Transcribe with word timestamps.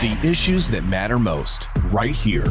The 0.00 0.18
issues 0.26 0.66
that 0.68 0.82
matter 0.84 1.18
most, 1.18 1.68
right 1.90 2.14
here. 2.14 2.46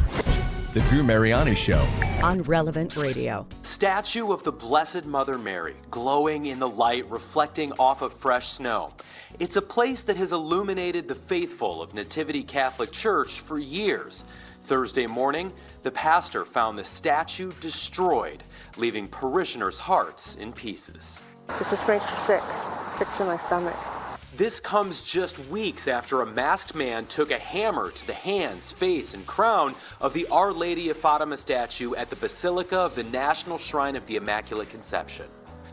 The 0.76 0.86
Drew 0.88 1.02
Mariani 1.02 1.56
Show. 1.56 1.84
on 2.22 2.44
Relevant 2.44 2.96
Radio. 2.96 3.48
Statue 3.64 4.32
of 4.32 4.44
the 4.44 4.52
Blessed 4.52 5.06
Mother 5.06 5.36
Mary, 5.40 5.74
glowing 5.90 6.46
in 6.46 6.60
the 6.60 6.70
light, 6.70 7.10
reflecting 7.10 7.72
off 7.80 8.04
of 8.04 8.14
fresh 8.14 8.50
snow. 8.50 8.94
It's 9.40 9.56
a 9.56 9.64
place 9.64 10.04
that 10.04 10.16
has 10.16 10.32
illuminated 10.32 11.08
the 11.08 11.16
faithful 11.16 11.82
of 11.82 11.96
Nativity 11.96 12.44
Catholic 12.44 12.92
Church 12.92 13.40
for 13.40 13.58
years. 13.58 14.26
Thursday 14.66 15.08
morning, 15.08 15.52
the 15.82 15.90
pastor 15.90 16.46
found 16.46 16.78
the 16.78 16.84
statue 16.84 17.52
destroyed, 17.60 18.44
leaving 18.78 19.08
parishioners' 19.08 19.80
hearts 19.80 20.36
in 20.36 20.54
pieces. 20.54 21.20
This 21.58 21.72
just 21.72 21.88
makes 21.88 22.08
you 22.12 22.18
sick. 22.18 22.44
Sick 22.92 23.12
to 23.14 23.26
my 23.26 23.38
stomach. 23.38 23.99
This 24.40 24.62
comes 24.62 25.02
just 25.02 25.38
weeks 25.50 25.90
after 25.90 26.22
a 26.22 26.26
masked 26.26 26.74
man 26.74 27.08
took 27.08 27.30
a 27.30 27.38
hammer 27.38 27.92
to 27.92 28.08
the 28.08 28.14
hands, 28.14 28.72
face, 28.72 29.14
and 29.14 29.28
crown 29.28 29.76
of 30.00 30.14
the 30.14 30.26
Our 30.28 30.54
Lady 30.54 30.90
of 30.90 30.96
Fatima 30.96 31.36
statue 31.36 31.94
at 31.96 32.10
the 32.10 32.16
Basilica 32.16 32.78
of 32.78 32.96
the 32.96 33.04
National 33.04 33.58
Shrine 33.58 33.98
of 33.98 34.06
the 34.06 34.16
Immaculate 34.16 34.70
Conception. 34.70 35.26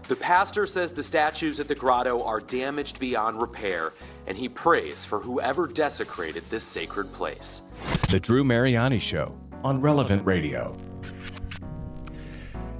The 0.08 0.16
pastor 0.16 0.66
says 0.66 0.92
the 0.92 1.04
statues 1.04 1.60
at 1.60 1.68
the 1.68 1.76
grotto 1.76 2.24
are 2.24 2.40
damaged 2.40 2.98
beyond 2.98 3.40
repair, 3.40 3.92
and 4.26 4.36
he 4.36 4.48
prays 4.48 5.04
for 5.04 5.20
whoever 5.20 5.68
desecrated 5.68 6.42
this 6.50 6.64
sacred 6.64 7.12
place. 7.12 7.62
The 8.10 8.18
Drew 8.18 8.42
Mariani 8.42 8.98
Show 8.98 9.38
on 9.62 9.80
Relevant 9.80 10.26
Radio. 10.26 10.76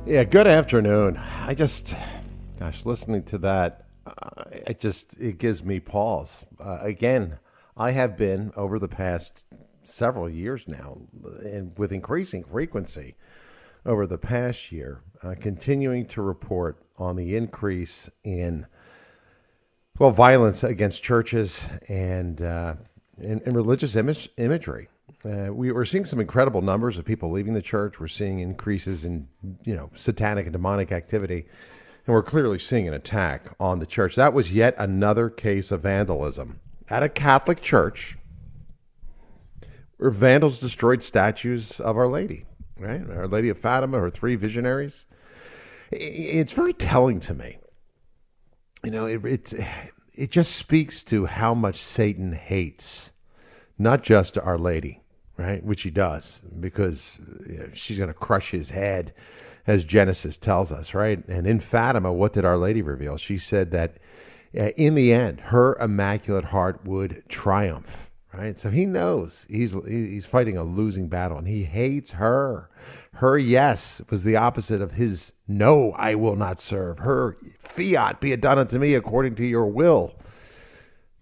Yeah, 0.05 0.25
good 0.25 0.48
afternoon. 0.48 1.16
I 1.16 1.55
just, 1.55 1.95
gosh, 2.59 2.84
listening 2.84 3.23
to 3.27 3.39
that, 3.39 3.86
it 4.51 4.80
just 4.80 5.15
it 5.19 5.38
gives 5.38 5.62
me 5.65 5.80
pause. 5.80 6.45
Uh, 6.59 6.79
again, 6.80 7.38
I 7.77 7.91
have 7.93 8.16
been 8.16 8.52
over 8.56 8.79
the 8.79 8.89
past 8.89 9.45
several 9.84 10.29
years 10.29 10.65
now, 10.66 10.98
and 11.42 11.77
with 11.79 11.92
increasing 11.92 12.44
frequency 12.44 13.14
over 13.84 14.06
the 14.06 14.19
past 14.19 14.72
year, 14.72 15.00
uh, 15.22 15.34
continuing 15.41 16.06
to 16.06 16.22
report 16.22 16.78
on 16.98 17.17
the 17.17 17.37
increase 17.37 18.11
in 18.25 18.67
well 19.98 20.11
violence 20.11 20.62
against 20.62 21.03
churches 21.03 21.64
and 21.89 22.42
uh, 22.42 22.75
and, 23.19 23.55
religious 23.55 23.97
image, 23.97 24.28
imagery. 24.37 24.89
Uh, 25.25 25.48
we, 25.53 25.72
we're 25.72 25.84
seeing 25.84 26.05
some 26.05 26.20
incredible 26.20 26.62
numbers 26.62 26.98
of 26.98 27.05
people 27.05 27.31
leaving 27.31 27.55
the 27.55 27.62
church. 27.62 27.98
We're 27.98 28.09
seeing 28.09 28.41
increases 28.41 29.05
in 29.05 29.28
you 29.64 29.75
know 29.75 29.91
satanic 29.94 30.47
and 30.47 30.53
demonic 30.53 30.92
activity, 30.92 31.47
and 32.07 32.15
we're 32.15 32.23
clearly 32.23 32.59
seeing 32.59 32.87
an 32.87 32.95
attack 32.95 33.55
on 33.59 33.79
the 33.79 33.87
church. 33.87 34.15
That 34.15 34.33
was 34.33 34.53
yet 34.53 34.75
another 34.79 35.29
case 35.29 35.71
of 35.71 35.83
vandalism 35.83 36.61
at 36.89 37.03
a 37.03 37.09
Catholic 37.09 37.61
church, 37.61 38.17
where 39.97 40.11
vandals 40.11 40.61
destroyed 40.61 41.03
statues 41.03 41.81
of 41.81 41.97
Our 41.97 42.09
Lady, 42.09 42.45
right? 42.79 43.03
Our 43.11 43.27
Lady 43.27 43.49
of 43.49 43.59
Fatima, 43.59 43.99
her 43.99 44.11
three 44.11 44.37
visionaries. 44.37 45.07
It's 45.91 46.53
very 46.53 46.73
telling 46.73 47.21
to 47.21 47.34
me. 47.34 47.59
You 48.84 48.91
know, 48.91 49.07
it, 49.07 49.25
it 49.25 49.55
it 50.15 50.31
just 50.31 50.55
speaks 50.55 51.03
to 51.05 51.27
how 51.27 51.55
much 51.55 51.77
Satan 51.77 52.33
hates 52.33 53.11
not 53.79 54.03
just 54.03 54.39
Our 54.39 54.59
Lady, 54.59 55.03
right? 55.37 55.62
Which 55.65 55.83
he 55.83 55.91
does 55.91 56.41
because 56.59 57.19
you 57.49 57.59
know, 57.59 57.69
she's 57.75 57.99
going 57.99 58.09
to 58.09 58.15
crush 58.15 58.51
his 58.51 58.71
head, 58.71 59.12
as 59.67 59.84
Genesis 59.84 60.36
tells 60.36 60.70
us, 60.70 60.95
right? 60.95 61.27
And 61.28 61.47
in 61.47 61.61
Fatima, 61.61 62.12
what 62.12 62.33
did 62.33 62.45
Our 62.45 62.56
Lady 62.56 62.83
reveal? 62.83 63.17
She 63.17 63.39
said 63.39 63.70
that 63.72 63.97
uh, 64.56 64.69
in 64.77 64.95
the 64.95 65.12
end, 65.12 65.41
her 65.41 65.77
immaculate 65.81 66.47
heart 66.47 66.84
would 66.84 67.25
triumph, 67.28 68.11
right? 68.33 68.59
So 68.59 68.70
he 68.70 68.87
knows 68.87 69.44
he's 69.48 69.75
he's 69.87 70.25
fighting 70.25 70.56
a 70.56 70.62
losing 70.62 71.09
battle, 71.09 71.39
and 71.39 71.48
he 71.48 71.64
hates 71.64 72.12
her. 72.12 72.70
Her 73.14 73.39
yes 73.39 74.03
was 74.11 74.25
the 74.25 74.37
opposite 74.37 74.81
of 74.81 74.92
his 74.92 75.33
no, 75.48 75.92
I 75.92 76.14
will 76.14 76.37
not 76.37 76.60
serve. 76.60 77.00
Her 77.00 77.37
fiat 77.59 78.21
be 78.21 78.33
it 78.33 78.41
done 78.41 78.59
unto 78.59 78.78
me 78.78 78.94
according 78.94 79.34
to 79.37 79.44
your 79.44 79.66
will 79.66 80.15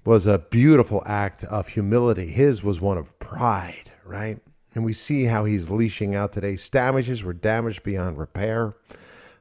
was 0.04 0.26
a 0.26 0.38
beautiful 0.38 1.02
act 1.06 1.44
of 1.44 1.68
humility. 1.68 2.26
His 2.26 2.62
was 2.62 2.80
one 2.80 2.98
of 2.98 3.18
pride, 3.18 3.90
right? 4.04 4.38
And 4.74 4.84
we 4.84 4.92
see 4.92 5.24
how 5.24 5.44
he's 5.44 5.70
leashing 5.70 6.14
out 6.14 6.32
today. 6.32 6.58
Damages 6.70 7.22
were 7.22 7.32
damaged 7.32 7.82
beyond 7.84 8.18
repair. 8.18 8.74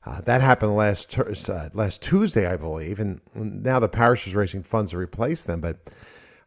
Uh, 0.06 0.22
that 0.22 0.42
happened 0.42 0.76
last 0.76 1.10
tur- 1.10 1.34
uh, 1.50 1.70
last 1.74 2.02
Tuesday, 2.02 2.46
I 2.46 2.58
believe, 2.58 3.00
and 3.00 3.22
now 3.34 3.80
the 3.80 3.88
parish 3.88 4.28
is 4.28 4.36
raising 4.36 4.62
funds 4.62 4.92
to 4.92 4.98
replace 4.98 5.44
them. 5.44 5.62
But 5.62 5.78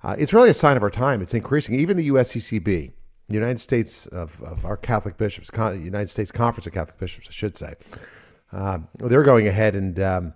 uh, 0.03 0.15
it's 0.19 0.33
really 0.33 0.51
a 0.51 0.55
sign 0.55 0.77
of 0.77 0.83
our 0.83 0.91
time. 0.91 1.23
It's 1.23 1.35
increasing. 1.35 1.75
Even 1.75 1.97
the 1.97 2.09
USCCB, 2.11 2.65
the 3.29 3.35
United 3.35 3.59
States 3.59 4.07
of, 4.09 4.41
of 4.43 4.65
our 4.65 4.77
Catholic 4.77 5.17
bishops, 5.17 5.51
Con- 5.51 5.83
United 5.83 6.11
States 6.11 6.31
Conference 6.31 6.67
of 6.67 6.75
Catholic 6.75 6.99
Bishops, 6.99 7.29
I 7.29 7.33
should 7.33 7.57
say, 7.57 7.75
uh, 8.53 8.79
they're 8.99 9.23
going 9.23 9.49
ahead 9.49 9.75
and 9.75 9.99
um, 9.99 10.35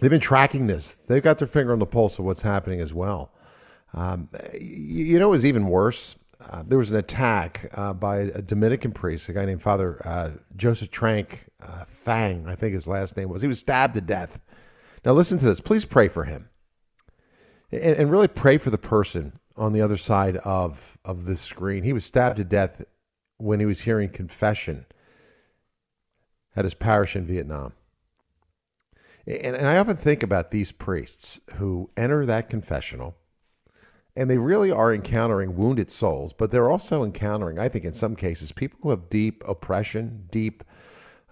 they've 0.00 0.10
been 0.10 0.20
tracking 0.20 0.66
this. 0.66 0.98
They've 1.08 1.22
got 1.22 1.38
their 1.38 1.48
finger 1.48 1.72
on 1.72 1.78
the 1.78 1.86
pulse 1.86 2.18
of 2.18 2.26
what's 2.26 2.42
happening 2.42 2.80
as 2.80 2.92
well. 2.94 3.32
Um, 3.94 4.28
y- 4.32 4.58
you 4.60 5.18
know, 5.18 5.28
it 5.28 5.36
was 5.36 5.44
even 5.46 5.66
worse. 5.68 6.16
Uh, 6.40 6.62
there 6.66 6.78
was 6.78 6.90
an 6.90 6.96
attack 6.96 7.70
uh, 7.74 7.92
by 7.92 8.18
a 8.18 8.42
Dominican 8.42 8.92
priest, 8.92 9.28
a 9.28 9.32
guy 9.32 9.44
named 9.44 9.62
Father 9.62 10.06
uh, 10.06 10.30
Joseph 10.54 10.90
Trank 10.90 11.46
uh, 11.62 11.84
Fang, 11.86 12.46
I 12.46 12.54
think 12.54 12.74
his 12.74 12.86
last 12.86 13.16
name 13.16 13.28
was. 13.28 13.42
He 13.42 13.48
was 13.48 13.58
stabbed 13.58 13.94
to 13.94 14.00
death. 14.00 14.40
Now, 15.04 15.12
listen 15.12 15.38
to 15.38 15.44
this. 15.44 15.60
Please 15.60 15.84
pray 15.84 16.08
for 16.08 16.24
him, 16.24 16.48
and, 17.72 17.96
and 17.96 18.10
really 18.10 18.28
pray 18.28 18.58
for 18.58 18.70
the 18.70 18.78
person 18.78 19.34
on 19.56 19.72
the 19.72 19.80
other 19.80 19.96
side 19.96 20.36
of 20.38 20.98
of 21.04 21.24
this 21.24 21.40
screen. 21.40 21.84
He 21.84 21.92
was 21.92 22.04
stabbed 22.04 22.36
to 22.36 22.44
death 22.44 22.82
when 23.38 23.60
he 23.60 23.66
was 23.66 23.80
hearing 23.80 24.10
confession 24.10 24.86
at 26.54 26.64
his 26.64 26.74
parish 26.74 27.14
in 27.16 27.26
Vietnam. 27.26 27.72
And, 29.26 29.56
and 29.56 29.66
I 29.66 29.76
often 29.76 29.96
think 29.96 30.22
about 30.22 30.50
these 30.50 30.72
priests 30.72 31.40
who 31.54 31.90
enter 31.96 32.24
that 32.26 32.48
confessional 32.48 33.16
and 34.16 34.30
they 34.30 34.38
really 34.38 34.70
are 34.70 34.94
encountering 34.94 35.56
wounded 35.56 35.90
souls, 35.90 36.32
but 36.32 36.50
they're 36.50 36.70
also 36.70 37.04
encountering, 37.04 37.58
I 37.58 37.68
think, 37.68 37.84
in 37.84 37.92
some 37.92 38.16
cases, 38.16 38.50
people 38.50 38.78
who 38.82 38.90
have 38.90 39.10
deep 39.10 39.44
oppression, 39.46 40.26
deep 40.30 40.64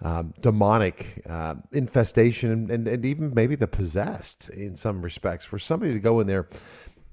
um, 0.01 0.33
demonic 0.39 1.23
uh, 1.27 1.55
infestation, 1.71 2.69
and, 2.69 2.87
and, 2.87 3.05
even 3.05 3.33
maybe 3.33 3.55
the 3.55 3.67
possessed 3.67 4.49
in 4.49 4.75
some 4.75 5.01
respects. 5.01 5.45
For 5.45 5.57
somebody 5.57 5.93
to 5.93 5.99
go 5.99 6.19
in 6.19 6.27
there, 6.27 6.47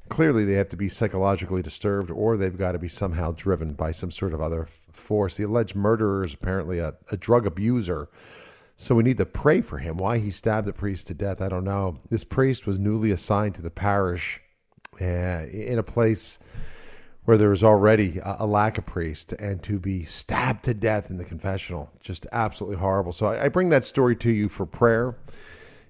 clearly 0.09 0.45
they 0.45 0.55
have 0.55 0.69
to 0.69 0.77
be 0.77 0.89
psychologically 0.89 1.63
disturbed 1.63 2.11
or 2.11 2.37
they've 2.37 2.59
got 2.59 2.73
to 2.73 2.79
be 2.79 2.89
somehow 2.89 3.33
driven 3.33 3.73
by 3.73 3.93
some 3.93 4.11
sort 4.11 4.35
of 4.35 4.43
other 4.43 4.69
force. 4.93 5.37
The 5.37 5.45
alleged 5.45 5.75
murderer 5.75 6.27
is 6.27 6.35
apparently 6.35 6.81
a, 6.81 6.95
a 7.11 7.17
drug 7.17 7.47
abuser. 7.47 8.09
So 8.77 8.95
we 8.95 9.05
need 9.05 9.19
to 9.19 9.27
pray 9.27 9.61
for 9.61 9.79
him. 9.79 9.97
Why 9.97 10.19
he 10.19 10.31
stabbed 10.31 10.67
the 10.67 10.73
priest 10.73 11.07
to 11.07 11.15
death, 11.15 11.41
I 11.41 11.49
don't 11.49 11.65
know. 11.65 12.01
This 12.11 12.25
priest 12.25 12.67
was 12.67 12.79
newly 12.79 13.11
assigned 13.11 13.55
to 13.55 13.63
the 13.63 13.71
parish 13.71 14.42
uh, 15.01 15.47
in 15.51 15.79
a 15.79 15.83
place 15.83 16.39
where 17.25 17.37
there 17.37 17.51
was 17.51 17.63
already 17.63 18.19
a, 18.19 18.37
a 18.41 18.47
lack 18.47 18.79
of 18.79 18.87
priest, 18.87 19.33
and 19.35 19.63
to 19.63 19.79
be 19.79 20.05
stabbed 20.05 20.65
to 20.65 20.75
death 20.75 21.11
in 21.11 21.19
the 21.19 21.25
confessional, 21.25 21.91
just 22.01 22.27
absolutely 22.33 22.79
horrible. 22.79 23.13
So 23.13 23.27
I, 23.27 23.45
I 23.45 23.49
bring 23.49 23.69
that 23.69 23.85
story 23.85 24.17
to 24.17 24.31
you 24.31 24.49
for 24.49 24.67
prayer. 24.67 25.17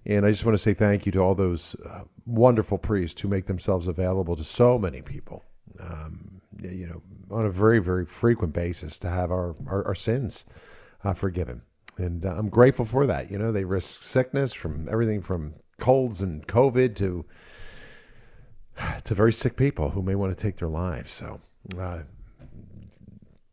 And 0.05 0.27
I 0.27 0.33
just 0.33 0.45
want 0.45 0.57
to 0.57 0.63
say 0.63 0.75
thank 0.75 1.07
you 1.07 1.13
to 1.13 1.21
all 1.21 1.37
those 1.37 1.77
uh, 1.89 2.01
wonderful 2.27 2.77
priests 2.77 3.21
who 3.21 3.29
make 3.29 3.47
themselves 3.47 3.87
available 3.87 4.35
to 4.35 4.43
so 4.43 4.77
many 4.77 5.01
people, 5.01 5.45
um, 5.79 6.41
you 6.61 6.89
know, 6.89 7.03
on 7.31 7.47
a 7.47 7.51
very, 7.51 7.79
very 7.79 8.05
frequent 8.05 8.53
basis 8.53 8.99
to 8.99 9.09
have 9.09 9.31
our, 9.31 9.55
our, 9.69 9.87
our 9.87 9.95
sins 9.95 10.45
uh, 11.05 11.15
forgiven. 11.15 11.63
And 11.99 12.27
uh, 12.27 12.35
I'm 12.37 12.49
grateful 12.49 12.85
for 12.85 13.07
that. 13.07 13.31
You 13.31 13.39
know, 13.39 13.53
they 13.53 13.63
risk 13.63 14.03
sickness 14.03 14.53
from 14.53 14.89
everything 14.91 15.23
from 15.23 15.55
colds 15.79 16.21
and 16.21 16.47
COVID 16.49 16.97
to 16.97 17.25
to 19.05 19.15
very 19.15 19.33
sick 19.33 19.57
people 19.57 19.91
who 19.91 20.03
may 20.03 20.15
want 20.15 20.37
to 20.37 20.41
take 20.41 20.57
their 20.57 20.69
lives. 20.69 21.13
So 21.13 21.41
uh, 21.79 22.01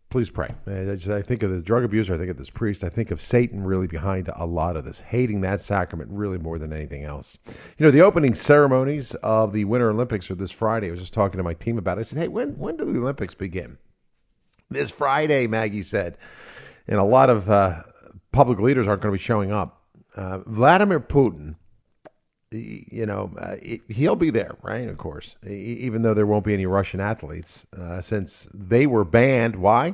please 0.09 0.29
pray. 0.29 0.49
I, 0.67 1.21
think 1.21 1.43
of 1.43 1.51
the 1.51 1.61
drug 1.61 1.83
abuser, 1.83 2.15
I 2.15 2.17
think 2.17 2.31
of 2.31 2.37
this 2.37 2.49
priest, 2.49 2.83
I 2.83 2.89
think 2.89 3.11
of 3.11 3.21
Satan 3.21 3.63
really 3.63 3.87
behind 3.87 4.29
a 4.35 4.45
lot 4.45 4.75
of 4.75 4.85
this, 4.85 5.01
hating 5.01 5.41
that 5.41 5.61
sacrament 5.61 6.09
really 6.11 6.37
more 6.37 6.57
than 6.57 6.73
anything 6.73 7.03
else. 7.03 7.37
You 7.77 7.85
know, 7.85 7.91
the 7.91 8.01
opening 8.01 8.33
ceremonies 8.33 9.13
of 9.15 9.53
the 9.53 9.65
Winter 9.65 9.91
Olympics 9.91 10.31
are 10.31 10.35
this 10.35 10.51
Friday. 10.51 10.87
I 10.87 10.91
was 10.91 10.99
just 10.99 11.13
talking 11.13 11.37
to 11.37 11.43
my 11.43 11.53
team 11.53 11.77
about 11.77 11.97
it. 11.97 12.01
I 12.01 12.03
said, 12.03 12.19
hey, 12.19 12.27
when, 12.27 12.57
when 12.57 12.77
do 12.77 12.85
the 12.85 12.99
Olympics 12.99 13.33
begin? 13.33 13.77
This 14.69 14.91
Friday, 14.91 15.47
Maggie 15.47 15.83
said. 15.83 16.17
And 16.87 16.97
a 16.99 17.03
lot 17.03 17.29
of 17.29 17.49
uh, 17.49 17.83
public 18.31 18.59
leaders 18.59 18.87
aren't 18.87 19.01
going 19.01 19.13
to 19.13 19.17
be 19.17 19.23
showing 19.23 19.51
up. 19.51 19.83
Uh, 20.15 20.39
Vladimir 20.39 20.99
Putin 20.99 21.55
you 22.51 23.05
know, 23.05 23.31
uh, 23.37 23.55
he- 23.61 23.81
he'll 23.89 24.15
be 24.15 24.29
there, 24.31 24.55
right? 24.63 24.87
Of 24.89 24.97
course, 24.97 25.35
E- 25.47 25.51
even 25.53 26.01
though 26.01 26.13
there 26.13 26.25
won't 26.25 26.45
be 26.45 26.53
any 26.53 26.65
Russian 26.65 26.99
athletes, 26.99 27.65
uh, 27.77 28.01
since 28.01 28.47
they 28.53 28.87
were 28.87 29.05
banned. 29.05 29.55
Why? 29.57 29.83
I 29.85 29.91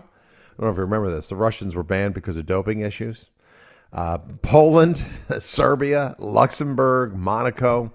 don't 0.57 0.68
know 0.68 0.69
if 0.69 0.75
you 0.78 0.81
remember 0.84 1.12
this. 1.12 1.28
The 1.30 1.36
Russians 1.36 1.75
were 1.75 1.84
banned 1.84 2.13
because 2.13 2.38
of 2.38 2.46
doping 2.46 2.80
issues. 2.80 3.30
Uh, 3.92 4.18
Poland, 4.42 5.04
Serbia, 5.40 6.16
Luxembourg, 6.18 7.13
Monaco. 7.16 7.92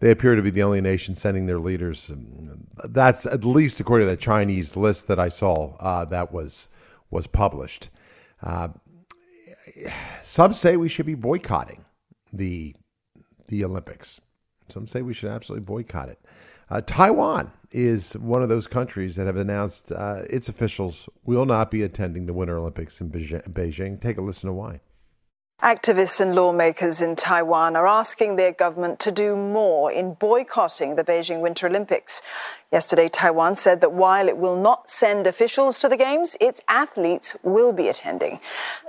they 0.00 0.10
appear 0.10 0.34
to 0.34 0.42
be 0.42 0.50
the 0.50 0.62
only 0.62 0.82
nation 0.82 1.14
sending 1.14 1.46
their 1.46 1.58
leaders. 1.58 2.10
That's 2.84 3.24
at 3.24 3.44
least 3.46 3.80
according 3.80 4.06
to 4.08 4.10
the 4.10 4.16
Chinese 4.20 4.76
list 4.76 5.06
that 5.08 5.18
I 5.18 5.30
saw 5.30 5.74
uh, 5.76 6.04
that 6.06 6.32
was 6.32 6.68
was 7.10 7.26
published. 7.26 7.88
Uh, 8.42 8.68
some 10.22 10.52
say 10.52 10.76
we 10.76 10.88
should 10.90 11.06
be 11.06 11.14
boycotting 11.14 11.84
the 12.32 12.74
the 13.48 13.64
Olympics. 13.64 14.20
Some 14.68 14.88
say 14.88 15.02
we 15.02 15.14
should 15.14 15.30
absolutely 15.30 15.64
boycott 15.64 16.08
it. 16.08 16.18
Uh, 16.68 16.80
Taiwan 16.84 17.52
is 17.70 18.14
one 18.14 18.42
of 18.42 18.48
those 18.48 18.66
countries 18.66 19.14
that 19.16 19.26
have 19.26 19.36
announced 19.36 19.92
uh, 19.92 20.22
its 20.28 20.48
officials 20.48 21.08
will 21.24 21.46
not 21.46 21.70
be 21.70 21.82
attending 21.82 22.26
the 22.26 22.32
Winter 22.32 22.58
Olympics 22.58 23.00
in 23.00 23.10
Beijing. 23.10 24.00
Take 24.00 24.18
a 24.18 24.22
listen 24.22 24.48
to 24.48 24.52
why. 24.52 24.80
Activists 25.62 26.20
and 26.20 26.34
lawmakers 26.34 27.00
in 27.00 27.16
Taiwan 27.16 27.76
are 27.76 27.86
asking 27.86 28.36
their 28.36 28.52
government 28.52 29.00
to 29.00 29.10
do 29.10 29.34
more 29.34 29.90
in 29.90 30.12
boycotting 30.12 30.96
the 30.96 31.02
Beijing 31.02 31.40
Winter 31.40 31.66
Olympics. 31.66 32.20
Yesterday, 32.70 33.08
Taiwan 33.08 33.56
said 33.56 33.80
that 33.80 33.92
while 33.92 34.28
it 34.28 34.36
will 34.36 34.60
not 34.60 34.90
send 34.90 35.26
officials 35.26 35.78
to 35.78 35.88
the 35.88 35.96
Games, 35.96 36.36
its 36.42 36.60
athletes 36.68 37.38
will 37.42 37.72
be 37.72 37.88
attending. 37.88 38.38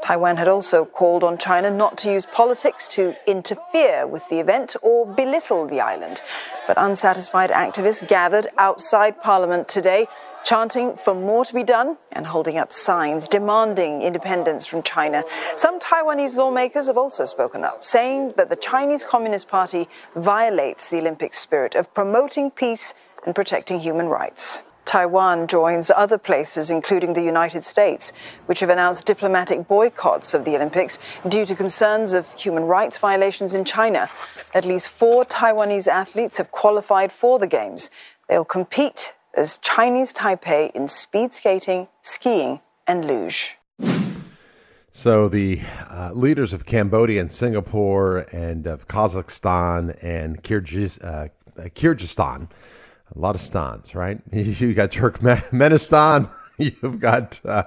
Taiwan 0.01 0.35
had 0.35 0.49
also 0.49 0.83
called 0.83 1.23
on 1.23 1.37
China 1.37 1.71
not 1.71 1.97
to 1.99 2.11
use 2.11 2.25
politics 2.25 2.85
to 2.89 3.15
interfere 3.25 4.05
with 4.05 4.27
the 4.27 4.41
event 4.41 4.75
or 4.81 5.05
belittle 5.05 5.67
the 5.67 5.79
island. 5.79 6.21
But 6.67 6.77
unsatisfied 6.77 7.49
activists 7.49 8.05
gathered 8.05 8.47
outside 8.57 9.21
Parliament 9.21 9.69
today 9.69 10.07
chanting 10.47 10.95
for 10.95 11.13
more 11.13 11.43
to 11.43 11.53
be 11.53 11.61
done 11.61 11.97
and 12.13 12.25
holding 12.25 12.57
up 12.57 12.71
signs 12.71 13.27
demanding 13.27 14.01
independence 14.01 14.65
from 14.65 14.81
China. 14.81 15.21
Some 15.57 15.77
Taiwanese 15.77 16.35
lawmakers 16.35 16.87
have 16.87 16.97
also 16.97 17.25
spoken 17.25 17.65
up, 17.65 17.83
saying 17.83 18.33
that 18.37 18.49
the 18.49 18.55
Chinese 18.55 19.03
Communist 19.03 19.49
Party 19.49 19.89
violates 20.15 20.87
the 20.87 20.99
Olympic 20.99 21.33
spirit 21.33 21.75
of 21.75 21.93
promoting 21.93 22.49
peace 22.49 22.93
and 23.25 23.35
protecting 23.35 23.81
human 23.81 24.07
rights. 24.07 24.63
Taiwan 24.85 25.47
joins 25.47 25.91
other 25.91 26.17
places, 26.17 26.71
including 26.71 27.11
the 27.11 27.21
United 27.21 27.65
States, 27.65 28.13
which 28.45 28.61
have 28.61 28.69
announced 28.69 29.05
diplomatic 29.05 29.67
boycotts 29.67 30.33
of 30.33 30.45
the 30.45 30.55
Olympics 30.55 30.97
due 31.27 31.45
to 31.45 31.57
concerns 31.57 32.13
of 32.13 32.31
human 32.35 32.63
rights 32.63 32.97
violations 32.97 33.53
in 33.53 33.65
China. 33.65 34.09
At 34.53 34.63
least 34.63 34.87
four 34.87 35.25
Taiwanese 35.25 35.89
athletes 35.89 36.37
have 36.37 36.51
qualified 36.51 37.11
for 37.11 37.37
the 37.37 37.47
Games. 37.47 37.89
They'll 38.29 38.45
compete 38.45 39.13
as 39.37 39.59
Chinese 39.59 40.11
Taipei 40.11 40.71
in 40.71 40.87
speed 40.87 41.33
skating, 41.33 41.87
skiing, 42.01 42.59
and 42.87 43.05
luge. 43.05 43.55
So 44.91 45.29
the 45.29 45.61
uh, 45.91 46.11
leaders 46.13 46.53
of 46.53 46.65
Cambodia 46.65 47.21
and 47.21 47.31
Singapore 47.31 48.25
and 48.31 48.65
of 48.65 48.87
Kazakhstan 48.87 49.95
and 50.03 50.41
Kyrgyz, 50.41 51.03
uh, 51.03 51.27
Kyrgyzstan, 51.69 52.49
a 53.15 53.19
lot 53.19 53.35
of 53.35 53.41
stans, 53.41 53.93
right? 53.93 54.19
You 54.33 54.73
got 54.73 54.89
Turkmenistan, 54.89 56.31
you've 56.57 56.99
got 56.99 57.39
uh, 57.45 57.63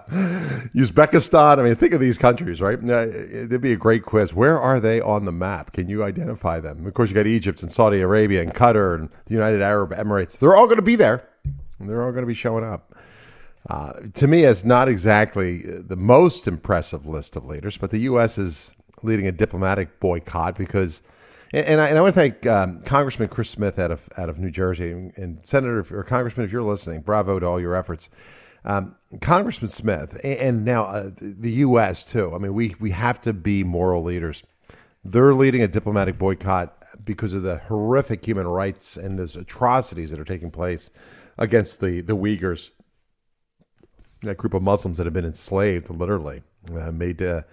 Uzbekistan. 0.74 1.60
I 1.60 1.62
mean, 1.62 1.76
think 1.76 1.92
of 1.92 2.00
these 2.00 2.18
countries, 2.18 2.60
right? 2.60 2.82
It'd 2.82 3.60
be 3.60 3.72
a 3.72 3.76
great 3.76 4.04
quiz. 4.04 4.34
Where 4.34 4.60
are 4.60 4.80
they 4.80 5.00
on 5.00 5.24
the 5.24 5.32
map? 5.32 5.72
Can 5.72 5.88
you 5.88 6.02
identify 6.02 6.58
them? 6.58 6.84
Of 6.84 6.94
course, 6.94 7.10
you 7.10 7.14
got 7.14 7.28
Egypt 7.28 7.62
and 7.62 7.70
Saudi 7.70 8.00
Arabia 8.00 8.42
and 8.42 8.52
Qatar 8.52 8.96
and 8.96 9.08
the 9.26 9.34
United 9.34 9.62
Arab 9.62 9.92
Emirates. 9.92 10.36
They're 10.36 10.56
all 10.56 10.66
going 10.66 10.78
to 10.78 10.82
be 10.82 10.96
there. 10.96 11.29
They're 11.88 12.04
all 12.04 12.12
going 12.12 12.22
to 12.22 12.26
be 12.26 12.34
showing 12.34 12.64
up. 12.64 12.94
Uh, 13.68 13.92
to 14.14 14.26
me, 14.26 14.44
it's 14.44 14.64
not 14.64 14.88
exactly 14.88 15.62
the 15.62 15.96
most 15.96 16.46
impressive 16.46 17.06
list 17.06 17.36
of 17.36 17.44
leaders, 17.44 17.76
but 17.76 17.90
the 17.90 17.98
U.S. 18.00 18.38
is 18.38 18.70
leading 19.02 19.26
a 19.26 19.32
diplomatic 19.32 20.00
boycott 20.00 20.56
because, 20.56 21.02
and, 21.52 21.80
I, 21.80 21.88
and 21.88 21.98
I 21.98 22.00
want 22.00 22.14
to 22.14 22.20
thank 22.20 22.46
um, 22.46 22.82
Congressman 22.82 23.28
Chris 23.28 23.50
Smith 23.50 23.78
out 23.78 23.90
of 23.90 24.08
out 24.16 24.28
of 24.28 24.38
New 24.38 24.50
Jersey 24.50 24.92
and, 24.92 25.12
and 25.16 25.40
Senator 25.44 25.84
or 25.90 26.04
Congressman, 26.04 26.46
if 26.46 26.52
you're 26.52 26.62
listening, 26.62 27.00
bravo 27.00 27.38
to 27.38 27.46
all 27.46 27.60
your 27.60 27.74
efforts. 27.74 28.08
Um, 28.64 28.96
Congressman 29.20 29.70
Smith, 29.70 30.18
and, 30.22 30.38
and 30.38 30.64
now 30.64 30.84
uh, 30.84 31.10
the 31.20 31.52
U.S. 31.52 32.04
too. 32.04 32.34
I 32.34 32.38
mean, 32.38 32.54
we 32.54 32.76
we 32.80 32.92
have 32.92 33.20
to 33.22 33.32
be 33.32 33.62
moral 33.62 34.02
leaders. 34.02 34.42
They're 35.04 35.34
leading 35.34 35.62
a 35.62 35.68
diplomatic 35.68 36.18
boycott 36.18 36.76
because 37.04 37.32
of 37.32 37.42
the 37.42 37.58
horrific 37.58 38.24
human 38.24 38.46
rights 38.46 38.96
and 38.96 39.18
those 39.18 39.36
atrocities 39.36 40.10
that 40.10 40.20
are 40.20 40.24
taking 40.24 40.50
place 40.50 40.90
against 41.40 41.80
the, 41.80 42.02
the 42.02 42.16
Uyghurs, 42.16 42.70
that 44.22 44.36
group 44.36 44.54
of 44.54 44.62
Muslims 44.62 44.98
that 44.98 45.06
have 45.06 45.14
been 45.14 45.24
enslaved, 45.24 45.90
literally, 45.90 46.42
uh, 46.72 46.92
made 46.92 47.18
to, 47.18 47.44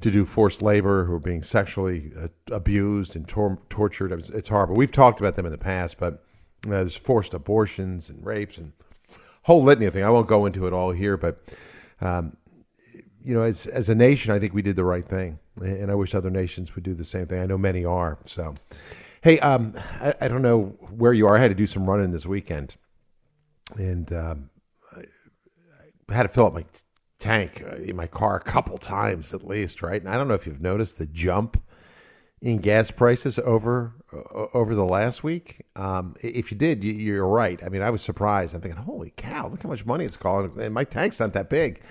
to 0.00 0.10
do 0.10 0.24
forced 0.24 0.62
labor, 0.62 1.04
who 1.04 1.12
are 1.14 1.20
being 1.20 1.42
sexually 1.42 2.10
uh, 2.18 2.28
abused 2.50 3.14
and 3.14 3.28
tor- 3.28 3.58
tortured. 3.68 4.10
It's, 4.12 4.30
it's, 4.30 4.48
horrible. 4.48 4.74
We've 4.74 4.90
talked 4.90 5.20
about 5.20 5.36
them 5.36 5.46
in 5.46 5.52
the 5.52 5.58
past, 5.58 5.98
but 5.98 6.24
uh, 6.66 6.70
there's 6.70 6.96
forced 6.96 7.34
abortions 7.34 8.08
and 8.08 8.24
rapes 8.24 8.56
and 8.56 8.72
whole 9.42 9.62
litany 9.62 9.86
of 9.86 9.92
things. 9.92 10.04
I 10.04 10.10
won't 10.10 10.26
go 10.26 10.46
into 10.46 10.66
it 10.66 10.72
all 10.72 10.90
here, 10.90 11.16
but 11.16 11.40
um, 12.00 12.36
you 13.22 13.34
know, 13.34 13.42
as 13.42 13.66
as 13.66 13.88
a 13.88 13.94
nation, 13.94 14.32
I 14.32 14.38
think 14.38 14.54
we 14.54 14.62
did 14.62 14.76
the 14.76 14.84
right 14.84 15.06
thing, 15.06 15.38
and 15.60 15.90
I 15.90 15.94
wish 15.94 16.14
other 16.14 16.30
nations 16.30 16.74
would 16.74 16.84
do 16.84 16.94
the 16.94 17.04
same 17.04 17.26
thing. 17.26 17.40
I 17.40 17.46
know 17.46 17.58
many 17.58 17.84
are. 17.84 18.18
So, 18.24 18.54
hey, 19.22 19.38
um, 19.40 19.74
I, 20.00 20.14
I, 20.20 20.28
don't 20.28 20.42
know 20.42 20.76
where 20.96 21.12
you 21.12 21.26
are. 21.26 21.36
I 21.36 21.40
had 21.40 21.48
to 21.48 21.54
do 21.54 21.66
some 21.66 21.90
running 21.90 22.12
this 22.12 22.24
weekend, 22.24 22.76
and 23.76 24.12
um, 24.12 24.50
I 26.08 26.14
had 26.14 26.22
to 26.22 26.28
fill 26.28 26.46
up 26.46 26.54
my 26.54 26.64
tank 27.18 27.64
uh, 27.66 27.76
in 27.76 27.96
my 27.96 28.06
car 28.06 28.36
a 28.36 28.40
couple 28.40 28.78
times 28.78 29.32
at 29.34 29.46
least, 29.46 29.82
right? 29.82 30.00
And 30.00 30.10
I 30.12 30.16
don't 30.16 30.28
know 30.28 30.34
if 30.34 30.46
you've 30.46 30.60
noticed 30.60 30.98
the 30.98 31.06
jump 31.06 31.62
in 32.40 32.58
gas 32.58 32.90
prices 32.90 33.38
over 33.40 33.94
uh, 34.12 34.46
over 34.54 34.74
the 34.74 34.84
last 34.84 35.24
week. 35.24 35.64
Um, 35.74 36.14
if 36.20 36.50
you 36.50 36.56
did, 36.56 36.84
you, 36.84 37.20
are 37.22 37.28
right. 37.28 37.62
I 37.64 37.68
mean, 37.68 37.82
I 37.82 37.90
was 37.90 38.02
surprised. 38.02 38.54
I'm 38.54 38.60
thinking, 38.60 38.80
holy 38.80 39.12
cow, 39.16 39.48
look 39.48 39.62
how 39.62 39.68
much 39.68 39.84
money 39.84 40.04
it's 40.04 40.16
costing, 40.16 40.60
and 40.60 40.74
my 40.74 40.84
tank's 40.84 41.18
not 41.18 41.32
that 41.32 41.50
big. 41.50 41.82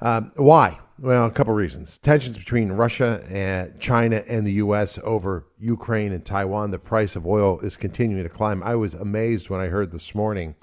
Um, 0.00 0.32
why? 0.36 0.78
Well, 1.00 1.26
a 1.26 1.30
couple 1.30 1.54
reasons. 1.54 1.98
Tensions 1.98 2.38
between 2.38 2.72
Russia 2.72 3.24
and 3.28 3.78
China 3.80 4.24
and 4.28 4.46
the 4.46 4.54
U.S. 4.54 4.98
over 5.04 5.46
Ukraine 5.58 6.12
and 6.12 6.24
Taiwan. 6.24 6.70
The 6.70 6.78
price 6.78 7.16
of 7.16 7.26
oil 7.26 7.60
is 7.60 7.76
continuing 7.76 8.24
to 8.24 8.28
climb. 8.28 8.62
I 8.62 8.74
was 8.74 8.94
amazed 8.94 9.48
when 9.48 9.60
I 9.60 9.66
heard 9.66 9.92
this 9.92 10.14
morning 10.14 10.56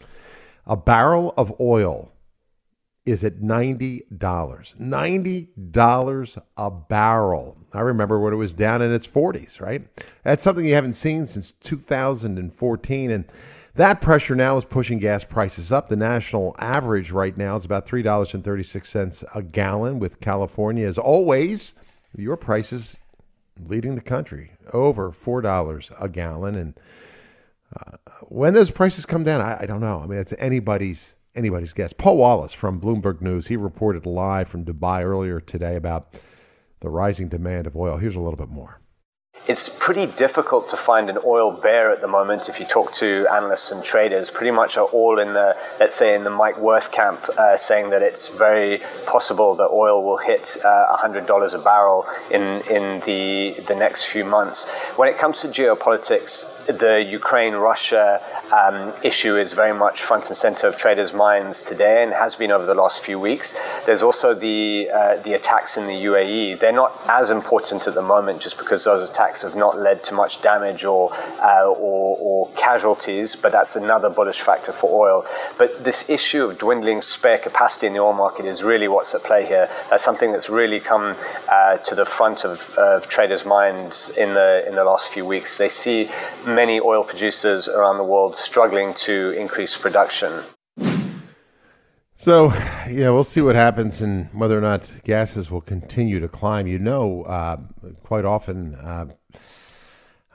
a 0.66 0.76
barrel 0.76 1.34
of 1.38 1.54
oil 1.60 2.12
is 3.06 3.24
at 3.24 3.40
$90. 3.40 4.08
$90 4.10 6.42
a 6.58 6.72
barrel. 6.72 7.58
I 7.74 7.82
remember 7.82 8.20
when 8.20 8.34
it 8.34 8.38
was 8.38 8.54
down 8.54 8.82
in 8.82 8.92
its 8.92 9.08
40s, 9.08 9.62
right? 9.62 9.88
That's 10.24 10.42
something 10.42 10.66
you 10.66 10.74
haven't 10.74 10.94
seen 10.94 11.28
since 11.28 11.52
2014. 11.52 13.12
And 13.12 13.26
that 13.76 14.02
pressure 14.02 14.36
now 14.36 14.58
is 14.58 14.66
pushing 14.66 14.98
gas 14.98 15.24
prices 15.24 15.72
up. 15.72 15.90
The 15.90 15.96
national 15.96 16.56
average 16.58 17.12
right 17.12 17.38
now 17.38 17.56
is 17.56 17.66
about 17.66 17.86
$3.36 17.86 19.24
a 19.36 19.44
gallon, 19.44 20.00
with 20.00 20.20
California, 20.20 20.88
as 20.88 20.98
always, 20.98 21.76
your 22.18 22.38
prices 22.38 22.98
leading 23.60 23.96
the 23.96 24.02
country 24.02 24.54
over 24.74 25.12
$4 25.12 25.92
a 26.00 26.10
gallon. 26.10 26.56
And 26.56 26.74
uh, 27.76 27.98
when 28.22 28.54
those 28.54 28.72
prices 28.72 29.06
come 29.06 29.24
down, 29.24 29.42
I, 29.42 29.60
I, 29.62 29.66
don't 29.66 29.82
know. 29.82 30.00
I 30.00 30.08
mean, 30.08 30.20
it's 30.20 30.34
anybody's 30.40 31.16
anybody's 31.36 31.74
guess. 31.74 31.94
Paul 31.94 32.18
Wallace 32.18 32.54
from 32.54 32.80
Bloomberg 32.80 33.22
News, 33.22 33.48
he 33.48 33.56
reported 33.56 34.06
live 34.06 34.48
from 34.48 34.64
Dubai 34.64 35.04
earlier 35.04 35.40
today 35.40 35.76
about 35.76 36.14
the 36.80 36.90
rising 36.90 37.28
demand 37.28 37.68
of 37.68 37.76
oil. 37.76 37.98
Here's 37.98 38.16
a 38.16 38.22
little 38.22 38.38
bit 38.38 38.50
more. 38.50 38.80
It's 39.48 39.70
pretty 39.70 40.08
difficult 40.08 40.70
to 40.70 40.78
find 40.78 41.08
an 41.08 41.20
oil 41.24 41.52
bear 41.52 41.92
at 41.92 42.02
the 42.02 42.08
moment. 42.08 42.50
If 42.50 42.60
you 42.60 42.66
talk 42.66 42.94
to 42.94 43.28
analysts 43.32 43.70
and 43.70 43.84
traders, 43.84 44.32
pretty 44.32 44.50
much 44.50 44.76
are 44.76 44.86
all 44.86 45.20
in 45.20 45.34
the, 45.34 45.56
let's 45.80 45.94
say, 45.94 46.16
in 46.16 46.24
the 46.24 46.32
Mike 46.32 46.58
Wirth 46.58 46.92
camp, 46.92 47.30
uh, 47.38 47.56
saying 47.56 47.92
that 47.92 48.02
it's 48.02 48.30
very 48.30 48.82
possible 49.06 49.54
that 49.56 49.68
oil 49.70 50.04
will 50.04 50.18
hit 50.18 50.58
uh, 50.66 50.98
$100 50.98 51.54
a 51.54 51.58
barrel 51.60 52.08
in 52.32 52.62
in 52.72 53.02
the 53.02 53.62
the 53.68 53.76
next 53.76 54.06
few 54.06 54.26
months. 54.26 54.68
When 54.96 55.08
it 55.10 55.20
comes 55.20 55.42
to 55.42 55.48
geopolitics, 55.48 56.55
the 56.66 57.06
Ukraine-Russia 57.08 58.22
um, 58.52 58.94
issue 59.04 59.38
is 59.38 59.54
very 59.54 59.74
much 59.74 60.02
front 60.02 60.28
and 60.28 60.36
center 60.36 60.68
of 60.68 60.78
traders' 60.78 61.14
minds 61.14 61.64
today, 61.64 62.04
and 62.04 62.14
has 62.14 62.36
been 62.36 62.52
over 62.52 62.66
the 62.66 62.76
last 62.76 63.04
few 63.04 63.20
weeks. 63.20 63.56
There's 63.86 64.02
also 64.02 64.34
the 64.34 64.90
uh, 64.94 65.16
the 65.18 65.34
attacks 65.34 65.78
in 65.78 65.88
the 65.88 65.94
UAE. 65.94 66.60
They're 66.60 66.72
not 66.72 67.00
as 67.08 67.30
important 67.30 67.88
at 67.88 67.94
the 67.94 68.02
moment, 68.02 68.42
just 68.42 68.58
because 68.58 68.84
those 68.84 69.10
attacks 69.10 69.42
have 69.44 69.56
not 69.56 69.78
led 69.78 70.04
to 70.06 70.14
much 70.14 70.42
damage 70.42 70.84
or 70.84 71.14
uh, 71.42 71.66
or, 71.66 72.18
or, 72.20 72.50
casualties. 72.56 73.36
But 73.36 73.52
that's 73.52 73.76
another 73.76 74.10
bullish 74.10 74.42
factor 74.42 74.72
for 74.72 75.08
oil. 75.08 75.26
But 75.58 75.84
this 75.84 76.10
issue 76.10 76.44
of 76.46 76.58
dwindling 76.58 77.02
spare 77.02 77.38
capacity 77.38 77.88
in 77.88 77.94
the 77.94 78.00
oil 78.00 78.14
market 78.14 78.46
is 78.46 78.64
really 78.64 78.88
what's 78.88 79.14
at 79.14 79.24
play 79.24 79.46
here. 79.46 79.70
That's 79.90 80.04
something 80.04 80.32
that's 80.32 80.50
really 80.50 80.80
come 80.80 81.16
uh, 81.50 81.78
to 81.78 81.96
the 81.96 82.06
front 82.06 82.44
of, 82.44 82.72
of 82.78 83.08
traders' 83.08 83.46
minds 83.46 84.10
in 84.10 84.34
the 84.34 84.66
in 84.68 84.76
the 84.76 84.84
last 84.84 85.10
few 85.10 85.26
weeks. 85.26 85.58
They 85.58 85.70
see 85.70 86.10
many 86.56 86.80
oil 86.80 87.04
producers 87.04 87.68
around 87.68 87.98
the 87.98 88.04
world 88.04 88.36
struggling 88.36 88.94
to 88.94 89.32
increase 89.32 89.78
production. 89.78 90.32
So, 92.18 92.54
yeah, 92.90 93.10
we'll 93.10 93.24
see 93.24 93.42
what 93.42 93.56
happens 93.56 94.02
and 94.02 94.30
whether 94.34 94.58
or 94.58 94.62
not 94.62 94.90
gases 95.04 95.52
will 95.52 95.62
continue 95.62 96.20
to 96.20 96.28
climb. 96.28 96.66
You 96.66 96.80
know, 96.80 97.24
uh, 97.24 97.58
quite 98.04 98.26
often, 98.26 98.76
uh, 98.76 99.08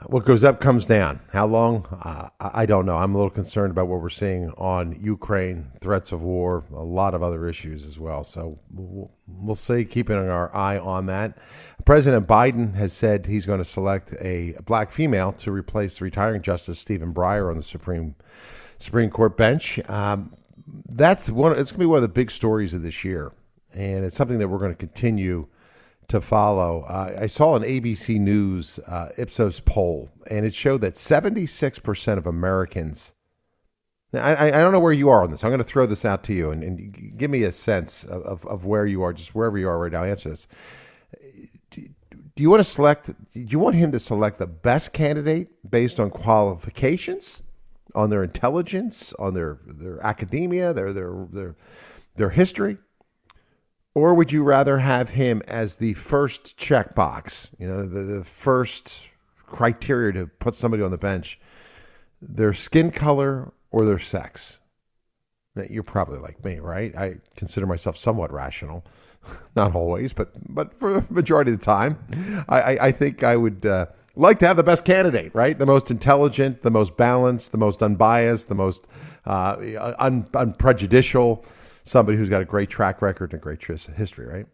what 0.07 0.25
goes 0.25 0.43
up 0.43 0.59
comes 0.59 0.85
down. 0.85 1.19
How 1.31 1.45
long? 1.45 1.85
Uh, 2.03 2.29
I 2.39 2.65
don't 2.65 2.85
know. 2.85 2.97
I'm 2.97 3.13
a 3.13 3.17
little 3.17 3.29
concerned 3.29 3.71
about 3.71 3.87
what 3.87 4.01
we're 4.01 4.09
seeing 4.09 4.49
on 4.57 4.97
Ukraine, 4.99 5.71
threats 5.79 6.11
of 6.11 6.21
war, 6.21 6.63
a 6.73 6.83
lot 6.83 7.13
of 7.13 7.21
other 7.21 7.47
issues 7.47 7.85
as 7.85 7.99
well. 7.99 8.23
So 8.23 8.59
we'll, 8.73 9.11
we'll 9.27 9.55
see, 9.55 9.85
keeping 9.85 10.15
our 10.15 10.55
eye 10.55 10.77
on 10.77 11.05
that. 11.07 11.37
President 11.85 12.27
Biden 12.27 12.75
has 12.75 12.93
said 12.93 13.25
he's 13.25 13.45
going 13.45 13.59
to 13.59 13.65
select 13.65 14.13
a 14.19 14.55
black 14.65 14.91
female 14.91 15.33
to 15.33 15.51
replace 15.51 16.01
retiring 16.01 16.41
Justice 16.41 16.79
Stephen 16.79 17.13
Breyer 17.13 17.49
on 17.49 17.57
the 17.57 17.63
Supreme 17.63 18.15
Supreme 18.79 19.11
Court 19.11 19.37
bench. 19.37 19.79
Um, 19.87 20.33
that's 20.89 21.29
one. 21.29 21.51
It's 21.51 21.71
going 21.71 21.79
to 21.81 21.85
be 21.85 21.85
one 21.85 21.97
of 21.97 22.03
the 22.03 22.07
big 22.07 22.31
stories 22.31 22.73
of 22.73 22.81
this 22.81 23.03
year, 23.03 23.31
and 23.73 24.03
it's 24.03 24.15
something 24.15 24.39
that 24.39 24.47
we're 24.47 24.57
going 24.57 24.71
to 24.71 24.77
continue 24.77 25.47
to 26.11 26.21
follow. 26.21 26.83
Uh, 26.83 27.17
I 27.21 27.25
saw 27.27 27.55
an 27.55 27.63
ABC 27.63 28.19
News 28.19 28.79
uh, 28.85 29.09
Ipsos 29.17 29.61
poll, 29.61 30.09
and 30.27 30.45
it 30.45 30.53
showed 30.53 30.81
that 30.81 30.95
76% 30.95 32.17
of 32.17 32.27
Americans. 32.27 33.13
Now, 34.11 34.21
I, 34.23 34.47
I, 34.47 34.51
don't 34.51 34.73
know 34.73 34.79
where 34.79 34.91
you 34.91 35.07
are 35.07 35.23
on 35.23 35.31
this. 35.31 35.43
I'm 35.43 35.51
going 35.51 35.59
to 35.59 35.63
throw 35.63 35.85
this 35.85 36.03
out 36.03 36.21
to 36.25 36.33
you 36.33 36.51
and, 36.51 36.63
and 36.63 37.17
give 37.17 37.31
me 37.31 37.43
a 37.43 37.51
sense 37.51 38.03
of, 38.03 38.21
of, 38.23 38.45
of, 38.45 38.65
where 38.65 38.85
you 38.85 39.01
are, 39.03 39.13
just 39.13 39.33
wherever 39.33 39.57
you 39.57 39.69
are 39.69 39.79
right 39.79 39.91
now. 39.91 40.03
Answer 40.03 40.29
this. 40.29 40.47
Do, 41.69 41.87
do 42.35 42.43
you 42.43 42.49
want 42.49 42.59
to 42.59 42.69
select? 42.69 43.07
Do 43.07 43.39
you 43.39 43.59
want 43.59 43.77
him 43.77 43.93
to 43.93 43.99
select 44.01 44.37
the 44.37 44.47
best 44.47 44.91
candidate 44.91 45.47
based 45.69 45.97
on 45.97 46.09
qualifications, 46.09 47.41
on 47.95 48.09
their 48.09 48.21
intelligence, 48.21 49.13
on 49.17 49.33
their 49.33 49.59
their 49.65 50.05
academia, 50.05 50.73
their 50.73 50.91
their 50.91 51.25
their 51.31 51.55
their 52.17 52.29
history? 52.31 52.79
Or 53.93 54.13
would 54.13 54.31
you 54.31 54.43
rather 54.43 54.79
have 54.79 55.11
him 55.11 55.41
as 55.47 55.77
the 55.77 55.93
first 55.95 56.57
checkbox, 56.57 57.47
you 57.59 57.67
know, 57.67 57.85
the, 57.85 58.03
the 58.03 58.23
first 58.23 59.01
criteria 59.45 60.13
to 60.13 60.27
put 60.27 60.55
somebody 60.55 60.81
on 60.81 60.91
the 60.91 60.97
bench, 60.97 61.39
their 62.21 62.53
skin 62.53 62.91
color 62.91 63.51
or 63.69 63.85
their 63.85 63.99
sex? 63.99 64.59
You're 65.69 65.83
probably 65.83 66.19
like 66.19 66.43
me, 66.45 66.59
right? 66.59 66.95
I 66.95 67.15
consider 67.35 67.65
myself 67.65 67.97
somewhat 67.97 68.31
rational. 68.31 68.85
Not 69.55 69.75
always, 69.75 70.13
but 70.13 70.31
but 70.47 70.73
for 70.73 70.93
the 70.93 71.05
majority 71.09 71.51
of 71.51 71.59
the 71.59 71.65
time, 71.65 72.45
I, 72.47 72.61
I, 72.61 72.87
I 72.87 72.91
think 72.93 73.23
I 73.23 73.35
would 73.35 73.65
uh, 73.65 73.87
like 74.15 74.39
to 74.39 74.47
have 74.47 74.55
the 74.55 74.63
best 74.63 74.85
candidate, 74.85 75.35
right? 75.35 75.59
The 75.59 75.65
most 75.65 75.91
intelligent, 75.91 76.61
the 76.61 76.71
most 76.71 76.95
balanced, 76.95 77.51
the 77.51 77.57
most 77.57 77.83
unbiased, 77.83 78.47
the 78.47 78.55
most 78.55 78.85
uh, 79.25 79.57
un, 79.99 80.25
unprejudicial 80.33 81.45
somebody 81.91 82.17
who's 82.17 82.29
got 82.29 82.41
a 82.41 82.45
great 82.45 82.69
track 82.69 83.01
record 83.01 83.33
and 83.33 83.41
a 83.41 83.43
great 83.43 83.61
history, 83.61 84.25
right? 84.25 84.45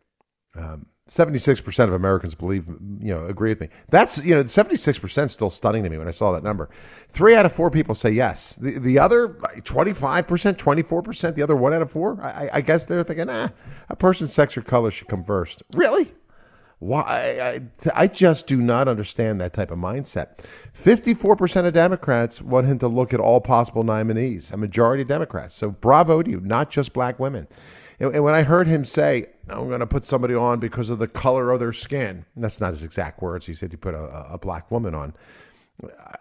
Um, 0.57 0.87
76% 1.07 1.83
of 1.83 1.93
Americans 1.93 2.35
believe, 2.35 2.67
you 2.99 3.13
know, 3.13 3.25
agree 3.25 3.51
with 3.51 3.61
me. 3.61 3.69
That's, 3.89 4.17
you 4.17 4.35
know, 4.35 4.43
76% 4.43 5.29
still 5.29 5.49
stunning 5.49 5.83
to 5.83 5.89
me 5.89 5.97
when 5.97 6.07
I 6.07 6.11
saw 6.11 6.33
that 6.33 6.43
number. 6.43 6.69
Three 7.09 7.35
out 7.35 7.45
of 7.45 7.53
four 7.53 7.69
people 7.69 7.95
say 7.95 8.09
yes. 8.09 8.55
The, 8.59 8.79
the 8.79 8.99
other 8.99 9.29
25%, 9.29 10.25
24%, 10.25 11.35
the 11.35 11.43
other 11.43 11.55
one 11.55 11.73
out 11.73 11.81
of 11.81 11.91
four, 11.91 12.19
I, 12.21 12.49
I 12.53 12.61
guess 12.61 12.85
they're 12.85 13.03
thinking, 13.03 13.29
ah, 13.29 13.51
a 13.87 13.95
person's 13.95 14.33
sex 14.33 14.57
or 14.57 14.63
color 14.63 14.91
should 14.91 15.07
come 15.07 15.23
first. 15.23 15.63
Really? 15.73 16.11
Why? 16.79 17.01
I, 17.01 17.61
I 18.03 18.07
just 18.07 18.45
do 18.45 18.57
not 18.57 18.87
understand 18.87 19.41
that 19.41 19.53
type 19.53 19.71
of 19.71 19.79
mindset. 19.79 20.39
54% 20.79 21.65
of 21.65 21.73
Democrats 21.73 22.39
want 22.39 22.67
him 22.67 22.77
to 22.79 22.87
look 22.87 23.13
at 23.13 23.19
all 23.19 23.41
possible 23.41 23.83
nominees, 23.83 24.51
a 24.51 24.57
majority 24.57 25.01
of 25.01 25.07
Democrats. 25.07 25.55
So 25.55 25.71
bravo 25.71 26.21
to 26.21 26.29
you, 26.29 26.39
not 26.39 26.69
just 26.69 26.93
black 26.93 27.19
women. 27.19 27.47
And, 27.99 28.13
and 28.13 28.23
when 28.23 28.35
I 28.35 28.43
heard 28.43 28.67
him 28.67 28.85
say, 28.85 29.27
I'm 29.49 29.67
going 29.67 29.79
to 29.79 29.87
put 29.87 30.05
somebody 30.05 30.35
on 30.35 30.59
because 30.59 30.89
of 30.89 30.99
the 30.99 31.07
color 31.07 31.51
of 31.51 31.59
their 31.59 31.73
skin, 31.73 32.25
that's 32.35 32.61
not 32.61 32.71
his 32.71 32.83
exact 32.83 33.23
words. 33.23 33.47
He 33.47 33.55
said 33.55 33.71
he 33.71 33.77
put 33.77 33.95
a, 33.95 34.33
a 34.33 34.37
black 34.37 34.69
woman 34.69 34.93
on. 34.93 35.13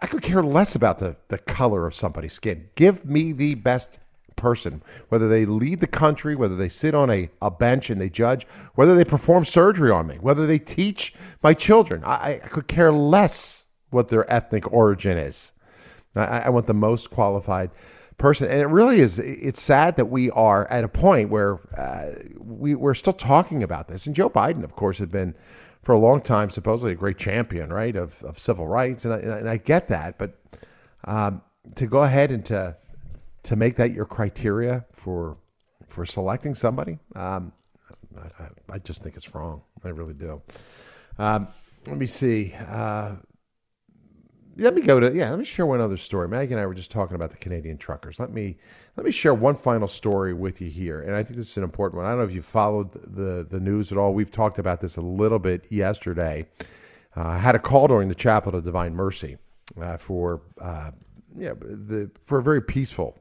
I 0.01 0.07
could 0.07 0.23
care 0.23 0.43
less 0.43 0.75
about 0.75 0.99
the, 0.99 1.17
the 1.29 1.39
color 1.39 1.87
of 1.87 1.95
somebody's 1.95 2.35
skin. 2.35 2.69
Give 2.75 3.05
me 3.05 3.33
the 3.33 3.55
best 3.55 3.99
person, 4.37 4.83
whether 5.09 5.29
they 5.29 5.45
lead 5.45 5.81
the 5.81 5.87
country, 5.87 6.37
whether 6.37 6.57
they 6.57 6.69
sit 6.69 6.95
on 6.95 7.11
a, 7.11 7.31
a 7.43 7.51
bench 7.51 7.91
and 7.91 8.01
they 8.01 8.11
judge, 8.11 8.47
whether 8.75 8.95
they 8.95 9.05
perform 9.05 9.45
surgery 9.45 9.91
on 9.91 10.07
me, 10.07 10.17
whether 10.21 10.47
they 10.47 10.59
teach 10.59 11.15
my 11.43 11.55
children. 11.55 12.05
I, 12.05 12.35
I 12.35 12.49
could 12.49 12.69
care 12.69 12.93
less 12.93 13.65
what 13.91 14.09
their 14.09 14.31
ethnic 14.33 14.71
origin 14.73 15.17
is. 15.17 15.53
I, 16.15 16.41
I 16.41 16.49
want 16.51 16.67
the 16.67 16.75
most 16.75 17.11
qualified 17.11 17.71
person. 18.19 18.49
And 18.49 18.61
it 18.61 18.67
really 18.67 19.01
is, 19.01 19.19
it's 19.19 19.61
sad 19.61 19.97
that 19.97 20.07
we 20.07 20.31
are 20.31 20.67
at 20.69 20.85
a 20.85 20.89
point 20.89 21.31
where 21.31 21.59
uh, 21.79 22.13
we, 22.39 22.75
we're 22.75 22.95
still 22.95 23.13
talking 23.13 23.63
about 23.63 23.89
this. 23.89 24.07
And 24.07 24.15
Joe 24.15 24.31
Biden, 24.31 24.65
of 24.65 24.75
course, 24.75 24.99
had 24.99 25.11
been 25.11 25.35
for 25.83 25.93
a 25.93 25.99
long 25.99 26.21
time 26.21 26.51
supposedly 26.51 26.93
a 26.93 26.97
great 26.97 27.19
champion, 27.19 27.73
right, 27.73 27.95
of, 27.95 28.23
of 28.25 28.39
civil 28.39 28.67
rights. 28.67 29.05
And 29.05 29.15
I, 29.15 29.19
and 29.19 29.49
I 29.49 29.57
get 29.59 29.89
that. 29.89 30.19
But 30.19 30.39
um, 31.05 31.43
to 31.75 31.87
go 31.87 32.03
ahead 32.03 32.31
and 32.31 32.45
to 32.47 32.77
to 33.47 33.55
make 33.55 33.77
that 33.77 33.93
your 33.93 34.05
criteria 34.05 34.85
for 34.93 35.39
for 35.87 36.05
selecting 36.05 36.55
somebody, 36.55 36.99
um, 37.15 37.53
I, 38.19 38.75
I, 38.75 38.79
just 38.79 39.03
think 39.03 39.15
it's 39.15 39.35
wrong. 39.35 39.63
I 39.85 39.89
really 39.89 40.15
do. 40.15 40.43
Um, 41.17 41.47
let 41.87 41.97
me 41.97 42.07
see. 42.07 42.55
Uh, 42.69 43.13
let 44.57 44.75
me 44.75 44.83
go 44.83 44.99
to 44.99 45.15
yeah. 45.15 45.31
Let 45.31 45.39
me 45.39 45.45
share 45.45 45.65
one 45.65 45.81
other 45.81 45.97
story. 45.97 46.29
Maggie 46.29 46.55
and 46.55 46.61
I 46.61 46.67
were 46.67 46.75
just 46.75 46.91
talking 46.91 47.15
about 47.15 47.31
the 47.31 47.37
Canadian 47.37 47.79
truckers. 47.79 48.19
Let 48.19 48.33
me 48.33 48.57
let 48.97 49.07
me 49.07 49.13
share 49.13 49.33
one 49.33 49.55
final 49.55 49.87
story 49.87 50.35
with 50.35 50.61
you 50.61 50.69
here, 50.69 51.03
and 51.03 51.15
I 51.15 51.23
think 51.23 51.37
this 51.37 51.51
is 51.51 51.57
an 51.57 51.63
important 51.63 51.99
one. 51.99 52.07
I 52.07 52.11
don't 52.11 52.19
know 52.19 52.25
if 52.25 52.35
you 52.35 52.43
followed 52.43 52.91
the 52.93 53.47
the 53.49 53.61
news 53.61 53.93
at 53.93 53.99
all. 53.99 54.13
We've 54.13 54.33
talked 54.33 54.59
about 54.59 54.81
this 54.81 54.97
a 54.97 55.03
little 55.03 55.39
bit 55.39 55.67
yesterday. 55.71 56.47
Uh, 57.17 57.29
I 57.29 57.39
had 57.39 57.55
a 57.55 57.61
call 57.61 57.87
during 57.87 58.09
the 58.09 58.15
Chapel 58.15 58.57
of 58.57 58.65
Divine 58.65 58.95
Mercy 58.95 59.37
uh, 59.81 59.99
for 59.99 60.43
uh, 60.61 60.91
yeah 61.39 61.53
the 61.61 62.11
for 62.25 62.39
a 62.39 62.43
very 62.43 62.63
peaceful 62.63 63.17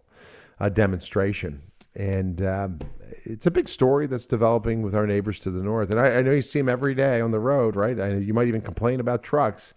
uh, 0.59 0.69
demonstration. 0.69 1.61
And 1.95 2.41
um, 2.45 2.79
it's 3.23 3.45
a 3.45 3.51
big 3.51 3.69
story 3.69 4.07
that's 4.07 4.25
developing 4.25 4.81
with 4.81 4.93
our 4.93 5.07
neighbors 5.07 5.39
to 5.41 5.51
the 5.51 5.63
north. 5.63 5.91
And 5.91 5.99
I, 5.99 6.17
I 6.17 6.21
know 6.21 6.31
you 6.31 6.41
see 6.41 6.59
them 6.59 6.69
every 6.69 6.93
day 6.93 7.21
on 7.21 7.31
the 7.31 7.39
road, 7.39 7.75
right? 7.75 7.99
I, 7.99 8.15
you 8.15 8.33
might 8.33 8.47
even 8.47 8.61
complain 8.61 8.99
about 8.99 9.23
trucks. 9.23 9.73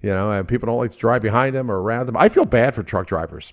You 0.00 0.10
know, 0.10 0.30
and 0.30 0.46
people 0.46 0.66
don't 0.66 0.78
like 0.78 0.92
to 0.92 0.96
drive 0.96 1.22
behind 1.22 1.56
them 1.56 1.70
or 1.70 1.80
around 1.80 2.06
them. 2.06 2.16
I 2.16 2.28
feel 2.28 2.44
bad 2.44 2.74
for 2.74 2.84
truck 2.84 3.08
drivers. 3.08 3.52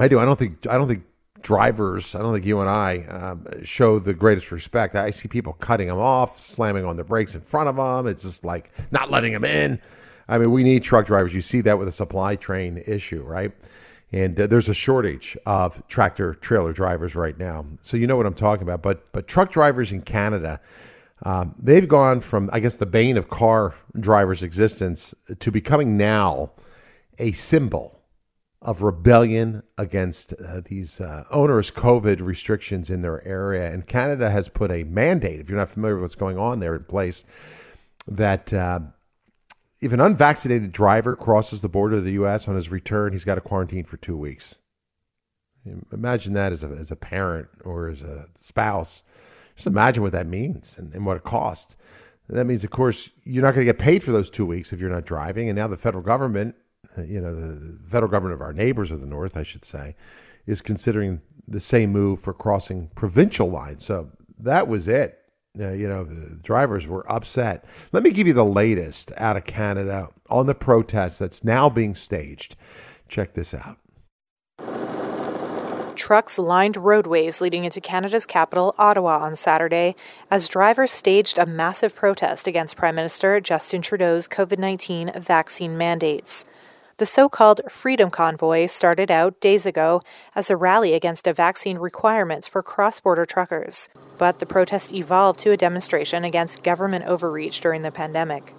I 0.00 0.08
do. 0.08 0.18
I 0.18 0.24
don't 0.24 0.38
think. 0.38 0.66
I 0.66 0.76
don't 0.76 0.88
think 0.88 1.04
drivers. 1.42 2.14
I 2.14 2.18
don't 2.18 2.32
think 2.32 2.44
you 2.44 2.60
and 2.60 2.68
I 2.68 3.04
um, 3.04 3.46
show 3.62 3.98
the 3.98 4.14
greatest 4.14 4.50
respect. 4.50 4.96
I 4.96 5.10
see 5.10 5.28
people 5.28 5.52
cutting 5.52 5.88
them 5.88 5.98
off, 5.98 6.40
slamming 6.40 6.84
on 6.84 6.96
the 6.96 7.04
brakes 7.04 7.34
in 7.34 7.42
front 7.42 7.68
of 7.68 7.76
them. 7.76 8.06
It's 8.06 8.22
just 8.22 8.44
like 8.44 8.72
not 8.90 9.10
letting 9.10 9.32
them 9.32 9.44
in. 9.44 9.80
I 10.28 10.38
mean, 10.38 10.50
we 10.50 10.64
need 10.64 10.82
truck 10.82 11.06
drivers. 11.06 11.34
You 11.34 11.42
see 11.42 11.60
that 11.62 11.78
with 11.78 11.88
a 11.88 11.92
supply 11.92 12.36
train 12.36 12.82
issue, 12.86 13.22
right? 13.22 13.52
And 14.12 14.38
uh, 14.38 14.46
there's 14.46 14.68
a 14.68 14.74
shortage 14.74 15.36
of 15.46 15.86
tractor 15.88 16.34
trailer 16.34 16.72
drivers 16.72 17.14
right 17.14 17.38
now. 17.38 17.64
So 17.80 17.96
you 17.96 18.06
know 18.06 18.16
what 18.16 18.26
I'm 18.26 18.34
talking 18.34 18.62
about. 18.62 18.82
But 18.82 19.10
but 19.12 19.26
truck 19.26 19.50
drivers 19.50 19.90
in 19.90 20.02
Canada, 20.02 20.60
um, 21.22 21.54
they've 21.58 21.88
gone 21.88 22.20
from 22.20 22.50
I 22.52 22.60
guess 22.60 22.76
the 22.76 22.86
bane 22.86 23.16
of 23.16 23.30
car 23.30 23.74
drivers' 23.98 24.42
existence 24.42 25.14
to 25.38 25.50
becoming 25.50 25.96
now 25.96 26.52
a 27.18 27.32
symbol 27.32 28.00
of 28.60 28.82
rebellion 28.82 29.62
against 29.76 30.32
uh, 30.34 30.60
these 30.64 31.00
uh, 31.00 31.24
onerous 31.30 31.70
COVID 31.70 32.20
restrictions 32.20 32.90
in 32.90 33.02
their 33.02 33.26
area. 33.26 33.72
And 33.72 33.86
Canada 33.86 34.30
has 34.30 34.48
put 34.48 34.70
a 34.70 34.84
mandate, 34.84 35.40
if 35.40 35.48
you're 35.48 35.58
not 35.58 35.70
familiar 35.70 35.96
with 35.96 36.02
what's 36.02 36.14
going 36.14 36.38
on 36.38 36.60
there, 36.60 36.76
in 36.76 36.84
place 36.84 37.24
that 38.06 38.52
uh, 38.52 38.80
if 39.82 39.92
an 39.92 40.00
unvaccinated 40.00 40.70
driver 40.70 41.16
crosses 41.16 41.60
the 41.60 41.68
border 41.68 41.96
of 41.96 42.04
the 42.04 42.12
U.S. 42.12 42.46
on 42.46 42.54
his 42.54 42.70
return, 42.70 43.12
he's 43.12 43.24
got 43.24 43.34
to 43.34 43.40
quarantine 43.40 43.84
for 43.84 43.96
two 43.96 44.16
weeks. 44.16 44.58
Imagine 45.92 46.34
that 46.34 46.52
as 46.52 46.62
a, 46.62 46.68
as 46.68 46.92
a 46.92 46.96
parent 46.96 47.48
or 47.64 47.88
as 47.88 48.00
a 48.00 48.28
spouse. 48.38 49.02
Just 49.56 49.66
imagine 49.66 50.04
what 50.04 50.12
that 50.12 50.28
means 50.28 50.76
and, 50.78 50.94
and 50.94 51.04
what 51.04 51.16
it 51.16 51.24
costs. 51.24 51.76
That 52.28 52.44
means, 52.44 52.62
of 52.62 52.70
course, 52.70 53.10
you're 53.24 53.42
not 53.42 53.54
going 53.54 53.66
to 53.66 53.72
get 53.72 53.80
paid 53.80 54.04
for 54.04 54.12
those 54.12 54.30
two 54.30 54.46
weeks 54.46 54.72
if 54.72 54.78
you're 54.78 54.88
not 54.88 55.04
driving. 55.04 55.48
And 55.48 55.58
now 55.58 55.66
the 55.66 55.76
federal 55.76 56.02
government, 56.02 56.54
uh, 56.96 57.02
you 57.02 57.20
know, 57.20 57.34
the 57.34 57.76
federal 57.90 58.10
government 58.10 58.34
of 58.34 58.40
our 58.40 58.52
neighbors 58.52 58.92
of 58.92 59.00
the 59.00 59.06
North, 59.06 59.36
I 59.36 59.42
should 59.42 59.64
say, 59.64 59.96
is 60.46 60.62
considering 60.62 61.20
the 61.46 61.60
same 61.60 61.90
move 61.90 62.20
for 62.20 62.32
crossing 62.32 62.88
provincial 62.94 63.50
lines. 63.50 63.84
So 63.84 64.10
that 64.38 64.68
was 64.68 64.86
it 64.86 65.21
uh, 65.60 65.70
you 65.70 65.88
know, 65.88 66.04
drivers 66.42 66.86
were 66.86 67.10
upset. 67.10 67.64
Let 67.92 68.02
me 68.02 68.10
give 68.10 68.26
you 68.26 68.32
the 68.32 68.44
latest 68.44 69.12
out 69.16 69.36
of 69.36 69.44
Canada 69.44 70.08
on 70.30 70.46
the 70.46 70.54
protest 70.54 71.18
that's 71.18 71.44
now 71.44 71.68
being 71.68 71.94
staged. 71.94 72.56
Check 73.08 73.34
this 73.34 73.52
out. 73.52 73.78
Trucks 75.94 76.38
lined 76.38 76.76
roadways 76.76 77.40
leading 77.40 77.64
into 77.64 77.80
Canada's 77.80 78.26
capital, 78.26 78.74
Ottawa, 78.78 79.18
on 79.18 79.36
Saturday 79.36 79.94
as 80.30 80.48
drivers 80.48 80.90
staged 80.90 81.38
a 81.38 81.46
massive 81.46 81.94
protest 81.94 82.46
against 82.46 82.76
Prime 82.76 82.94
Minister 82.94 83.40
Justin 83.40 83.82
Trudeau's 83.82 84.26
COVID 84.26 84.58
19 84.58 85.12
vaccine 85.20 85.76
mandates. 85.76 86.46
The 86.96 87.06
so 87.06 87.28
called 87.28 87.60
Freedom 87.70 88.10
Convoy 88.10 88.66
started 88.66 89.10
out 89.10 89.40
days 89.40 89.66
ago 89.66 90.02
as 90.34 90.50
a 90.50 90.56
rally 90.56 90.94
against 90.94 91.26
a 91.26 91.32
vaccine 91.32 91.78
requirements 91.78 92.48
for 92.48 92.62
cross 92.62 93.00
border 93.00 93.26
truckers 93.26 93.88
but 94.22 94.38
the 94.38 94.46
protest 94.46 94.92
evolved 94.92 95.40
to 95.40 95.50
a 95.50 95.56
demonstration 95.56 96.22
against 96.22 96.62
government 96.62 97.04
overreach 97.06 97.60
during 97.60 97.82
the 97.82 97.90
pandemic. 97.90 98.54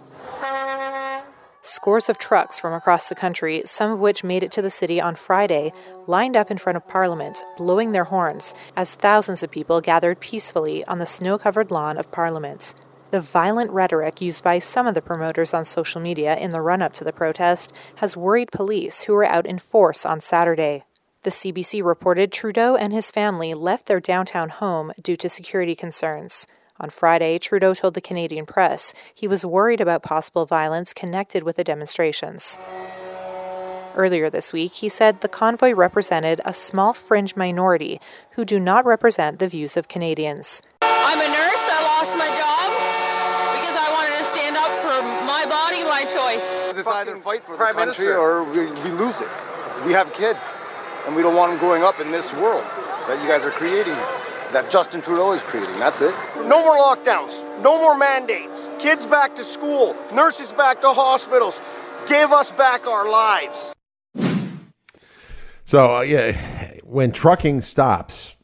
Scores 1.62 2.10
of 2.10 2.17
trucks 2.17 2.60
from 2.60 2.74
across 2.74 3.08
the 3.08 3.15
country, 3.15 3.62
some 3.63 3.89
of 3.89 4.01
which 4.01 4.25
made 4.25 4.43
it 4.43 4.51
to 4.51 4.62
the 4.62 4.70
city 4.70 5.00
on 5.00 5.15
Friday, 5.15 5.72
lined 6.05 6.36
up 6.36 6.51
in 6.51 6.58
front 6.58 6.75
of 6.75 6.86
Parliament, 6.89 7.46
blowing 7.55 7.93
their 7.93 8.03
horns 8.03 8.53
as 8.75 8.96
thousands 8.96 9.41
of 9.41 9.51
people 9.51 9.79
gathered 9.79 10.20
peacefully 10.20 10.84
on 10.84 11.00
the 11.00 11.05
snow 11.05 11.38
covered 11.38 11.72
lawn 11.72 11.98
of 11.98 12.12
Parliament. 12.12 12.75
The 13.12 13.22
violent 13.22 13.72
rhetoric 13.72 14.20
used 14.20 14.43
by 14.43 14.60
some 14.60 14.86
of 14.86 14.96
the 14.96 15.01
promoters 15.01 15.53
on 15.53 15.63
social 15.63 16.01
media 16.01 16.36
in 16.36 16.51
the 16.51 16.60
run 16.60 16.82
up 16.82 16.91
to 16.96 17.05
the 17.05 17.13
protest 17.13 17.72
has 17.96 18.17
worried 18.17 18.51
police 18.51 19.03
who 19.03 19.13
were 19.13 19.24
out 19.24 19.46
in 19.46 19.60
force 19.60 20.05
on 20.05 20.20
Saturday. 20.20 20.84
The 21.24 21.30
CBC 21.30 21.82
reported 21.82 22.34
Trudeau 22.34 22.75
and 22.75 22.92
his 22.92 23.10
family 23.10 23.53
left 23.53 23.86
their 23.86 24.01
downtown 24.01 24.50
home 24.50 24.92
due 25.01 25.15
to 25.15 25.30
security 25.30 25.74
concerns. 25.74 26.46
On 26.82 26.89
Friday, 26.89 27.39
Trudeau 27.39 27.74
told 27.74 27.94
the 27.94 28.01
Canadian 28.01 28.46
press 28.46 28.94
he 29.15 29.25
was 29.25 29.46
worried 29.46 29.80
about 29.80 30.03
possible 30.03 30.46
violence 30.46 30.94
connected 30.94 31.44
with 31.44 31.56
the 31.56 31.63
demonstrations. 31.63 32.60
Earlier 33.96 34.30
this 34.30 34.51
week, 34.51 34.74
he 34.74 34.89
said 34.89 35.22
the 35.22 35.30
convoy 35.30 35.72
represented 35.72 36.42
a 36.44 36.51
small 36.51 36.92
fringe 36.94 37.38
minority 37.38 38.01
who 38.32 38.44
do 38.44 38.60
not 38.60 38.86
represent 38.86 39.39
the 39.39 39.48
views 39.48 39.77
of 39.77 39.88
Canadians. 39.88 40.62
I'm 40.82 41.20
a 41.20 41.30
nurse. 41.32 41.70
I 41.72 41.84
lost 41.88 42.18
my 42.18 42.27
job 42.27 42.68
because 43.56 43.77
I 43.80 43.88
wanted 43.96 44.18
to 44.18 44.24
stand 44.25 44.58
up 44.58 44.72
for 44.84 45.00
my 45.24 45.46
body, 45.48 45.84
my 45.88 46.03
choice. 46.03 46.75
It's 46.77 46.86
either 46.89 47.15
fight 47.15 47.44
for 47.46 47.56
Prime 47.56 47.75
the 47.77 47.86
country 47.86 48.06
Minister. 48.08 48.18
or 48.18 48.44
we, 48.44 48.65
we 48.84 48.92
lose 48.98 49.22
it. 49.22 49.30
We 49.86 49.94
have 49.94 50.12
kids, 50.12 50.53
and 51.05 51.15
we 51.15 51.22
don't 51.22 51.36
want 51.36 51.51
them 51.51 51.60
growing 51.60 51.83
up 51.83 52.00
in 52.00 52.12
this 52.12 52.33
world 52.33 52.63
that 53.07 53.22
you 53.22 53.27
guys 53.27 53.43
are 53.45 53.51
creating 53.51 53.95
that 54.53 54.69
Justin 54.69 55.01
Trudeau 55.01 55.33
is 55.33 55.41
creating. 55.41 55.74
That's 55.79 56.01
it. 56.01 56.13
No 56.36 56.62
more 56.62 56.77
lockdowns. 56.77 57.33
No 57.62 57.77
more 57.79 57.98
mandates. 57.98 58.69
Kids 58.79 59.05
back 59.05 59.36
to 59.36 59.43
school. 59.43 59.95
Nurses 60.13 60.51
back 60.51 60.79
to 60.81 60.89
hospitals. 60.89 61.60
Give 62.07 62.31
us 62.31 62.51
back 62.51 62.86
our 62.86 63.10
lives. 63.10 63.74
So, 65.65 65.98
uh, 65.98 66.01
yeah, 66.01 66.74
when 66.83 67.12
trucking 67.12 67.62
stops, 67.62 68.36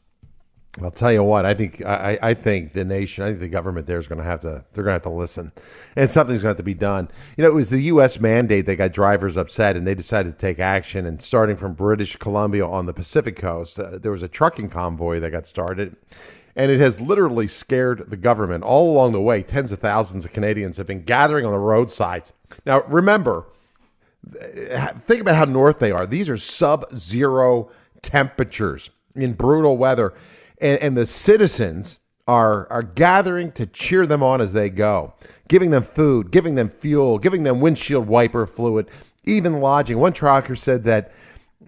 I'll 0.82 0.90
tell 0.90 1.12
you 1.12 1.22
what. 1.22 1.44
I 1.44 1.54
think 1.54 1.84
I, 1.84 2.18
I 2.22 2.34
think 2.34 2.72
the 2.72 2.84
nation, 2.84 3.24
I 3.24 3.28
think 3.28 3.40
the 3.40 3.48
government 3.48 3.86
there 3.86 3.98
is 3.98 4.06
going 4.06 4.18
to 4.18 4.24
have 4.24 4.40
to. 4.40 4.64
They're 4.72 4.84
going 4.84 4.92
to 4.92 4.92
have 4.92 5.02
to 5.02 5.10
listen, 5.10 5.52
and 5.96 6.10
something's 6.10 6.42
going 6.42 6.54
to 6.54 6.56
have 6.56 6.56
to 6.58 6.62
be 6.62 6.74
done. 6.74 7.08
You 7.36 7.44
know, 7.44 7.50
it 7.50 7.54
was 7.54 7.70
the 7.70 7.82
U.S. 7.82 8.20
mandate 8.20 8.66
that 8.66 8.76
got 8.76 8.92
drivers 8.92 9.36
upset, 9.36 9.76
and 9.76 9.86
they 9.86 9.94
decided 9.94 10.32
to 10.32 10.38
take 10.38 10.58
action. 10.58 11.06
And 11.06 11.22
starting 11.22 11.56
from 11.56 11.74
British 11.74 12.16
Columbia 12.16 12.66
on 12.66 12.86
the 12.86 12.92
Pacific 12.92 13.36
coast, 13.36 13.78
uh, 13.78 13.98
there 13.98 14.12
was 14.12 14.22
a 14.22 14.28
trucking 14.28 14.70
convoy 14.70 15.20
that 15.20 15.30
got 15.30 15.46
started, 15.46 15.96
and 16.56 16.70
it 16.70 16.80
has 16.80 17.00
literally 17.00 17.48
scared 17.48 18.10
the 18.10 18.16
government 18.16 18.64
all 18.64 18.90
along 18.92 19.12
the 19.12 19.20
way. 19.20 19.42
Tens 19.42 19.72
of 19.72 19.78
thousands 19.78 20.24
of 20.24 20.32
Canadians 20.32 20.76
have 20.76 20.86
been 20.86 21.02
gathering 21.02 21.44
on 21.44 21.52
the 21.52 21.58
roadsides. 21.58 22.32
Now, 22.66 22.82
remember, 22.82 23.46
think 25.06 25.20
about 25.20 25.36
how 25.36 25.44
north 25.44 25.78
they 25.78 25.90
are. 25.90 26.06
These 26.06 26.28
are 26.28 26.36
sub-zero 26.36 27.70
temperatures 28.02 28.90
in 29.14 29.34
brutal 29.34 29.76
weather 29.76 30.14
and, 30.60 30.78
and 30.80 30.96
the 30.96 31.06
citizens 31.06 32.00
are 32.26 32.70
are 32.70 32.82
gathering 32.82 33.52
to 33.52 33.66
cheer 33.66 34.06
them 34.06 34.22
on 34.22 34.40
as 34.40 34.52
they 34.52 34.70
go, 34.70 35.14
giving 35.48 35.70
them 35.70 35.82
food, 35.82 36.30
giving 36.30 36.54
them 36.54 36.68
fuel, 36.68 37.18
giving 37.18 37.42
them 37.42 37.60
windshield 37.60 38.06
wiper 38.06 38.46
fluid, 38.46 38.88
even 39.24 39.60
lodging. 39.60 39.98
One 39.98 40.12
trucker 40.12 40.56
said 40.56 40.84
that 40.84 41.12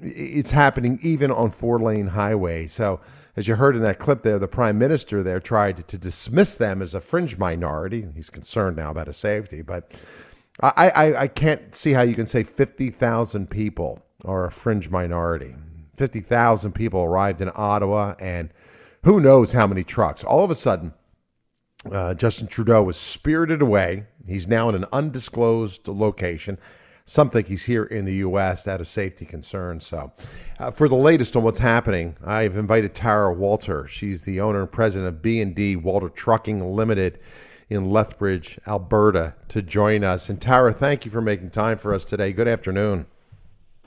it's 0.01 0.51
happening 0.51 0.99
even 1.03 1.31
on 1.31 1.51
four 1.51 1.79
lane 1.79 2.09
highways. 2.09 2.73
So, 2.73 3.01
as 3.37 3.49
you 3.49 3.55
heard 3.55 3.77
in 3.77 3.83
that 3.83 3.99
clip 3.99 4.23
there, 4.23 4.39
the 4.39 4.49
prime 4.49 4.79
minister 4.79 5.23
there 5.23 5.41
tried 5.41 5.89
to 5.89 5.99
dismiss 5.99 6.55
them 6.55 6.83
as 6.83 6.95
a 6.95 7.01
fringe 7.01 7.39
minority. 7.39 8.07
He's 8.15 8.31
concerned 8.31 8.77
now 8.77 8.91
about 8.91 9.07
his 9.07 9.17
safety, 9.17 9.63
but 9.63 9.93
I, 10.61 10.91
I, 10.91 11.21
I 11.23 11.29
can't 11.29 11.75
see 11.75 11.93
how 11.93 12.03
you 12.03 12.15
can 12.15 12.27
say 12.27 12.43
50,000 12.43 13.49
people 13.49 14.03
are 14.25 14.45
a 14.45 14.51
fringe 14.51 14.91
minority. 14.91 15.55
50,000 15.97 16.73
people 16.73 17.01
arrived 17.01 17.41
in 17.41 17.51
Ottawa 17.55 18.15
and 18.19 18.51
who 19.05 19.21
knows 19.21 19.53
how 19.53 19.67
many 19.67 19.85
trucks. 19.85 20.23
All 20.25 20.45
of 20.45 20.51
a 20.51 20.55
sudden, 20.55 20.95
uh, 21.91 22.15
Justin 22.15 22.47
Trudeau 22.47 22.83
was 22.83 22.97
spirited 22.97 23.61
away. 23.61 24.07
He's 24.27 24.47
now 24.47 24.69
in 24.69 24.75
an 24.75 24.87
undisclosed 24.93 25.89
location. 25.89 26.59
Some 27.05 27.31
think 27.31 27.49
he's 27.49 27.65
here 27.65 27.85
in 27.85 28.05
the 28.05 28.15
U.S. 28.17 28.69
out 28.69 28.81
of 28.81 28.87
safety 28.87 29.25
concerns. 29.25 29.87
So, 29.87 30.13
uh, 30.61 30.71
for 30.71 30.89
the 30.89 30.95
latest 30.95 31.35
on 31.35 31.43
what's 31.43 31.59
happening, 31.59 32.17
I've 32.25 32.57
invited 32.57 32.95
Tara 32.95 33.35
Walter. 33.35 33.89
She's 33.89 34.23
the 34.23 34.41
owner 34.41 34.63
and 34.63 34.71
president 34.71 35.09
of 35.09 35.21
B&D 35.21 35.77
Walter 35.77 36.09
Trucking 36.09 36.75
Limited 36.77 37.19
in 37.69 37.91
Lethbridge, 37.91 38.59
Alberta, 38.67 39.35
to 39.49 39.63
join 39.63 40.05
us. 40.05 40.29
And 40.29 40.41
Tara, 40.41 40.73
thank 40.73 41.05
you 41.05 41.11
for 41.11 41.21
making 41.21 41.51
time 41.51 41.77
for 41.77 41.93
us 41.93 42.05
today. 42.05 42.33
Good 42.33 42.49
afternoon. 42.49 43.07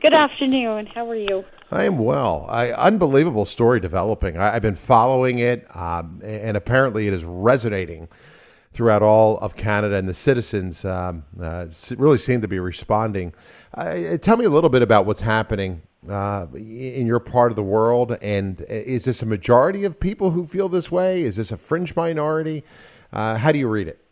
Good 0.01 0.13
afternoon. 0.13 0.87
How 0.87 1.09
are 1.09 1.15
you? 1.15 1.45
I 1.75 1.83
am 1.83 1.97
well. 1.97 2.45
I, 2.47 2.71
unbelievable 2.71 3.43
story 3.43 3.81
developing. 3.81 4.37
I, 4.37 4.51
have 4.51 4.61
been 4.61 4.75
following 4.75 5.39
it, 5.39 5.67
um, 5.75 6.21
and 6.23 6.55
apparently 6.55 7.09
it 7.09 7.13
is 7.13 7.25
resonating 7.25 8.07
throughout 8.71 9.01
all 9.01 9.37
of 9.39 9.57
Canada, 9.57 9.95
and 9.95 10.07
the 10.07 10.13
citizens 10.13 10.85
um, 10.85 11.25
uh, 11.41 11.65
really 11.97 12.17
seem 12.17 12.39
to 12.39 12.47
be 12.47 12.59
responding. 12.59 13.33
Uh, 13.73 14.15
tell 14.17 14.37
me 14.37 14.45
a 14.45 14.49
little 14.49 14.69
bit 14.69 14.83
about 14.83 15.05
what's 15.05 15.19
happening 15.19 15.81
uh, 16.09 16.47
in 16.53 17.05
your 17.05 17.19
part 17.19 17.51
of 17.51 17.57
the 17.57 17.63
world, 17.63 18.17
and 18.21 18.61
uh, 18.61 18.65
is 18.69 19.03
this 19.03 19.21
a 19.21 19.25
majority 19.25 19.83
of 19.83 19.99
people 19.99 20.31
who 20.31 20.45
feel 20.45 20.69
this 20.69 20.89
way? 20.89 21.23
Is 21.23 21.35
this 21.35 21.51
a 21.51 21.57
fringe 21.57 21.93
minority? 21.93 22.63
Uh, 23.11 23.35
how 23.35 23.51
do 23.51 23.59
you 23.59 23.67
read 23.67 23.89
it? 23.89 24.04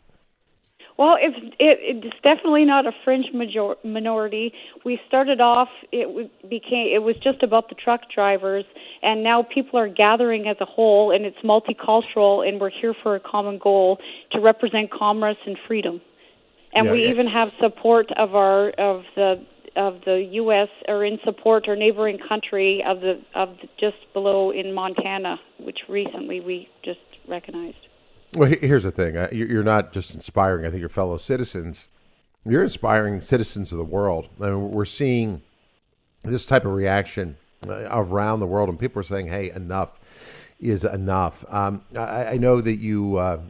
Well, 0.96 1.16
it's 1.20 1.36
it, 1.58 2.04
it's 2.04 2.16
definitely 2.22 2.64
not 2.64 2.86
a 2.86 2.92
fringe 3.04 3.26
major, 3.34 3.74
minority. 3.82 4.52
We 4.84 5.00
started 5.08 5.40
off 5.40 5.68
it 5.90 6.30
became 6.48 6.94
it 6.94 7.02
was 7.02 7.16
just 7.16 7.42
about 7.42 7.68
the 7.68 7.74
truck 7.74 8.02
drivers, 8.14 8.64
and 9.02 9.24
now 9.24 9.42
people 9.42 9.78
are 9.80 9.88
gathering 9.88 10.46
as 10.46 10.56
a 10.60 10.64
whole, 10.64 11.10
and 11.10 11.24
it's 11.24 11.38
multicultural, 11.38 12.46
and 12.46 12.60
we're 12.60 12.70
here 12.70 12.94
for 13.02 13.16
a 13.16 13.20
common 13.20 13.58
goal 13.58 13.98
to 14.32 14.40
represent 14.40 14.92
commerce 14.92 15.36
and 15.46 15.58
freedom. 15.66 16.00
And 16.72 16.86
yeah, 16.86 16.92
we 16.92 17.04
yeah. 17.04 17.10
even 17.10 17.26
have 17.26 17.48
support 17.60 18.12
of 18.16 18.36
our 18.36 18.70
of 18.70 19.02
the 19.16 19.44
of 19.74 20.00
the 20.04 20.28
U.S. 20.32 20.68
or 20.86 21.04
in 21.04 21.18
support 21.24 21.66
our 21.66 21.74
neighboring 21.74 22.18
country 22.28 22.84
of 22.86 23.00
the 23.00 23.20
of 23.34 23.56
the, 23.60 23.68
just 23.80 23.96
below 24.12 24.52
in 24.52 24.72
Montana, 24.72 25.40
which 25.58 25.80
recently 25.88 26.40
we 26.40 26.68
just 26.84 27.00
recognized. 27.26 27.88
Well, 28.34 28.48
here's 28.48 28.82
the 28.82 28.90
thing: 28.90 29.14
you're 29.32 29.62
not 29.62 29.92
just 29.92 30.14
inspiring. 30.14 30.66
I 30.66 30.70
think 30.70 30.80
your 30.80 30.88
fellow 30.88 31.16
citizens. 31.18 31.88
You're 32.46 32.64
inspiring 32.64 33.20
citizens 33.20 33.72
of 33.72 33.78
the 33.78 33.84
world. 33.84 34.28
I 34.38 34.50
mean, 34.50 34.70
we're 34.70 34.84
seeing 34.84 35.40
this 36.22 36.44
type 36.44 36.66
of 36.66 36.72
reaction 36.72 37.38
uh, 37.66 37.86
around 37.90 38.40
the 38.40 38.46
world, 38.46 38.68
and 38.68 38.78
people 38.78 39.00
are 39.00 39.04
saying, 39.04 39.28
"Hey, 39.28 39.50
enough 39.50 40.00
is 40.60 40.84
enough." 40.84 41.44
Um, 41.52 41.82
I, 41.96 42.26
I, 42.26 42.36
know 42.36 42.60
that 42.60 42.74
you 42.74 43.16
uh, 43.16 43.40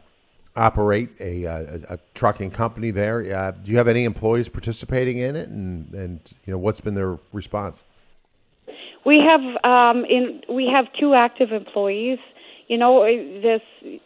operate 0.55 1.09
a, 1.19 1.43
a, 1.43 1.79
a, 1.89 1.99
trucking 2.13 2.51
company 2.51 2.91
there. 2.91 3.35
Uh, 3.35 3.51
do 3.51 3.71
you 3.71 3.77
have 3.77 3.87
any 3.87 4.03
employees 4.03 4.49
participating 4.49 5.17
in 5.17 5.35
it, 5.35 5.49
and 5.49 5.93
and 5.93 6.19
you 6.45 6.51
know 6.51 6.59
what's 6.59 6.79
been 6.79 6.95
their 6.95 7.17
response? 7.33 7.83
We 9.05 9.19
have 9.19 9.41
um, 9.63 10.05
in 10.05 10.41
we 10.49 10.69
have 10.73 10.85
two 10.99 11.13
active 11.13 11.51
employees 11.51 12.19
you 12.67 12.77
know 12.77 13.03
this 13.03 13.61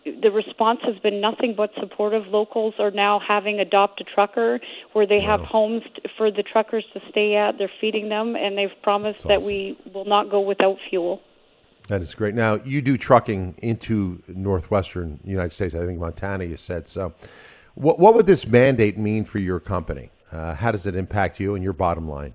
the 0.05 0.31
response 0.31 0.79
has 0.83 0.97
been 0.99 1.21
nothing 1.21 1.53
but 1.55 1.71
supportive. 1.79 2.27
Locals 2.27 2.73
are 2.79 2.91
now 2.91 3.19
having 3.25 3.59
adopt 3.59 4.01
a 4.01 4.03
trucker 4.03 4.59
where 4.93 5.07
they 5.07 5.19
wow. 5.19 5.37
have 5.37 5.41
homes 5.41 5.83
for 6.17 6.29
the 6.29 6.43
truckers 6.43 6.85
to 6.93 6.99
stay 7.09 7.35
at. 7.35 7.57
They're 7.57 7.71
feeding 7.79 8.09
them 8.09 8.35
and 8.35 8.57
they've 8.57 8.69
promised 8.83 9.27
that 9.27 9.41
we 9.41 9.77
will 9.93 10.05
not 10.05 10.29
go 10.29 10.41
without 10.41 10.77
fuel. 10.89 11.21
That 11.87 12.01
is 12.01 12.13
great. 12.13 12.35
Now 12.35 12.55
you 12.55 12.81
do 12.81 12.97
trucking 12.97 13.55
into 13.59 14.21
northwestern 14.27 15.19
united 15.23 15.53
states 15.53 15.73
i 15.73 15.85
think 15.85 15.99
montana 15.99 16.43
you 16.43 16.57
said. 16.57 16.87
So 16.89 17.13
what, 17.75 17.97
what 17.97 18.13
would 18.13 18.27
this 18.27 18.45
mandate 18.45 18.97
mean 18.97 19.23
for 19.23 19.39
your 19.39 19.59
company? 19.59 20.11
Uh, 20.31 20.53
how 20.53 20.71
does 20.71 20.85
it 20.85 20.95
impact 20.95 21.39
you 21.39 21.55
and 21.55 21.63
your 21.63 21.73
bottom 21.73 22.07
line? 22.09 22.33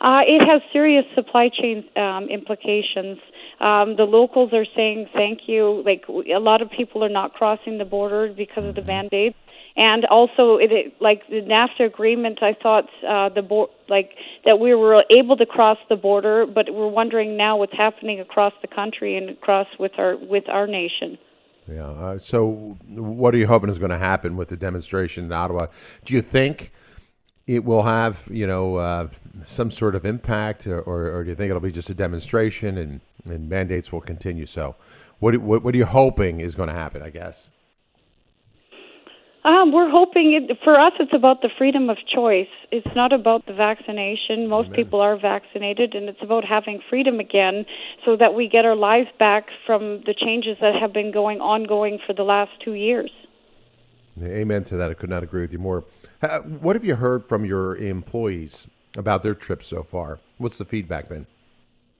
Uh, 0.00 0.20
it 0.26 0.46
has 0.46 0.62
serious 0.72 1.04
supply 1.16 1.48
chain 1.48 1.84
um, 1.96 2.28
implications 2.30 3.18
um, 3.60 3.96
the 3.96 4.04
locals 4.04 4.52
are 4.52 4.66
saying 4.76 5.08
thank 5.12 5.40
you. 5.46 5.82
Like 5.84 6.04
a 6.08 6.38
lot 6.38 6.62
of 6.62 6.70
people 6.70 7.04
are 7.04 7.08
not 7.08 7.32
crossing 7.34 7.78
the 7.78 7.84
border 7.84 8.32
because 8.32 8.64
of 8.64 8.74
the 8.74 8.80
mm-hmm. 8.80 8.88
mandates. 8.88 9.36
And 9.76 10.04
also, 10.06 10.56
it, 10.56 10.72
it, 10.72 10.94
like 11.00 11.22
the 11.28 11.40
NAFTA 11.40 11.86
agreement, 11.86 12.42
I 12.42 12.52
thought 12.60 12.88
uh, 13.08 13.28
the 13.28 13.42
bo- 13.42 13.70
like 13.88 14.10
that 14.44 14.58
we 14.58 14.74
were 14.74 15.04
able 15.08 15.36
to 15.36 15.46
cross 15.46 15.78
the 15.88 15.94
border, 15.94 16.46
but 16.46 16.66
we're 16.72 16.88
wondering 16.88 17.36
now 17.36 17.56
what's 17.58 17.76
happening 17.76 18.18
across 18.18 18.52
the 18.60 18.66
country 18.66 19.16
and 19.16 19.30
across 19.30 19.68
with 19.78 19.92
our 19.98 20.16
with 20.16 20.48
our 20.48 20.66
nation. 20.66 21.16
Yeah. 21.68 21.86
Uh, 21.86 22.18
so, 22.18 22.76
what 22.88 23.34
are 23.34 23.38
you 23.38 23.46
hoping 23.46 23.70
is 23.70 23.78
going 23.78 23.90
to 23.90 23.98
happen 23.98 24.36
with 24.36 24.48
the 24.48 24.56
demonstration 24.56 25.24
in 25.26 25.32
Ottawa? 25.32 25.66
Do 26.04 26.14
you 26.14 26.22
think 26.22 26.72
it 27.48 27.64
will 27.64 27.82
have, 27.82 28.28
you 28.30 28.46
know, 28.46 28.76
uh, 28.76 29.08
some 29.46 29.70
sort 29.70 29.94
of 29.94 30.04
impact, 30.04 30.66
or, 30.66 30.80
or, 30.82 31.24
do 31.24 31.30
you 31.30 31.34
think 31.34 31.48
it'll 31.48 31.60
be 31.60 31.72
just 31.72 31.88
a 31.88 31.94
demonstration 31.94 32.76
and, 32.76 33.00
and 33.24 33.48
mandates 33.48 33.90
will 33.90 34.02
continue? 34.02 34.44
So, 34.44 34.76
what, 35.18 35.36
what, 35.38 35.64
what 35.64 35.74
are 35.74 35.78
you 35.78 35.86
hoping 35.86 36.40
is 36.40 36.54
going 36.54 36.68
to 36.68 36.74
happen? 36.74 37.02
I 37.02 37.08
guess. 37.08 37.48
Um, 39.44 39.72
we're 39.72 39.88
hoping 39.88 40.34
it, 40.34 40.58
for 40.62 40.78
us, 40.78 40.92
it's 41.00 41.14
about 41.14 41.40
the 41.40 41.48
freedom 41.56 41.88
of 41.88 41.96
choice. 42.14 42.48
It's 42.70 42.94
not 42.94 43.14
about 43.14 43.46
the 43.46 43.54
vaccination. 43.54 44.46
Most 44.46 44.66
Amen. 44.66 44.76
people 44.76 45.00
are 45.00 45.16
vaccinated, 45.16 45.94
and 45.94 46.06
it's 46.06 46.20
about 46.20 46.44
having 46.44 46.82
freedom 46.90 47.18
again 47.18 47.64
so 48.04 48.14
that 48.16 48.34
we 48.34 48.46
get 48.48 48.66
our 48.66 48.76
lives 48.76 49.08
back 49.18 49.46
from 49.64 50.02
the 50.04 50.12
changes 50.12 50.58
that 50.60 50.74
have 50.78 50.92
been 50.92 51.12
going 51.12 51.40
ongoing 51.40 51.98
for 52.06 52.12
the 52.12 52.24
last 52.24 52.50
two 52.62 52.74
years. 52.74 53.10
Amen 54.22 54.64
to 54.64 54.76
that. 54.76 54.90
I 54.90 54.94
could 54.94 55.08
not 55.08 55.22
agree 55.22 55.42
with 55.42 55.52
you 55.52 55.58
more. 55.58 55.84
What 56.20 56.74
have 56.74 56.84
you 56.84 56.96
heard 56.96 57.24
from 57.24 57.44
your 57.44 57.76
employees 57.76 58.66
about 58.96 59.22
their 59.22 59.34
trip 59.34 59.62
so 59.62 59.82
far? 59.82 60.18
What's 60.38 60.58
the 60.58 60.64
feedback 60.64 61.08
been? 61.08 61.26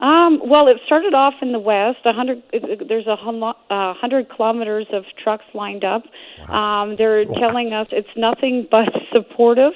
Um, 0.00 0.40
well, 0.44 0.68
it 0.68 0.76
started 0.86 1.12
off 1.12 1.34
in 1.42 1.52
the 1.52 1.58
west. 1.58 1.98
A 2.04 2.12
hundred, 2.12 2.42
there's 2.52 3.06
a 3.06 3.12
uh, 3.14 3.94
hundred 3.94 4.28
kilometers 4.30 4.86
of 4.92 5.04
trucks 5.22 5.44
lined 5.54 5.84
up. 5.84 6.04
Wow. 6.48 6.82
Um, 6.82 6.96
they're 6.96 7.24
wow. 7.26 7.40
telling 7.40 7.72
us 7.72 7.88
it's 7.90 8.08
nothing 8.16 8.68
but 8.70 8.88
supportive, 9.12 9.72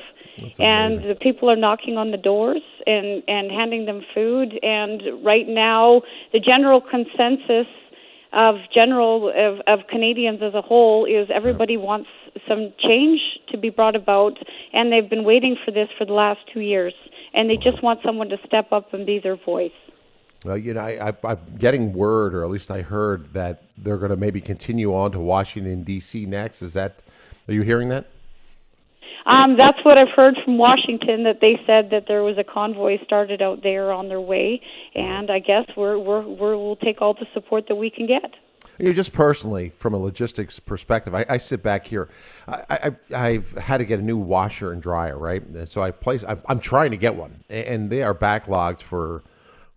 and 0.61 0.95
the 1.03 1.17
people 1.21 1.51
are 1.51 1.57
knocking 1.57 1.97
on 1.97 2.13
the 2.13 2.17
doors 2.17 2.63
and 2.87 3.25
and 3.27 3.51
handing 3.51 3.85
them 3.87 4.03
food. 4.15 4.59
And 4.63 5.03
right 5.25 5.49
now, 5.49 6.03
the 6.33 6.39
general 6.39 6.81
consensus 6.81 7.67
of 8.33 8.57
general 8.75 9.29
of, 9.29 9.61
of 9.67 9.87
Canadians 9.89 10.41
as 10.43 10.55
a 10.55 10.63
whole 10.63 11.05
is 11.05 11.29
everybody 11.33 11.77
wants 11.77 12.09
some 12.49 12.73
change 12.79 13.21
to 13.51 13.59
be 13.59 13.71
brought 13.71 13.95
about, 13.95 14.39
and 14.73 14.91
they've 14.91 15.09
been 15.09 15.25
waiting 15.25 15.57
for 15.65 15.71
this 15.71 15.89
for 15.99 16.07
the 16.07 16.15
last 16.15 16.41
two 16.53 16.61
years, 16.61 16.95
and 17.35 17.51
they 17.51 17.57
just 17.57 17.83
want 17.83 18.01
someone 18.05 18.29
to 18.31 18.39
step 18.47 18.73
up 18.73 18.95
and 18.95 19.05
be 19.05 19.19
their 19.19 19.37
voice. 19.37 19.73
Well, 20.45 20.59
you 20.59 20.75
know, 20.75 20.81
I, 20.81 21.15
am 21.23 21.39
getting 21.59 21.93
word, 21.93 22.35
or 22.35 22.43
at 22.45 22.51
least 22.51 22.71
I 22.71 22.83
heard 22.83 23.33
that 23.35 23.63
they're 23.79 23.99
going 23.99 24.11
to 24.11 24.17
maybe 24.17 24.41
continue 24.41 24.95
on 24.95 25.13
to 25.13 25.21
Washington 25.21 25.85
D.C. 25.85 26.27
next. 26.27 26.63
Is 26.63 26.73
that? 26.73 27.01
Are 27.49 27.55
you 27.55 27.63
hearing 27.63 27.89
that? 27.91 28.07
Um, 29.27 29.57
that's 29.57 29.79
what 29.85 29.99
I've 29.99 30.11
heard 30.15 30.37
from 30.45 30.59
Washington. 30.59 31.25
That 31.25 31.41
they 31.41 31.61
said 31.67 31.91
that 31.91 32.05
there 32.09 32.23
was 32.23 32.39
a 32.39 32.45
convoy 32.45 33.03
started 33.05 33.41
out 33.41 33.63
there 33.63 33.93
on 33.93 34.09
their 34.09 34.21
way, 34.21 34.61
and 34.95 35.31
I 35.31 35.39
guess 35.39 35.67
we're 35.77 35.99
we're, 35.99 36.23
we're 36.23 36.57
we'll 36.57 36.77
take 36.77 37.01
all 37.01 37.15
the 37.15 37.27
support 37.33 37.69
that 37.69 37.77
we 37.77 37.91
can 37.91 38.07
get. 38.07 38.35
You 38.79 38.87
know, 38.87 38.93
just 38.93 39.13
personally, 39.13 39.71
from 39.77 39.95
a 39.95 39.99
logistics 39.99 40.59
perspective, 40.59 41.15
I, 41.15 41.27
I 41.29 41.39
sit 41.39 41.63
back 41.63 41.87
here. 41.87 42.09
I, 42.49 42.93
have 43.11 43.53
had 43.53 43.79
to 43.79 43.85
get 43.85 44.01
a 44.01 44.03
new 44.03 44.17
washer 44.17 44.73
and 44.73 44.83
dryer, 44.83 45.17
right? 45.17 45.43
So 45.69 45.83
I 45.83 45.91
place. 45.91 46.25
I'm, 46.27 46.41
I'm 46.47 46.61
trying 46.61 46.91
to 46.91 46.97
get 46.97 47.15
one, 47.15 47.45
and 47.49 47.91
they 47.91 48.03
are 48.03 48.15
backlogged 48.15 48.81
for 48.81 49.23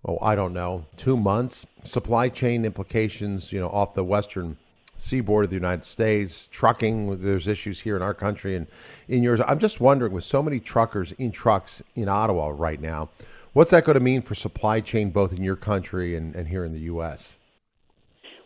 oh, 0.08 0.18
I 0.22 0.36
don't 0.36 0.54
know, 0.54 0.86
two 0.98 1.18
months. 1.18 1.66
Supply 1.84 2.30
chain 2.30 2.66
implications, 2.66 3.52
you 3.52 3.60
know, 3.60 3.70
off 3.70 3.94
the 3.94 4.04
western 4.04 4.58
seaboard 4.98 5.46
of 5.46 5.50
the 5.50 5.56
United 5.56 5.86
States, 5.86 6.48
trucking. 6.52 7.22
There's 7.22 7.48
issues 7.48 7.82
here 7.82 7.96
in 7.96 8.02
our 8.02 8.14
country 8.14 8.56
and 8.56 8.68
in 9.08 9.24
yours. 9.24 9.40
I'm 9.46 9.60
just 9.60 9.80
wondering, 9.80 10.12
with 10.14 10.24
so 10.24 10.42
many 10.42 10.60
truckers 10.60 11.12
in 11.14 11.32
trucks 11.32 11.82
in 11.96 12.08
Ottawa 12.08 12.52
right 12.56 12.80
now, 12.80 13.10
what's 13.54 13.72
that 13.72 13.86
going 13.86 13.96
to 13.96 14.00
mean 14.00 14.22
for 14.22 14.36
supply 14.36 14.82
chain 14.82 15.10
both 15.10 15.34
in 15.34 15.44
your 15.44 15.56
country 15.56 16.16
and, 16.16 16.36
and 16.36 16.48
here 16.48 16.66
in 16.66 16.74
the 16.74 16.80
U.S.? 16.82 17.38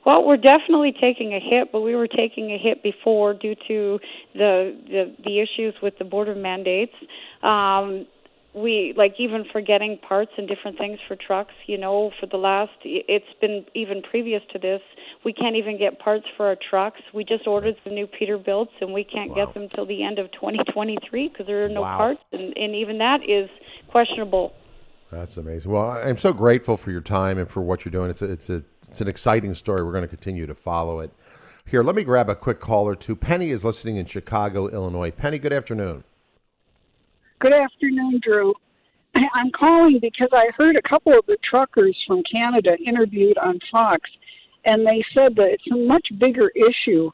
Well, 0.05 0.23
we're 0.23 0.38
definitely 0.38 0.93
taking 0.99 1.33
a 1.33 1.39
hit, 1.39 1.71
but 1.71 1.81
we 1.81 1.93
were 1.93 2.07
taking 2.07 2.51
a 2.51 2.57
hit 2.57 2.81
before 2.81 3.33
due 3.33 3.55
to 3.67 3.99
the 4.33 4.77
the, 4.88 5.15
the 5.23 5.39
issues 5.39 5.75
with 5.83 5.97
the 5.99 6.05
border 6.05 6.35
mandates. 6.35 6.93
Um, 7.43 8.07
we 8.61 8.93
like 8.97 9.13
even 9.19 9.45
for 9.51 9.61
getting 9.61 9.97
parts 9.97 10.31
and 10.37 10.47
different 10.47 10.77
things 10.77 10.99
for 11.07 11.15
trucks 11.15 11.53
you 11.65 11.77
know 11.77 12.11
for 12.19 12.25
the 12.25 12.37
last 12.37 12.71
it's 12.83 13.25
been 13.41 13.65
even 13.73 14.01
previous 14.01 14.41
to 14.51 14.59
this 14.59 14.81
we 15.25 15.33
can't 15.33 15.55
even 15.55 15.77
get 15.77 15.99
parts 15.99 16.25
for 16.37 16.47
our 16.47 16.57
trucks. 16.69 17.01
We 17.13 17.25
just 17.25 17.45
ordered 17.45 17.75
some 17.83 17.93
new 17.93 18.07
peterbilts 18.07 18.71
and 18.79 18.93
we 18.93 19.03
can't 19.03 19.31
wow. 19.31 19.45
get 19.45 19.53
them 19.53 19.67
till 19.75 19.85
the 19.85 20.03
end 20.03 20.17
of 20.17 20.31
2023 20.31 21.27
because 21.27 21.45
there 21.45 21.65
are 21.65 21.69
no 21.69 21.81
wow. 21.81 21.97
parts 21.97 22.21
and, 22.31 22.55
and 22.57 22.73
even 22.75 22.97
that 22.99 23.27
is 23.27 23.49
questionable. 23.89 24.53
That's 25.11 25.37
amazing. 25.37 25.71
Well 25.71 25.89
i'm 25.89 26.17
so 26.17 26.33
grateful 26.33 26.77
for 26.77 26.91
your 26.91 27.01
time 27.01 27.37
and 27.37 27.49
for 27.49 27.61
what 27.61 27.83
you're 27.83 27.91
doing. 27.91 28.09
It's 28.09 28.21
a, 28.21 28.31
it's 28.31 28.49
a 28.49 28.63
it's 28.89 29.01
an 29.01 29.07
exciting 29.07 29.53
story. 29.53 29.83
We're 29.83 29.91
going 29.91 30.03
to 30.03 30.07
continue 30.07 30.47
to 30.47 30.55
follow 30.55 30.99
it. 30.99 31.11
Here 31.65 31.83
let 31.83 31.95
me 31.95 32.03
grab 32.03 32.29
a 32.29 32.35
quick 32.35 32.59
call 32.59 32.87
or 32.87 32.95
two. 32.95 33.15
Penny 33.15 33.51
is 33.51 33.65
listening 33.65 33.97
in 33.97 34.05
chicago 34.05 34.67
illinois. 34.67 35.11
Penny 35.11 35.37
good 35.37 35.53
afternoon 35.53 36.03
Good 37.39 37.54
afternoon, 37.54 38.19
Drew. 38.21 38.54
I'm 39.15 39.49
calling 39.58 39.99
because 40.02 40.28
I 40.34 40.52
heard 40.58 40.75
a 40.75 40.82
couple 40.82 41.17
of 41.17 41.25
the 41.25 41.38
truckers 41.49 41.97
from 42.06 42.21
Canada 42.30 42.71
interviewed 42.86 43.38
on 43.38 43.60
Fox, 43.71 44.02
and 44.65 44.86
they 44.86 45.02
said 45.13 45.36
that 45.38 45.47
it's 45.54 45.63
a 45.71 45.78
much 45.78 46.06
bigger 46.19 46.52
issue 46.54 47.10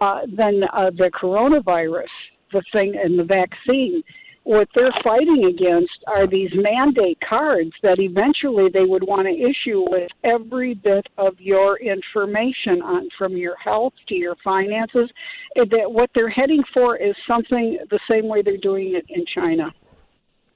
uh, 0.00 0.20
than 0.36 0.62
uh, 0.72 0.90
the 0.96 1.10
coronavirus, 1.20 2.06
the 2.52 2.62
thing, 2.72 2.94
and 3.02 3.18
the 3.18 3.24
vaccine 3.24 4.04
what 4.46 4.68
they're 4.76 4.94
fighting 5.02 5.44
against 5.44 6.04
are 6.06 6.24
these 6.24 6.50
mandate 6.54 7.18
cards 7.28 7.72
that 7.82 7.98
eventually 7.98 8.68
they 8.72 8.84
would 8.84 9.02
want 9.02 9.26
to 9.26 9.34
issue 9.34 9.84
with 9.90 10.08
every 10.22 10.72
bit 10.72 11.04
of 11.18 11.34
your 11.40 11.76
information 11.80 12.80
on 12.80 13.08
from 13.18 13.36
your 13.36 13.56
health 13.56 13.92
to 14.06 14.14
your 14.14 14.36
finances 14.44 15.10
that 15.56 15.90
what 15.90 16.10
they're 16.14 16.30
heading 16.30 16.62
for 16.72 16.96
is 16.96 17.16
something 17.26 17.76
the 17.90 17.98
same 18.08 18.28
way 18.28 18.40
they're 18.40 18.56
doing 18.56 18.94
it 18.94 19.04
in 19.08 19.24
China. 19.34 19.74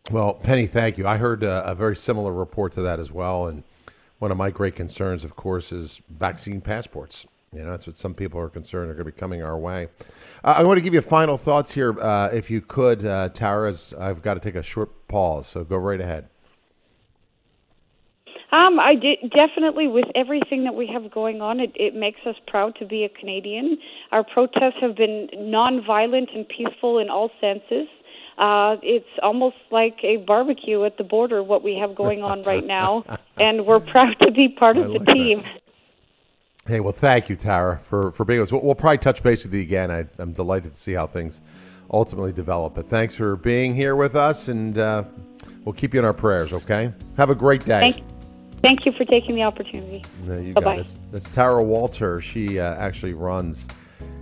Well, 0.09 0.35
Penny, 0.35 0.69
thank 0.69 0.97
you. 0.97 1.09
I 1.09 1.17
heard 1.17 1.43
a, 1.43 1.69
a 1.69 1.75
very 1.75 1.97
similar 1.97 2.33
report 2.33 2.75
to 2.75 2.83
that 2.83 3.01
as 3.01 3.11
well 3.11 3.49
and 3.49 3.65
one 4.21 4.31
of 4.31 4.37
my 4.37 4.51
great 4.51 4.77
concerns 4.77 5.25
of 5.25 5.35
course 5.35 5.73
is 5.73 6.01
vaccine 6.09 6.61
passports. 6.61 7.27
You 7.53 7.65
know, 7.65 7.73
that's 7.73 7.85
what 7.85 7.97
some 7.97 8.15
people 8.15 8.39
are 8.39 8.49
concerned 8.49 8.93
are 8.93 8.95
going 8.95 9.07
to 9.07 9.13
be 9.13 9.19
coming 9.19 9.43
our 9.43 9.59
way. 9.59 9.89
Uh, 10.45 10.55
I 10.59 10.63
want 10.63 10.77
to 10.77 10.83
give 10.83 10.95
you 10.95 11.01
final 11.01 11.37
thoughts 11.37 11.73
here, 11.73 12.01
uh, 12.01 12.29
if 12.29 12.49
you 12.49 12.61
could, 12.61 13.05
uh, 13.05 13.31
Tara. 13.31 13.75
I've 13.99 14.23
got 14.23 14.35
to 14.35 14.41
take 14.41 14.55
a 14.55 14.63
short 14.63 15.09
pause, 15.09 15.49
so 15.49 15.65
go 15.65 15.77
right 15.77 16.01
ahead. 16.01 16.29
Um, 18.53 18.79
I 18.79 18.95
did, 18.95 19.33
definitely, 19.35 19.89
with 19.89 20.05
everything 20.15 20.63
that 20.63 20.77
we 20.77 20.87
have 20.93 21.11
going 21.11 21.41
on, 21.41 21.59
it, 21.59 21.73
it 21.75 21.97
makes 21.97 22.21
us 22.25 22.37
proud 22.47 22.77
to 22.77 22.87
be 22.87 23.03
a 23.03 23.09
Canadian. 23.09 23.79
Our 24.13 24.23
protests 24.23 24.79
have 24.81 24.95
been 24.95 25.29
nonviolent 25.37 26.33
and 26.33 26.47
peaceful 26.49 26.99
in 26.99 27.11
all 27.11 27.33
senses. 27.41 27.89
Uh, 28.39 28.77
it's 28.83 29.07
almost 29.25 29.57
like 29.73 29.99
a 30.05 30.19
barbecue 30.19 30.85
at 30.85 30.97
the 30.99 31.05
border, 31.05 31.43
what 31.43 31.65
we 31.65 31.77
have 31.77 31.97
going 31.97 32.23
on 32.23 32.45
right 32.45 32.65
now, 32.65 33.05
and 33.41 33.67
we're 33.67 33.81
proud 33.81 34.15
to 34.23 34.31
be 34.31 34.49
part 34.49 34.77
of 34.77 34.93
the 34.93 35.01
team. 35.13 35.43
That. 35.43 35.60
Hey, 36.67 36.81
well, 36.81 36.93
thank 36.93 37.29
you, 37.29 37.37
Tara, 37.37 37.81
for, 37.85 38.13
for 38.13 38.25
being 38.25 38.41
with 38.41 38.49
us. 38.49 38.53
We'll, 38.53 38.63
we'll 38.63 38.75
probably 38.75 38.99
touch 38.99 39.23
base 39.23 39.45
with 39.45 39.55
you 39.55 39.63
again. 39.63 39.91
I, 39.91 40.07
am 40.21 40.33
delighted 40.33 40.75
to 40.75 40.79
see 40.79 40.93
how 40.93 41.07
things 41.07 41.41
ultimately 41.91 42.33
develop. 42.33 42.75
But 42.75 42.89
thanks 42.89 43.15
for 43.15 43.37
being 43.37 43.75
here 43.75 43.97
with 43.97 44.15
us, 44.15 44.49
and 44.49 44.77
uh, 44.77 45.05
we'll 45.65 45.73
keep 45.73 45.95
you 45.95 46.01
in 46.01 46.07
our 46.07 46.13
prayers, 46.13 46.53
okay? 46.53 46.93
Have 47.17 47.31
a 47.31 47.35
great 47.35 47.65
day. 47.65 47.81
Thank, 47.81 48.05
thank 48.61 48.87
you 48.87 48.93
for 48.93 49.07
taking 49.07 49.35
the 49.35 49.43
opportunity. 49.43 50.05
No, 50.25 50.39
you 50.39 50.53
Bye-bye. 50.53 50.77
That's, 50.77 50.99
that's 51.11 51.29
Tara 51.31 51.63
Walter. 51.63 52.21
She 52.21 52.61
uh, 52.61 52.75
actually 52.75 53.15
runs 53.15 53.67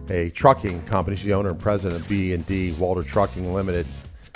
a 0.08 0.30
trucking 0.30 0.82
company. 0.82 1.16
She's 1.16 1.26
the 1.26 1.34
owner 1.34 1.50
and 1.50 1.60
president 1.60 2.00
of 2.00 2.08
B&D 2.08 2.72
Walter 2.72 3.02
Trucking 3.02 3.52
Limited 3.52 3.86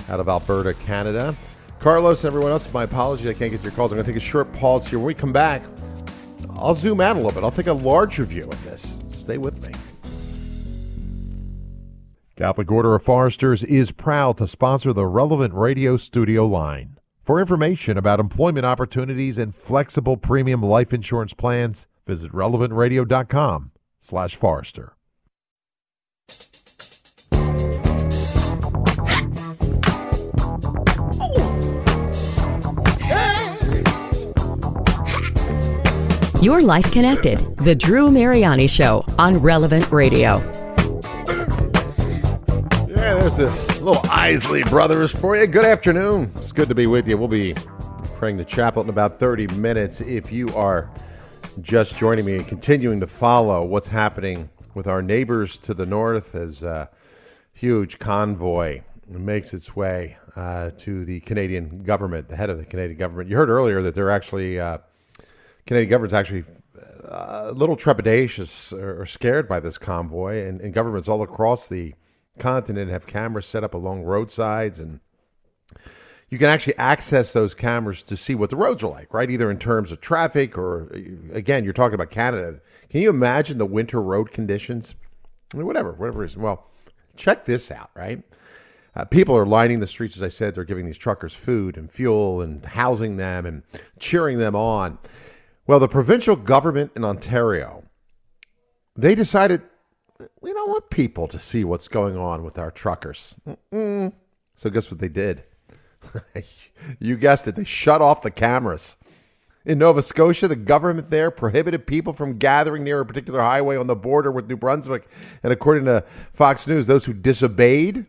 out 0.08 0.18
of 0.18 0.28
Alberta, 0.28 0.74
Canada. 0.74 1.36
Carlos 1.78 2.24
and 2.24 2.26
everyone 2.26 2.50
else, 2.50 2.72
my 2.72 2.82
apologies. 2.82 3.26
I 3.28 3.32
can't 3.32 3.52
get 3.52 3.62
your 3.62 3.72
calls. 3.72 3.92
I'm 3.92 3.96
going 3.96 4.06
to 4.06 4.12
take 4.12 4.20
a 4.20 4.24
short 4.24 4.52
pause 4.52 4.86
here. 4.86 4.98
When 4.98 5.06
we 5.06 5.14
come 5.14 5.32
back, 5.32 5.62
I'll 6.50 6.74
zoom 6.74 7.00
out 7.00 7.16
a 7.16 7.18
little 7.18 7.32
bit. 7.32 7.44
I'll 7.44 7.50
take 7.50 7.66
a 7.66 7.72
larger 7.72 8.24
view 8.24 8.44
of 8.44 8.64
this. 8.64 8.98
Stay 9.12 9.38
with 9.38 9.60
me. 9.62 9.72
Catholic 12.36 12.70
Order 12.70 12.94
of 12.94 13.02
Foresters 13.02 13.62
is 13.62 13.92
proud 13.92 14.38
to 14.38 14.46
sponsor 14.46 14.92
the 14.92 15.06
relevant 15.06 15.54
radio 15.54 15.96
studio 15.96 16.46
line. 16.46 16.98
For 17.22 17.38
information 17.38 17.96
about 17.96 18.18
employment 18.18 18.66
opportunities 18.66 19.38
and 19.38 19.54
flexible 19.54 20.16
premium 20.16 20.62
life 20.62 20.92
insurance 20.92 21.34
plans, 21.34 21.86
visit 22.06 22.32
relevantradio.com 22.32 23.70
slash 24.00 24.34
forester. 24.34 24.96
Your 36.42 36.60
Life 36.60 36.90
Connected, 36.90 37.38
The 37.58 37.72
Drew 37.72 38.10
Mariani 38.10 38.66
Show 38.66 39.04
on 39.16 39.36
Relevant 39.36 39.88
Radio. 39.92 40.38
Yeah, 42.88 43.14
there's 43.14 43.38
a 43.38 43.48
little 43.80 44.00
Isley 44.10 44.64
Brothers 44.64 45.12
for 45.12 45.36
you. 45.36 45.46
Good 45.46 45.64
afternoon. 45.64 46.32
It's 46.34 46.50
good 46.50 46.66
to 46.66 46.74
be 46.74 46.88
with 46.88 47.06
you. 47.06 47.16
We'll 47.16 47.28
be 47.28 47.54
praying 48.16 48.38
the 48.38 48.44
chapel 48.44 48.82
in 48.82 48.88
about 48.88 49.20
30 49.20 49.54
minutes. 49.54 50.00
If 50.00 50.32
you 50.32 50.48
are 50.56 50.90
just 51.60 51.96
joining 51.96 52.24
me 52.24 52.38
and 52.38 52.48
continuing 52.48 52.98
to 52.98 53.06
follow 53.06 53.64
what's 53.64 53.86
happening 53.86 54.50
with 54.74 54.88
our 54.88 55.00
neighbors 55.00 55.56
to 55.58 55.74
the 55.74 55.86
north 55.86 56.34
as 56.34 56.64
a 56.64 56.90
huge 57.52 58.00
convoy 58.00 58.82
makes 59.06 59.54
its 59.54 59.76
way 59.76 60.16
uh, 60.34 60.70
to 60.78 61.04
the 61.04 61.20
Canadian 61.20 61.84
government, 61.84 62.28
the 62.28 62.34
head 62.34 62.50
of 62.50 62.58
the 62.58 62.64
Canadian 62.64 62.98
government. 62.98 63.30
You 63.30 63.36
heard 63.36 63.48
earlier 63.48 63.80
that 63.82 63.94
they're 63.94 64.10
actually 64.10 64.58
uh, 64.58 64.78
Canadian 65.66 65.90
government's 65.90 66.14
actually 66.14 66.44
uh, 67.08 67.48
a 67.50 67.52
little 67.52 67.76
trepidatious 67.76 68.72
or 68.72 69.06
scared 69.06 69.48
by 69.48 69.60
this 69.60 69.78
convoy, 69.78 70.46
and, 70.46 70.60
and 70.60 70.74
governments 70.74 71.08
all 71.08 71.22
across 71.22 71.68
the 71.68 71.94
continent 72.38 72.90
have 72.90 73.06
cameras 73.06 73.46
set 73.46 73.62
up 73.62 73.74
along 73.74 74.02
roadsides 74.02 74.78
and 74.78 75.00
you 76.32 76.38
can 76.38 76.48
actually 76.48 76.74
access 76.78 77.34
those 77.34 77.52
cameras 77.52 78.02
to 78.04 78.16
see 78.16 78.34
what 78.34 78.48
the 78.48 78.56
roads 78.56 78.82
are 78.82 78.90
like, 78.90 79.12
right? 79.12 79.30
Either 79.30 79.50
in 79.50 79.58
terms 79.58 79.92
of 79.92 80.00
traffic 80.00 80.56
or, 80.56 80.90
again, 81.30 81.62
you're 81.62 81.74
talking 81.74 81.94
about 81.94 82.10
Canada. 82.10 82.58
Can 82.88 83.02
you 83.02 83.10
imagine 83.10 83.58
the 83.58 83.66
winter 83.66 84.00
road 84.00 84.32
conditions? 84.32 84.94
I 85.52 85.58
mean, 85.58 85.66
whatever, 85.66 85.92
whatever 85.92 86.24
is. 86.24 86.34
Well, 86.34 86.70
check 87.16 87.44
this 87.44 87.70
out, 87.70 87.90
right? 87.94 88.22
Uh, 88.96 89.04
people 89.04 89.36
are 89.36 89.44
lining 89.44 89.80
the 89.80 89.86
streets, 89.86 90.16
as 90.16 90.22
I 90.22 90.30
said. 90.30 90.54
They're 90.54 90.64
giving 90.64 90.86
these 90.86 90.96
truckers 90.96 91.34
food 91.34 91.76
and 91.76 91.92
fuel 91.92 92.40
and 92.40 92.64
housing 92.64 93.18
them 93.18 93.44
and 93.44 93.62
cheering 93.98 94.38
them 94.38 94.56
on. 94.56 94.96
Well, 95.66 95.78
the 95.78 95.88
provincial 95.88 96.36
government 96.36 96.92
in 96.96 97.04
Ontario, 97.04 97.84
they 98.96 99.14
decided 99.14 99.62
we 100.40 100.52
don't 100.52 100.68
want 100.68 100.90
people 100.90 101.28
to 101.28 101.38
see 101.38 101.62
what's 101.64 101.88
going 101.88 102.16
on 102.16 102.44
with 102.44 102.58
our 102.58 102.70
truckers. 102.70 103.34
Mm-mm. 103.46 104.12
So, 104.56 104.70
guess 104.70 104.90
what 104.90 105.00
they 105.00 105.08
did? 105.08 105.44
you 106.98 107.16
guessed 107.16 107.46
it, 107.48 107.56
they 107.56 107.64
shut 107.64 108.02
off 108.02 108.20
the 108.22 108.30
cameras. 108.30 108.96
In 109.64 109.78
Nova 109.78 110.02
Scotia, 110.02 110.48
the 110.48 110.56
government 110.56 111.10
there 111.10 111.30
prohibited 111.30 111.86
people 111.86 112.12
from 112.12 112.38
gathering 112.38 112.82
near 112.82 112.98
a 113.00 113.06
particular 113.06 113.40
highway 113.40 113.76
on 113.76 113.86
the 113.86 113.94
border 113.94 114.32
with 114.32 114.48
New 114.48 114.56
Brunswick. 114.56 115.06
And 115.44 115.52
according 115.52 115.84
to 115.84 116.04
Fox 116.32 116.66
News, 116.66 116.88
those 116.88 117.04
who 117.04 117.12
disobeyed, 117.12 118.06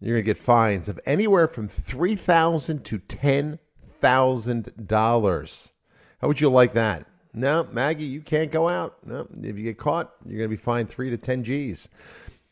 you're 0.00 0.16
going 0.16 0.24
to 0.24 0.26
get 0.26 0.36
fines 0.36 0.86
of 0.88 1.00
anywhere 1.06 1.48
from 1.48 1.68
3,000 1.68 2.84
to 2.84 2.98
$10,000. 2.98 5.70
How 6.20 6.28
would 6.28 6.40
you 6.40 6.48
like 6.48 6.74
that? 6.74 7.06
No, 7.34 7.68
Maggie, 7.70 8.04
you 8.04 8.20
can't 8.20 8.50
go 8.50 8.68
out. 8.68 8.96
No, 9.06 9.28
if 9.42 9.56
you 9.56 9.64
get 9.64 9.78
caught, 9.78 10.12
you're 10.24 10.38
going 10.38 10.50
to 10.50 10.56
be 10.56 10.60
fined 10.60 10.88
three 10.88 11.10
to 11.10 11.16
10 11.16 11.44
G's. 11.44 11.88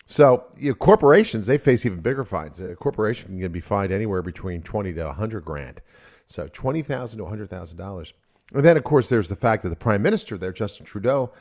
So 0.06 0.44
you 0.56 0.70
know, 0.70 0.74
corporations 0.74 1.46
they 1.46 1.58
face 1.58 1.84
even 1.84 2.00
bigger 2.00 2.24
fines. 2.24 2.60
A 2.60 2.76
corporation 2.76 3.40
can 3.40 3.52
be 3.52 3.60
fined 3.60 3.92
anywhere 3.92 4.22
between 4.22 4.62
twenty 4.62 4.92
to 4.94 5.12
hundred 5.12 5.44
grand. 5.44 5.80
So 6.26 6.48
twenty 6.52 6.82
thousand 6.82 7.18
to 7.18 7.26
hundred 7.26 7.50
thousand 7.50 7.76
dollars. 7.76 8.14
And 8.52 8.64
then 8.64 8.76
of 8.76 8.84
course 8.84 9.08
there's 9.08 9.28
the 9.28 9.36
fact 9.36 9.64
that 9.64 9.70
the 9.70 9.76
prime 9.76 10.02
minister 10.02 10.38
there, 10.38 10.52
Justin 10.52 10.86
Trudeau, 10.86 11.32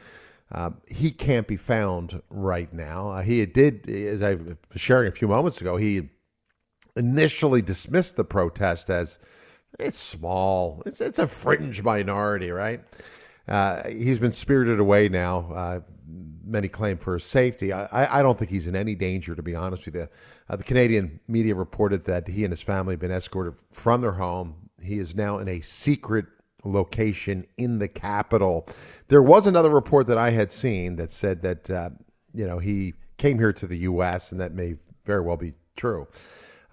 uh, 0.51 0.71
he 0.87 1.11
can't 1.11 1.47
be 1.47 1.57
found 1.57 2.21
right 2.29 2.71
now. 2.73 3.11
Uh, 3.11 3.21
he 3.21 3.45
did, 3.45 3.87
as 3.87 4.23
I 4.23 4.33
was 4.33 4.57
sharing 4.75 5.07
a 5.07 5.11
few 5.11 5.27
moments 5.27 5.61
ago, 5.61 5.77
he 5.77 6.09
initially 6.95 7.61
dismissed 7.61 8.15
the 8.15 8.23
protest 8.23 8.89
as 8.89 9.19
it's 9.79 9.97
small. 9.97 10.81
It's 10.85 11.01
it's 11.01 11.19
a 11.19 11.27
fringe 11.27 11.81
minority, 11.83 12.51
right? 12.51 12.81
Uh, 13.47 13.87
he's 13.87 14.19
been 14.19 14.31
spirited 14.31 14.79
away 14.79 15.09
now. 15.09 15.51
Uh, 15.53 15.79
many 16.45 16.67
claim 16.67 16.97
for 16.97 17.15
his 17.15 17.23
safety. 17.23 17.73
I, 17.73 18.19
I 18.19 18.21
don't 18.21 18.37
think 18.37 18.51
he's 18.51 18.67
in 18.67 18.75
any 18.75 18.95
danger, 18.95 19.35
to 19.35 19.41
be 19.41 19.55
honest 19.55 19.85
with 19.85 19.95
you. 19.95 20.07
Uh, 20.49 20.55
the 20.55 20.63
Canadian 20.63 21.19
media 21.27 21.55
reported 21.55 22.05
that 22.05 22.27
he 22.27 22.43
and 22.43 22.51
his 22.51 22.61
family 22.61 22.93
have 22.93 22.99
been 22.99 23.11
escorted 23.11 23.55
from 23.71 24.01
their 24.01 24.13
home. 24.13 24.55
He 24.81 24.99
is 24.99 25.15
now 25.15 25.39
in 25.39 25.47
a 25.47 25.61
secret 25.61 26.25
location 26.63 27.45
in 27.57 27.79
the 27.79 27.87
capital. 27.87 28.67
There 29.07 29.21
was 29.21 29.47
another 29.47 29.69
report 29.69 30.07
that 30.07 30.17
I 30.17 30.31
had 30.31 30.51
seen 30.51 30.95
that 30.95 31.11
said 31.11 31.41
that 31.43 31.69
uh, 31.69 31.89
you 32.33 32.47
know 32.47 32.59
he 32.59 32.93
came 33.17 33.37
here 33.37 33.53
to 33.53 33.67
the 33.67 33.77
U.S. 33.79 34.31
and 34.31 34.39
that 34.41 34.53
may 34.53 34.75
very 35.05 35.21
well 35.21 35.37
be 35.37 35.53
true. 35.75 36.07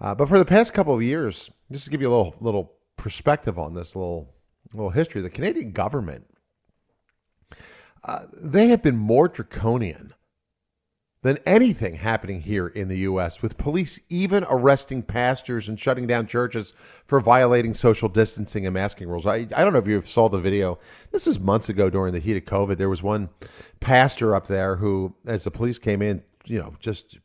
Uh, 0.01 0.13
but 0.15 0.27
for 0.27 0.37
the 0.37 0.45
past 0.45 0.73
couple 0.73 0.93
of 0.93 1.01
years, 1.01 1.49
just 1.71 1.85
to 1.85 1.91
give 1.91 2.01
you 2.01 2.07
a 2.07 2.15
little 2.15 2.35
little 2.39 2.73
perspective 2.97 3.57
on 3.59 3.73
this 3.73 3.95
little 3.95 4.33
little 4.73 4.91
history, 4.91 5.21
the 5.21 5.29
Canadian 5.29 5.71
government 5.71 6.25
uh, 8.05 8.23
they 8.33 8.67
have 8.67 8.81
been 8.81 8.97
more 8.97 9.27
draconian 9.27 10.13
than 11.21 11.39
anything 11.45 11.95
happening 11.95 12.41
here 12.41 12.67
in 12.67 12.89
the 12.89 12.97
U.S., 12.99 13.41
with 13.41 13.57
police 13.57 13.97
even 14.09 14.45
arresting 14.49 15.01
pastors 15.01 15.69
and 15.69 15.79
shutting 15.79 16.05
down 16.05 16.27
churches 16.27 16.73
for 17.07 17.21
violating 17.21 17.73
social 17.73 18.09
distancing 18.09 18.65
and 18.65 18.73
masking 18.73 19.07
rules. 19.07 19.25
I, 19.25 19.47
I 19.55 19.63
don't 19.63 19.71
know 19.71 19.79
if 19.79 19.87
you 19.87 20.01
saw 20.01 20.27
the 20.27 20.39
video. 20.39 20.79
This 21.11 21.25
was 21.25 21.39
months 21.39 21.69
ago 21.69 21.89
during 21.89 22.11
the 22.11 22.19
heat 22.19 22.35
of 22.35 22.43
COVID. 22.43 22.77
There 22.77 22.89
was 22.89 23.01
one 23.01 23.29
pastor 23.79 24.35
up 24.35 24.47
there 24.47 24.75
who, 24.75 25.15
as 25.25 25.45
the 25.45 25.51
police 25.51 25.79
came 25.79 26.01
in, 26.01 26.23
you 26.43 26.59
know, 26.59 26.75
just 26.81 27.19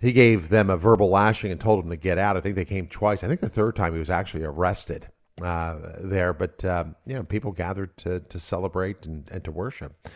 he 0.00 0.12
gave 0.12 0.50
them 0.50 0.68
a 0.68 0.76
verbal 0.76 1.08
lashing 1.08 1.50
and 1.50 1.60
told 1.60 1.82
them 1.82 1.90
to 1.90 1.96
get 1.96 2.18
out. 2.18 2.36
I 2.36 2.40
think 2.40 2.54
they 2.56 2.64
came 2.64 2.86
twice. 2.86 3.24
I 3.24 3.28
think 3.28 3.40
the 3.40 3.48
third 3.48 3.76
time 3.76 3.94
he 3.94 3.98
was 3.98 4.10
actually 4.10 4.44
arrested 4.44 5.08
uh, 5.42 5.76
there. 6.00 6.32
But 6.32 6.64
um, 6.64 6.96
you 7.06 7.14
know, 7.14 7.22
people 7.22 7.52
gathered 7.52 7.96
to 7.98 8.20
to 8.20 8.38
celebrate 8.38 9.06
and, 9.06 9.28
and 9.30 9.44
to 9.44 9.50
worship. 9.50 10.08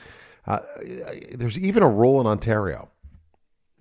Uh, 0.46 0.60
there's 1.32 1.58
even 1.58 1.82
a 1.82 1.88
rule 1.88 2.20
in 2.20 2.26
Ontario 2.26 2.88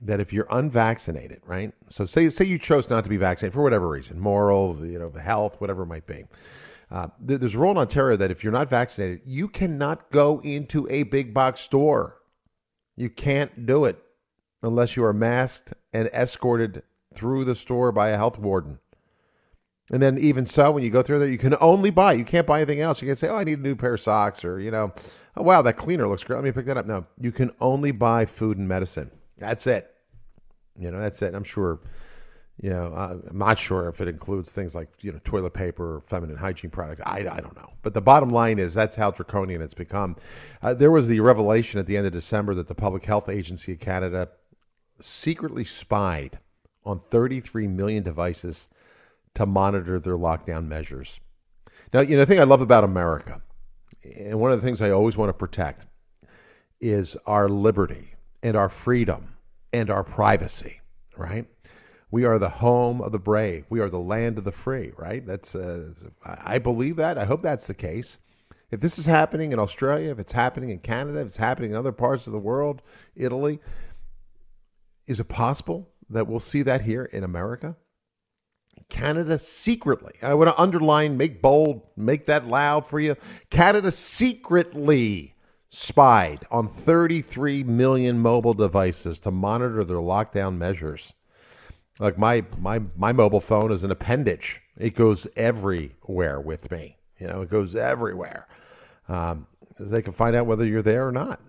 that 0.01 0.19
if 0.19 0.31
you're 0.31 0.47
unvaccinated, 0.49 1.41
right? 1.45 1.73
So 1.89 2.05
say 2.05 2.29
say 2.29 2.45
you 2.45 2.59
chose 2.59 2.89
not 2.89 3.03
to 3.03 3.09
be 3.09 3.17
vaccinated 3.17 3.53
for 3.53 3.63
whatever 3.63 3.89
reason, 3.89 4.19
moral, 4.19 4.85
you 4.85 4.99
know, 4.99 5.11
health, 5.11 5.59
whatever 5.59 5.83
it 5.83 5.87
might 5.87 6.07
be. 6.07 6.25
Uh, 6.91 7.07
there's 7.19 7.53
a 7.53 7.57
rule 7.57 7.71
in 7.71 7.77
Ontario 7.77 8.17
that 8.17 8.31
if 8.31 8.43
you're 8.43 8.53
not 8.53 8.67
vaccinated, 8.67 9.21
you 9.23 9.47
cannot 9.47 10.09
go 10.09 10.39
into 10.43 10.87
a 10.89 11.03
big 11.03 11.35
box 11.35 11.59
store. 11.59 12.17
You 12.95 13.11
can't 13.11 13.67
do 13.67 13.85
it 13.85 14.03
unless 14.61 14.95
you 14.95 15.03
are 15.03 15.13
masked 15.13 15.73
and 15.93 16.07
escorted 16.13 16.83
through 17.13 17.45
the 17.45 17.55
store 17.55 17.91
by 17.91 18.09
a 18.09 18.17
health 18.17 18.37
warden. 18.37 18.79
And 19.91 20.01
then 20.01 20.17
even 20.17 20.45
so, 20.45 20.71
when 20.71 20.83
you 20.83 20.89
go 20.89 21.01
through 21.01 21.19
there, 21.19 21.27
you 21.27 21.37
can 21.37 21.55
only 21.59 21.89
buy. 21.89 22.13
You 22.13 22.25
can't 22.25 22.45
buy 22.45 22.59
anything 22.59 22.79
else. 22.79 23.01
You 23.01 23.07
can 23.07 23.17
say, 23.17 23.27
"Oh, 23.27 23.37
I 23.37 23.43
need 23.43 23.59
a 23.59 23.61
new 23.61 23.75
pair 23.75 23.95
of 23.95 24.01
socks," 24.01 24.45
or 24.45 24.59
you 24.59 24.69
know, 24.69 24.93
"Oh, 25.35 25.43
wow, 25.43 25.61
that 25.63 25.77
cleaner 25.77 26.07
looks 26.07 26.23
great. 26.23 26.35
Let 26.35 26.45
me 26.45 26.51
pick 26.51 26.67
that 26.67 26.77
up." 26.77 26.85
No, 26.85 27.05
you 27.19 27.31
can 27.31 27.51
only 27.59 27.91
buy 27.91 28.25
food 28.25 28.57
and 28.57 28.67
medicine. 28.67 29.09
That's 29.37 29.65
it. 29.65 29.91
You 30.77 30.91
know, 30.91 30.99
that's 30.99 31.21
it. 31.21 31.33
I'm 31.33 31.43
sure. 31.43 31.79
You 32.61 32.71
know, 32.71 32.93
I'm 32.93 33.37
not 33.37 33.57
sure 33.57 33.87
if 33.87 34.01
it 34.01 34.09
includes 34.09 34.51
things 34.51 34.75
like 34.75 34.89
you 35.01 35.13
know 35.13 35.19
toilet 35.23 35.53
paper 35.53 35.95
or 35.95 36.01
feminine 36.01 36.35
hygiene 36.35 36.69
products. 36.69 37.01
I, 37.05 37.19
I 37.19 37.39
don't 37.39 37.55
know. 37.55 37.71
But 37.81 37.93
the 37.93 38.01
bottom 38.01 38.29
line 38.29 38.59
is 38.59 38.73
that's 38.73 38.95
how 38.95 39.11
draconian 39.11 39.61
it's 39.61 39.73
become. 39.73 40.17
Uh, 40.61 40.73
there 40.73 40.91
was 40.91 41.07
the 41.07 41.21
revelation 41.21 41.79
at 41.79 41.87
the 41.87 41.95
end 41.95 42.05
of 42.05 42.11
December 42.11 42.53
that 42.55 42.67
the 42.67 42.75
Public 42.75 43.05
Health 43.05 43.29
Agency 43.29 43.71
of 43.71 43.79
Canada 43.79 44.27
secretly 45.01 45.63
spied 45.65 46.39
on 46.83 46.99
33 46.99 47.67
million 47.67 48.03
devices 48.03 48.67
to 49.35 49.45
monitor 49.45 49.99
their 49.99 50.17
lockdown 50.17 50.67
measures. 50.67 51.19
Now, 51.93 52.01
you 52.01 52.15
know, 52.15 52.21
the 52.21 52.25
thing 52.25 52.39
I 52.39 52.43
love 52.43 52.61
about 52.61 52.83
America, 52.83 53.41
and 54.03 54.39
one 54.39 54.51
of 54.51 54.59
the 54.59 54.65
things 54.65 54.81
I 54.81 54.89
always 54.89 55.17
want 55.17 55.29
to 55.29 55.33
protect, 55.33 55.85
is 56.79 57.17
our 57.25 57.49
liberty 57.49 58.15
and 58.41 58.55
our 58.55 58.69
freedom 58.69 59.35
and 59.73 59.89
our 59.89 60.03
privacy, 60.03 60.81
right? 61.17 61.45
We 62.11 62.25
are 62.25 62.39
the 62.39 62.49
home 62.49 63.01
of 63.01 63.11
the 63.11 63.19
brave. 63.19 63.65
We 63.69 63.79
are 63.79 63.89
the 63.89 63.99
land 63.99 64.37
of 64.37 64.43
the 64.43 64.51
free, 64.51 64.93
right? 64.97 65.25
That's 65.25 65.53
uh, 65.53 65.93
I 66.25 66.57
believe 66.57 66.95
that. 66.95 67.17
I 67.17 67.25
hope 67.25 67.43
that's 67.43 67.67
the 67.67 67.73
case. 67.75 68.17
If 68.71 68.81
this 68.81 68.99
is 68.99 69.05
happening 69.05 69.51
in 69.51 69.59
Australia, 69.59 70.11
if 70.11 70.19
it's 70.19 70.31
happening 70.31 70.69
in 70.69 70.79
Canada, 70.79 71.19
if 71.19 71.27
it's 71.27 71.37
happening 71.37 71.71
in 71.71 71.77
other 71.77 71.91
parts 71.91 72.27
of 72.27 72.33
the 72.33 72.39
world, 72.39 72.81
Italy, 73.15 73.59
is 75.09 75.19
it 75.19 75.27
possible 75.27 75.89
that 76.09 76.27
we'll 76.27 76.39
see 76.39 76.61
that 76.61 76.81
here 76.81 77.03
in 77.03 77.23
America? 77.23 77.75
Canada 78.87 79.39
secretly, 79.39 80.13
I 80.21 80.35
want 80.35 80.49
to 80.49 80.61
underline, 80.61 81.17
make 81.17 81.41
bold, 81.41 81.81
make 81.97 82.27
that 82.27 82.47
loud 82.47 82.85
for 82.85 82.99
you. 82.99 83.15
Canada 83.49 83.91
secretly 83.91 85.33
spied 85.69 86.45
on 86.49 86.69
33 86.69 87.63
million 87.63 88.19
mobile 88.19 88.53
devices 88.53 89.19
to 89.19 89.31
monitor 89.31 89.83
their 89.83 89.97
lockdown 89.97 90.57
measures. 90.57 91.11
Like 91.99 92.17
my 92.17 92.45
my 92.57 92.79
my 92.95 93.11
mobile 93.11 93.41
phone 93.41 93.71
is 93.71 93.83
an 93.83 93.91
appendage. 93.91 94.61
It 94.77 94.95
goes 94.95 95.27
everywhere 95.35 96.39
with 96.39 96.71
me. 96.71 96.97
You 97.19 97.27
know, 97.27 97.41
it 97.41 97.49
goes 97.49 97.75
everywhere. 97.75 98.47
Um, 99.09 99.47
they 99.79 100.01
can 100.01 100.13
find 100.13 100.35
out 100.35 100.45
whether 100.45 100.65
you're 100.65 100.81
there 100.81 101.07
or 101.07 101.11
not. 101.11 101.41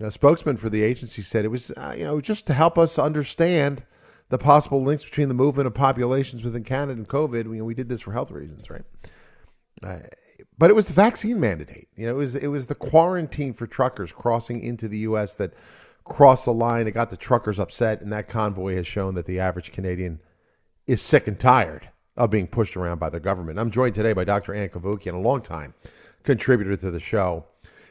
A 0.00 0.10
spokesman 0.10 0.56
for 0.56 0.68
the 0.68 0.82
agency 0.82 1.22
said 1.22 1.44
it 1.44 1.48
was, 1.48 1.70
uh, 1.72 1.94
you 1.96 2.04
know, 2.04 2.20
just 2.20 2.46
to 2.46 2.54
help 2.54 2.76
us 2.76 2.98
understand 2.98 3.84
the 4.28 4.38
possible 4.38 4.82
links 4.82 5.04
between 5.04 5.28
the 5.28 5.34
movement 5.34 5.68
of 5.68 5.74
populations 5.74 6.42
within 6.42 6.64
Canada 6.64 6.92
and 6.98 7.08
COVID. 7.08 7.46
We, 7.46 7.60
we 7.60 7.74
did 7.74 7.88
this 7.88 8.00
for 8.00 8.12
health 8.12 8.32
reasons, 8.32 8.68
right? 8.68 8.82
Uh, 9.82 9.98
but 10.58 10.70
it 10.70 10.74
was 10.74 10.88
the 10.88 10.92
vaccine 10.92 11.38
mandate. 11.38 11.88
You 11.96 12.06
know, 12.06 12.12
it 12.12 12.16
was 12.16 12.34
it 12.34 12.48
was 12.48 12.66
the 12.66 12.74
quarantine 12.74 13.52
for 13.52 13.66
truckers 13.66 14.10
crossing 14.10 14.62
into 14.62 14.88
the 14.88 14.98
U.S. 14.98 15.34
that 15.36 15.52
crossed 16.02 16.44
the 16.44 16.52
line. 16.52 16.88
It 16.88 16.92
got 16.92 17.10
the 17.10 17.16
truckers 17.16 17.60
upset, 17.60 18.00
and 18.00 18.12
that 18.12 18.28
convoy 18.28 18.74
has 18.74 18.86
shown 18.86 19.14
that 19.14 19.26
the 19.26 19.38
average 19.38 19.72
Canadian 19.72 20.20
is 20.86 21.02
sick 21.02 21.28
and 21.28 21.38
tired 21.38 21.88
of 22.16 22.30
being 22.30 22.46
pushed 22.46 22.76
around 22.76 22.98
by 22.98 23.10
the 23.10 23.20
government. 23.20 23.58
I'm 23.58 23.70
joined 23.70 23.94
today 23.94 24.12
by 24.12 24.24
Dr. 24.24 24.54
Ann 24.54 24.68
Cavoukian, 24.68 25.14
a 25.14 25.18
longtime 25.18 25.74
contributor 26.22 26.76
to 26.76 26.90
the 26.90 27.00
show, 27.00 27.44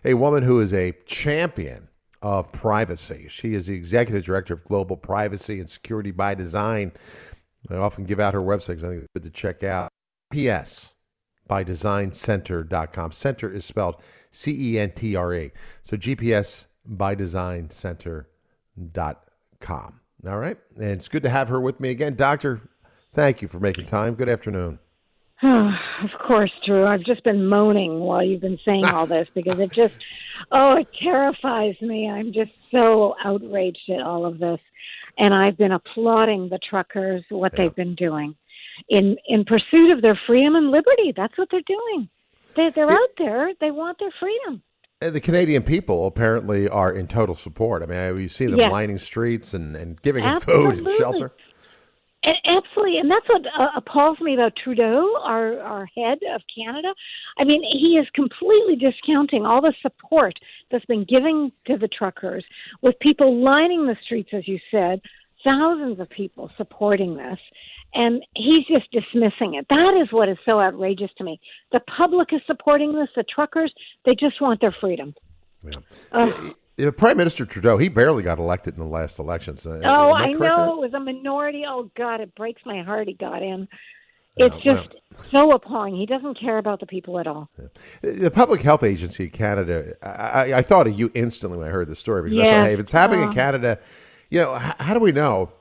a 0.03 0.13
woman 0.13 0.43
who 0.43 0.59
is 0.59 0.73
a 0.73 0.95
champion 1.05 1.89
of 2.23 2.51
privacy. 2.53 3.27
She 3.29 3.53
is 3.53 3.67
the 3.67 3.75
executive 3.75 4.23
director 4.23 4.55
of 4.55 4.63
global 4.63 4.97
privacy 4.97 5.59
and 5.59 5.69
security 5.69 6.11
by 6.11 6.33
design. 6.33 6.93
I 7.69 7.75
often 7.75 8.05
give 8.05 8.19
out 8.19 8.33
her 8.33 8.41
website 8.41 8.67
because 8.67 8.85
I 8.85 8.87
think 8.87 9.03
it's 9.03 9.13
good 9.13 9.23
to 9.23 9.29
check 9.29 9.63
out. 9.63 9.89
PS 10.31 10.93
by 11.47 11.63
designcentre.com. 11.63 13.11
Center 13.11 13.53
is 13.53 13.65
spelled 13.65 13.97
C 14.31 14.73
E 14.73 14.79
N 14.79 14.89
T 14.91 15.15
R 15.15 15.35
A. 15.35 15.51
So 15.83 15.97
GPS 15.97 16.65
by 16.85 17.15
designcentre.com. 17.15 19.99
All 20.25 20.37
right. 20.37 20.57
And 20.77 20.91
it's 20.91 21.09
good 21.09 21.23
to 21.23 21.29
have 21.29 21.49
her 21.49 21.59
with 21.59 21.81
me 21.81 21.89
again. 21.89 22.15
Doctor, 22.15 22.61
thank 23.13 23.41
you 23.41 23.49
for 23.49 23.59
making 23.59 23.85
time. 23.85 24.15
Good 24.15 24.29
afternoon. 24.29 24.79
of 26.03 26.09
course, 26.25 26.51
Drew. 26.65 26.85
I've 26.85 27.03
just 27.03 27.23
been 27.23 27.47
moaning 27.47 27.99
while 27.99 28.23
you've 28.23 28.41
been 28.41 28.59
saying 28.63 28.85
all 28.85 29.05
this 29.05 29.27
because 29.35 29.59
it 29.59 29.73
just, 29.73 29.95
oh, 30.51 30.77
it 30.77 30.87
terrifies 31.01 31.75
me. 31.81 32.09
I'm 32.09 32.31
just 32.31 32.51
so 32.71 33.15
outraged 33.23 33.89
at 33.89 34.01
all 34.01 34.25
of 34.25 34.39
this. 34.39 34.59
And 35.17 35.33
I've 35.33 35.57
been 35.57 35.73
applauding 35.73 36.49
the 36.49 36.59
truckers, 36.59 37.23
what 37.29 37.53
yeah. 37.53 37.63
they've 37.63 37.75
been 37.75 37.95
doing 37.95 38.35
in, 38.89 39.17
in 39.27 39.43
pursuit 39.43 39.91
of 39.91 40.01
their 40.01 40.19
freedom 40.25 40.55
and 40.55 40.71
liberty. 40.71 41.13
That's 41.15 41.37
what 41.37 41.49
they're 41.51 41.61
doing. 41.67 42.09
They, 42.55 42.69
they're 42.73 42.91
out 42.91 43.09
there, 43.17 43.51
they 43.59 43.71
want 43.71 43.99
their 43.99 44.13
freedom. 44.19 44.61
The 45.01 45.19
Canadian 45.19 45.63
people 45.63 46.07
apparently 46.07 46.69
are 46.69 46.91
in 46.91 47.07
total 47.07 47.35
support. 47.35 47.83
I 47.83 47.87
mean, 47.87 48.21
you 48.21 48.29
see 48.29 48.45
them 48.45 48.71
lining 48.71 48.97
streets 48.97 49.53
and, 49.53 49.75
and 49.75 50.01
giving 50.01 50.23
them 50.23 50.39
food 50.39 50.77
and 50.77 50.89
shelter. 50.97 51.33
Absolutely, 52.23 52.99
and 52.99 53.11
that's 53.11 53.27
what 53.27 53.41
uh, 53.45 53.67
appalls 53.75 54.17
me 54.21 54.33
about 54.33 54.53
Trudeau, 54.63 55.13
our 55.23 55.59
our 55.59 55.85
head 55.95 56.19
of 56.33 56.41
Canada. 56.55 56.93
I 57.37 57.43
mean, 57.43 57.61
he 57.63 57.97
is 57.97 58.07
completely 58.15 58.77
discounting 58.77 59.45
all 59.45 59.61
the 59.61 59.73
support 59.81 60.33
that's 60.71 60.85
been 60.85 61.03
given 61.03 61.51
to 61.67 61.77
the 61.77 61.89
truckers, 61.89 62.45
with 62.81 62.97
people 63.01 63.43
lining 63.43 63.85
the 63.85 63.97
streets, 64.05 64.29
as 64.31 64.47
you 64.47 64.57
said, 64.71 65.01
thousands 65.43 65.99
of 65.99 66.09
people 66.11 66.49
supporting 66.55 67.17
this, 67.17 67.39
and 67.93 68.23
he's 68.35 68.65
just 68.67 68.89
dismissing 68.91 69.55
it. 69.55 69.65
That 69.69 69.99
is 70.01 70.07
what 70.11 70.29
is 70.29 70.37
so 70.45 70.61
outrageous 70.61 71.11
to 71.17 71.25
me. 71.25 71.39
The 71.73 71.81
public 71.97 72.29
is 72.31 72.41
supporting 72.47 72.93
this. 72.93 73.09
The 73.15 73.25
truckers, 73.33 73.73
they 74.05 74.15
just 74.15 74.39
want 74.41 74.61
their 74.61 74.75
freedom. 74.79 75.13
Yeah. 75.63 76.51
You 76.77 76.85
know, 76.85 76.91
Prime 76.91 77.17
Minister 77.17 77.45
Trudeau, 77.45 77.77
he 77.77 77.87
barely 77.87 78.23
got 78.23 78.39
elected 78.39 78.73
in 78.73 78.79
the 78.79 78.89
last 78.89 79.19
elections. 79.19 79.65
Uh, 79.65 79.79
oh, 79.83 80.11
I 80.11 80.31
know. 80.31 80.75
It 80.75 80.85
was 80.85 80.93
a 80.93 80.99
minority. 80.99 81.63
Oh, 81.67 81.91
God, 81.95 82.19
it 82.19 82.33
breaks 82.35 82.61
my 82.65 82.81
heart 82.81 83.07
he 83.07 83.13
got 83.13 83.43
in. 83.43 83.67
It's 84.35 84.63
just 84.63 84.89
so 85.31 85.53
appalling. 85.53 85.95
He 85.95 86.07
doesn't 86.07 86.39
care 86.39 86.57
about 86.57 86.79
the 86.79 86.87
people 86.87 87.19
at 87.19 87.27
all. 87.27 87.49
Yeah. 88.01 88.11
The 88.11 88.31
Public 88.31 88.61
Health 88.61 88.81
Agency 88.81 89.25
in 89.25 89.29
Canada, 89.29 89.93
I, 90.01 90.53
I, 90.53 90.61
thought 90.63 90.87
of 90.87 90.97
you 90.97 91.11
instantly 91.13 91.59
when 91.59 91.67
I 91.67 91.69
heard 91.69 91.87
the 91.87 91.95
story 91.95 92.23
because 92.23 92.37
yeah. 92.37 92.43
I 92.43 92.47
thought, 92.47 92.65
hey, 92.65 92.73
if 92.73 92.79
it's 92.79 92.91
happening 92.91 93.23
in 93.23 93.31
Canada, 93.31 93.77
you 94.31 94.39
know, 94.39 94.55
how, 94.55 94.75
how 94.79 94.93
do 94.95 94.99
we 94.99 95.11
know 95.11 95.51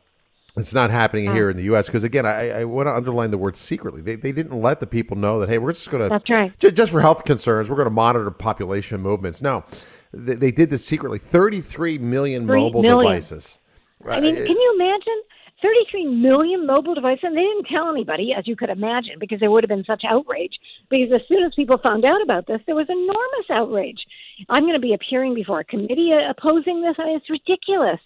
it's 0.57 0.73
not 0.73 0.91
happening 0.91 1.33
here 1.33 1.51
in 1.51 1.57
the 1.57 1.65
U.S. 1.65 1.87
Because 1.87 2.05
again, 2.05 2.27
I, 2.27 2.61
I, 2.61 2.65
want 2.65 2.87
to 2.87 2.93
underline 2.93 3.31
the 3.31 3.39
word 3.39 3.57
secretly. 3.57 4.03
They, 4.03 4.17
they 4.17 4.33
didn't 4.33 4.61
let 4.61 4.81
the 4.81 4.87
people 4.87 5.17
know 5.17 5.41
that 5.41 5.49
hey, 5.49 5.59
we're 5.59 5.73
just 5.73 5.91
going 5.91 6.03
to. 6.03 6.09
That's 6.09 6.29
right. 6.29 6.59
J- 6.59 6.71
just 6.71 6.93
for 6.93 7.01
health 7.01 7.25
concerns, 7.25 7.71
we're 7.71 7.77
going 7.77 7.87
to 7.87 7.91
monitor 7.91 8.31
population 8.31 9.01
movements. 9.01 9.41
No, 9.41 9.65
they, 10.13 10.35
they 10.35 10.51
did 10.51 10.71
this 10.71 10.85
secretly. 10.85 11.19
33 11.19 11.99
million 11.99 12.47
mobile 12.47 12.83
million. 12.83 13.13
devices. 13.13 13.59
I 14.07 14.21
mean, 14.21 14.35
uh, 14.35 14.47
can 14.47 14.57
you 14.57 14.75
imagine? 14.75 15.23
33 15.63 16.07
million 16.07 16.67
mobile 16.67 16.95
devices, 16.95 17.23
and 17.23 17.37
they 17.37 17.43
didn't 17.43 17.67
tell 17.67 17.89
anybody, 17.89 18.35
as 18.37 18.49
you 18.49 18.57
could 18.57 18.69
imagine, 18.69 19.15
because 19.21 19.39
there 19.39 19.51
would 19.51 19.63
have 19.63 19.69
been 19.69 19.85
such 19.85 20.03
outrage. 20.05 20.59
Because 20.91 21.13
as 21.15 21.27
soon 21.29 21.45
as 21.45 21.55
people 21.55 21.79
found 21.79 22.05
out 22.05 22.21
about 22.21 22.47
this, 22.49 22.61
there 22.67 22.75
was 22.75 22.89
enormous 22.89 23.49
outrage. 23.49 24.05
I'm 24.49 24.65
going 24.65 24.75
to 24.75 24.81
be 24.81 24.93
appearing 24.93 25.35
before 25.35 25.61
a 25.61 25.65
committee 25.65 26.11
uh, 26.13 26.31
opposing 26.31 26.83
this. 26.83 26.97
I 26.99 27.05
mean, 27.05 27.17
it's 27.17 27.31
ridiculous. 27.31 28.01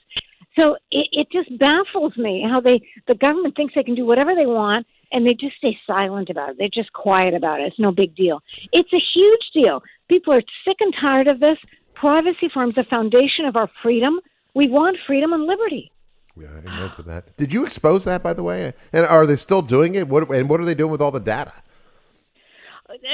So 0.54 0.76
it, 0.90 1.08
it 1.12 1.28
just 1.32 1.58
baffles 1.58 2.16
me 2.16 2.44
how 2.48 2.60
they, 2.60 2.80
the 3.08 3.14
government 3.14 3.56
thinks 3.56 3.74
they 3.74 3.82
can 3.82 3.94
do 3.94 4.04
whatever 4.04 4.34
they 4.34 4.46
want, 4.46 4.86
and 5.12 5.26
they 5.26 5.34
just 5.34 5.56
stay 5.56 5.78
silent 5.86 6.28
about 6.28 6.50
it. 6.50 6.56
They're 6.58 6.68
just 6.68 6.92
quiet 6.92 7.32
about 7.32 7.60
it. 7.60 7.68
It's 7.68 7.78
no 7.78 7.92
big 7.92 8.14
deal. 8.14 8.42
It's 8.72 8.92
a 8.92 9.02
huge 9.14 9.50
deal. 9.54 9.82
People 10.08 10.34
are 10.34 10.42
sick 10.64 10.76
and 10.80 10.94
tired 11.00 11.26
of 11.26 11.40
this 11.40 11.58
privacy 12.00 12.48
forms 12.52 12.74
the 12.74 12.84
foundation 12.84 13.44
of 13.46 13.56
our 13.56 13.68
freedom. 13.82 14.20
We 14.54 14.68
want 14.68 14.96
freedom 15.06 15.32
and 15.32 15.44
liberty. 15.44 15.90
Yeah, 16.38 16.48
amen 16.58 16.92
to 16.96 17.02
that. 17.04 17.36
Did 17.36 17.52
you 17.52 17.64
expose 17.64 18.04
that, 18.04 18.22
by 18.22 18.34
the 18.34 18.42
way? 18.42 18.74
And 18.92 19.06
are 19.06 19.26
they 19.26 19.36
still 19.36 19.62
doing 19.62 19.94
it? 19.94 20.06
What 20.06 20.30
and 20.30 20.48
what 20.48 20.60
are 20.60 20.64
they 20.64 20.74
doing 20.74 20.92
with 20.92 21.00
all 21.00 21.10
the 21.10 21.20
data? 21.20 21.52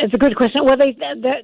It's 0.03 0.13
a 0.13 0.19
good 0.19 0.37
question. 0.37 0.65
Well, 0.65 0.77
they 0.77 0.97
they're, 0.99 1.43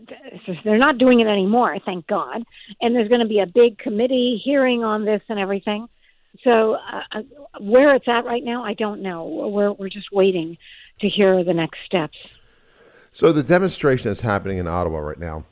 they're 0.65 0.79
not 0.79 0.99
doing 0.99 1.21
it 1.21 1.29
anymore, 1.29 1.79
thank 1.85 2.07
God. 2.07 2.43
And 2.81 2.95
there's 2.95 3.09
going 3.09 3.21
to 3.21 3.29
be 3.29 3.41
a 3.41 3.47
big 3.47 3.79
committee 3.79 4.41
hearing 4.45 4.83
on 4.83 5.05
this 5.05 5.23
and 5.29 5.39
everything. 5.39 5.89
So 6.45 6.75
uh, 6.75 7.23
where 7.61 7.95
it's 7.95 8.07
at 8.09 8.25
right 8.25 8.45
now, 8.45 8.65
I 8.65 8.75
don't 8.75 9.03
know. 9.03 9.25
We're 9.53 9.73
we're 9.73 9.89
just 9.89 10.13
waiting 10.13 10.59
to 11.01 11.09
hear 11.09 11.45
the 11.45 11.55
next 11.55 11.79
steps. 11.87 12.19
So 13.13 13.33
the 13.33 13.43
demonstration 13.43 14.11
is 14.11 14.21
happening 14.21 14.59
in 14.59 14.67
Ottawa 14.67 14.99
right 14.99 15.19
now. 15.19 15.45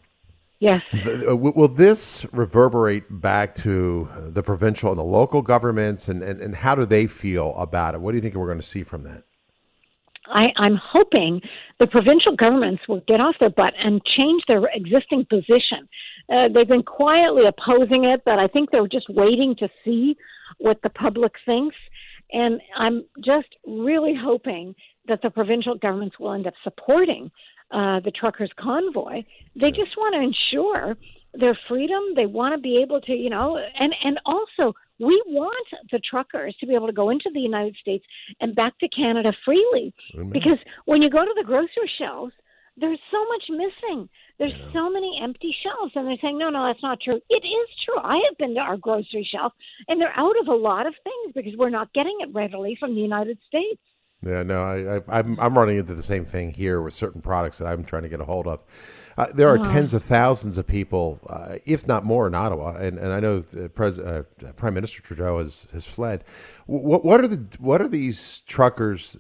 Yes. 0.58 0.80
Uh, 0.94 1.36
will 1.36 1.68
this 1.68 2.24
reverberate 2.32 3.20
back 3.20 3.54
to 3.56 4.08
the 4.32 4.42
provincial 4.42 4.90
and 4.90 4.98
the 4.98 5.04
local 5.04 5.42
governments, 5.42 6.08
and, 6.08 6.22
and, 6.22 6.40
and 6.40 6.56
how 6.56 6.74
do 6.74 6.86
they 6.86 7.06
feel 7.06 7.54
about 7.56 7.94
it? 7.94 8.00
What 8.00 8.12
do 8.12 8.16
you 8.16 8.22
think 8.22 8.34
we're 8.34 8.46
going 8.46 8.60
to 8.60 8.66
see 8.66 8.82
from 8.82 9.02
that? 9.02 9.24
I, 10.28 10.46
I'm 10.56 10.76
hoping 10.82 11.40
the 11.78 11.86
provincial 11.86 12.34
governments 12.34 12.82
will 12.88 13.02
get 13.06 13.20
off 13.20 13.36
their 13.38 13.50
butt 13.50 13.74
and 13.78 14.02
change 14.16 14.42
their 14.48 14.62
existing 14.74 15.26
position. 15.28 15.88
Uh, 16.32 16.48
they've 16.52 16.66
been 16.66 16.82
quietly 16.82 17.42
opposing 17.46 18.04
it, 18.04 18.22
but 18.24 18.38
I 18.38 18.48
think 18.48 18.70
they're 18.70 18.88
just 18.88 19.08
waiting 19.08 19.54
to 19.56 19.68
see 19.84 20.16
what 20.58 20.80
the 20.82 20.90
public 20.90 21.32
thinks. 21.44 21.76
And 22.32 22.60
I'm 22.76 23.04
just 23.24 23.48
really 23.66 24.14
hoping 24.20 24.74
that 25.06 25.20
the 25.22 25.30
provincial 25.30 25.76
governments 25.76 26.18
will 26.18 26.32
end 26.32 26.46
up 26.46 26.54
supporting 26.64 27.30
uh, 27.70 28.00
the 28.00 28.12
truckers' 28.12 28.50
convoy. 28.58 29.22
They 29.54 29.70
just 29.70 29.96
want 29.96 30.14
to 30.14 30.20
ensure 30.20 30.96
their 31.34 31.58
freedom. 31.68 32.00
They 32.14 32.26
want 32.26 32.54
to 32.54 32.60
be 32.60 32.80
able 32.82 33.00
to, 33.02 33.12
you 33.12 33.30
know, 33.30 33.58
and 33.58 33.94
and 34.04 34.18
also 34.24 34.74
we 34.98 35.22
want 35.26 35.66
the 35.92 36.00
truckers 36.08 36.56
to 36.60 36.66
be 36.66 36.74
able 36.74 36.86
to 36.86 36.92
go 36.92 37.10
into 37.10 37.30
the 37.32 37.40
United 37.40 37.76
States 37.80 38.04
and 38.40 38.54
back 38.54 38.78
to 38.78 38.88
Canada 38.88 39.32
freely. 39.44 39.92
Amen. 40.14 40.30
Because 40.32 40.58
when 40.86 41.02
you 41.02 41.10
go 41.10 41.24
to 41.24 41.34
the 41.36 41.44
grocery 41.44 41.90
shelves, 41.98 42.32
there's 42.78 43.00
so 43.10 43.18
much 43.28 43.42
missing. 43.48 44.08
There's 44.38 44.52
yeah. 44.56 44.72
so 44.72 44.90
many 44.90 45.18
empty 45.22 45.54
shelves, 45.62 45.92
and 45.94 46.06
they're 46.06 46.16
saying, 46.20 46.38
no, 46.38 46.50
no, 46.50 46.66
that's 46.66 46.82
not 46.82 47.00
true. 47.00 47.20
It 47.30 47.44
is 47.44 47.68
true. 47.84 47.98
I 48.02 48.20
have 48.28 48.36
been 48.38 48.54
to 48.54 48.60
our 48.60 48.76
grocery 48.76 49.26
shelf, 49.30 49.52
and 49.88 50.00
they're 50.00 50.16
out 50.16 50.38
of 50.40 50.48
a 50.48 50.54
lot 50.54 50.86
of 50.86 50.94
things 51.02 51.34
because 51.34 51.56
we're 51.56 51.70
not 51.70 51.92
getting 51.94 52.16
it 52.20 52.34
readily 52.34 52.76
from 52.78 52.94
the 52.94 53.00
United 53.00 53.38
States. 53.48 53.80
Yeah, 54.22 54.42
no, 54.42 54.62
I, 54.62 54.96
I, 54.96 55.18
I'm 55.18 55.38
I'm 55.38 55.56
running 55.56 55.78
into 55.78 55.94
the 55.94 56.02
same 56.02 56.24
thing 56.24 56.52
here 56.52 56.80
with 56.80 56.94
certain 56.94 57.20
products 57.20 57.58
that 57.58 57.66
I'm 57.66 57.84
trying 57.84 58.02
to 58.02 58.08
get 58.08 58.20
a 58.20 58.24
hold 58.24 58.46
of. 58.46 58.60
Uh, 59.16 59.28
there 59.32 59.48
are 59.48 59.56
tens 59.58 59.94
of 59.94 60.04
thousands 60.04 60.58
of 60.58 60.66
people, 60.66 61.18
uh, 61.30 61.56
if 61.64 61.86
not 61.86 62.04
more, 62.04 62.26
in 62.26 62.34
Ottawa, 62.34 62.76
and, 62.76 62.98
and 62.98 63.12
I 63.12 63.20
know 63.20 63.42
Pres- 63.74 63.98
uh, 63.98 64.24
Prime 64.56 64.74
Minister 64.74 65.00
Trudeau 65.00 65.38
has, 65.38 65.66
has 65.72 65.86
fled. 65.86 66.22
What 66.66 67.02
what 67.02 67.22
are 67.22 67.28
the 67.28 67.46
what 67.58 67.80
are 67.80 67.88
these 67.88 68.42
truckers 68.46 69.16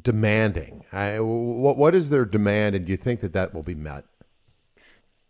demanding? 0.00 0.84
what 0.92 1.76
what 1.76 1.94
is 1.94 2.10
their 2.10 2.24
demand, 2.24 2.76
and 2.76 2.86
do 2.86 2.92
you 2.92 2.96
think 2.96 3.20
that 3.20 3.32
that 3.32 3.54
will 3.54 3.64
be 3.64 3.74
met? 3.74 4.04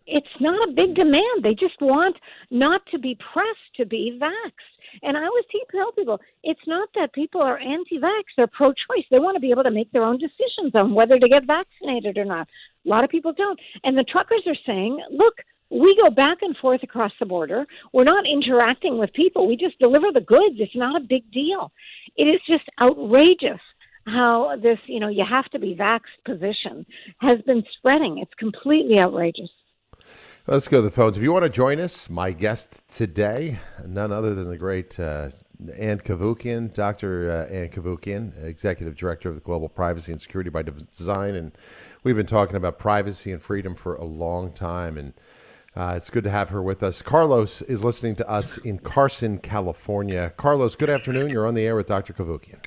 It's 0.07 0.27
not 0.41 0.69
a 0.69 0.73
big 0.73 0.95
demand. 0.95 1.43
They 1.43 1.55
just 1.55 1.81
want 1.81 2.17
not 2.51 2.83
to 2.91 2.99
be 2.99 3.17
pressed 3.33 3.75
to 3.77 3.87
be 3.87 4.19
vaxxed. 4.21 4.78
And 5.03 5.17
I 5.17 5.25
always 5.25 5.45
tell 5.71 5.93
people 5.93 6.19
it's 6.43 6.67
not 6.67 6.89
that 6.95 7.13
people 7.13 7.41
are 7.41 7.59
anti 7.59 7.99
vax, 7.99 8.23
they're 8.37 8.47
pro 8.47 8.69
choice. 8.69 9.05
They 9.11 9.19
want 9.19 9.37
to 9.37 9.41
be 9.41 9.51
able 9.51 9.65
to 9.65 9.71
make 9.71 9.91
their 9.93 10.05
own 10.05 10.19
decisions 10.19 10.75
on 10.75 10.95
whether 10.95 11.19
to 11.19 11.29
get 11.29 11.47
vaccinated 11.47 12.19
or 12.19 12.25
not. 12.25 12.49
A 12.87 12.89
lot 12.89 13.05
of 13.05 13.11
people 13.11 13.33
don't. 13.33 13.59
And 13.85 13.97
the 13.97 14.05
truckers 14.05 14.43
are 14.47 14.57
saying, 14.67 14.99
look, 15.11 15.35
we 15.71 15.99
go 16.03 16.11
back 16.11 16.39
and 16.41 16.57
forth 16.57 16.83
across 16.83 17.13
the 17.21 17.27
border. 17.27 17.67
We're 17.93 18.05
not 18.05 18.25
interacting 18.27 18.99
with 18.99 19.13
people. 19.13 19.47
We 19.47 19.57
just 19.57 19.79
deliver 19.79 20.07
the 20.13 20.21
goods. 20.21 20.57
It's 20.59 20.75
not 20.75 21.01
a 21.01 21.05
big 21.07 21.31
deal. 21.31 21.71
It 22.17 22.25
is 22.25 22.41
just 22.49 22.65
outrageous 22.81 23.61
how 24.07 24.57
this, 24.63 24.79
you 24.87 25.01
know, 25.01 25.09
you 25.09 25.25
have 25.29 25.45
to 25.51 25.59
be 25.59 25.77
vaxxed 25.79 26.25
position 26.25 26.87
has 27.19 27.41
been 27.43 27.63
spreading. 27.77 28.19
It's 28.19 28.33
completely 28.39 28.99
outrageous. 28.99 29.51
Let's 30.51 30.67
go 30.67 30.79
to 30.79 30.83
the 30.83 30.91
phones. 30.91 31.19
If 31.19 31.23
you 31.23 31.31
want 31.31 31.43
to 31.43 31.51
join 31.51 31.79
us, 31.79 32.09
my 32.09 32.31
guest 32.31 32.89
today, 32.89 33.59
none 33.87 34.11
other 34.11 34.35
than 34.35 34.49
the 34.49 34.57
great 34.57 34.99
uh, 34.99 35.29
Ann 35.77 35.99
Cavoukian, 35.99 36.73
Dr. 36.73 37.31
Uh, 37.31 37.53
Ann 37.53 37.69
Cavoukian, 37.69 38.33
Executive 38.43 38.97
Director 38.97 39.29
of 39.29 39.35
the 39.35 39.43
Global 39.43 39.69
Privacy 39.69 40.11
and 40.11 40.19
Security 40.19 40.49
by 40.49 40.63
Design. 40.63 41.35
And 41.35 41.53
we've 42.03 42.17
been 42.17 42.25
talking 42.25 42.57
about 42.57 42.79
privacy 42.79 43.31
and 43.31 43.43
freedom 43.43 43.75
for 43.75 43.95
a 43.97 44.07
long 44.07 44.53
time. 44.53 44.97
And 44.97 45.13
uh, 45.77 45.93
it's 45.99 46.09
good 46.09 46.25
to 46.25 46.31
have 46.31 46.49
her 46.49 46.63
with 46.63 46.83
us. 46.83 47.03
Carlos 47.03 47.61
is 47.61 47.85
listening 47.85 48.17
to 48.17 48.27
us 48.27 48.57
in 48.57 48.79
Carson, 48.79 49.41
California. 49.41 50.33
Carlos, 50.39 50.77
good 50.77 50.89
afternoon. 50.89 51.29
You're 51.29 51.47
on 51.47 51.53
the 51.53 51.67
air 51.67 51.77
with 51.77 51.89
Dr. 51.89 52.15
Cavoukian. 52.15 52.61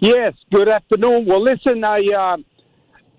Yes, 0.00 0.34
good 0.52 0.68
afternoon. 0.68 1.24
Well, 1.26 1.42
listen, 1.42 1.82
I 1.82 2.02
uh, 2.14 2.36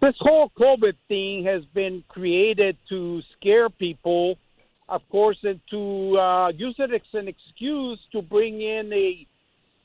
this 0.01 0.15
whole 0.19 0.51
COVID 0.59 0.93
thing 1.07 1.43
has 1.45 1.63
been 1.73 2.03
created 2.07 2.77
to 2.89 3.21
scare 3.37 3.69
people, 3.69 4.37
of 4.87 5.01
course, 5.09 5.37
and 5.43 5.59
to 5.71 6.17
uh, 6.17 6.47
use 6.49 6.75
it 6.77 6.93
as 6.93 7.01
an 7.13 7.27
excuse 7.27 7.99
to 8.11 8.21
bring 8.21 8.61
in 8.61 8.91
a 8.93 9.25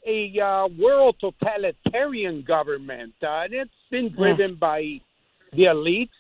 a 0.07 0.39
uh, 0.39 0.69
world 0.79 1.17
totalitarian 1.19 2.45
government, 2.47 3.15
uh, 3.23 3.45
and 3.45 3.55
it's 3.55 3.71
been 3.91 4.15
driven 4.15 4.51
yeah. 4.51 4.57
by 4.61 5.01
the 5.53 5.63
elites. 5.63 6.11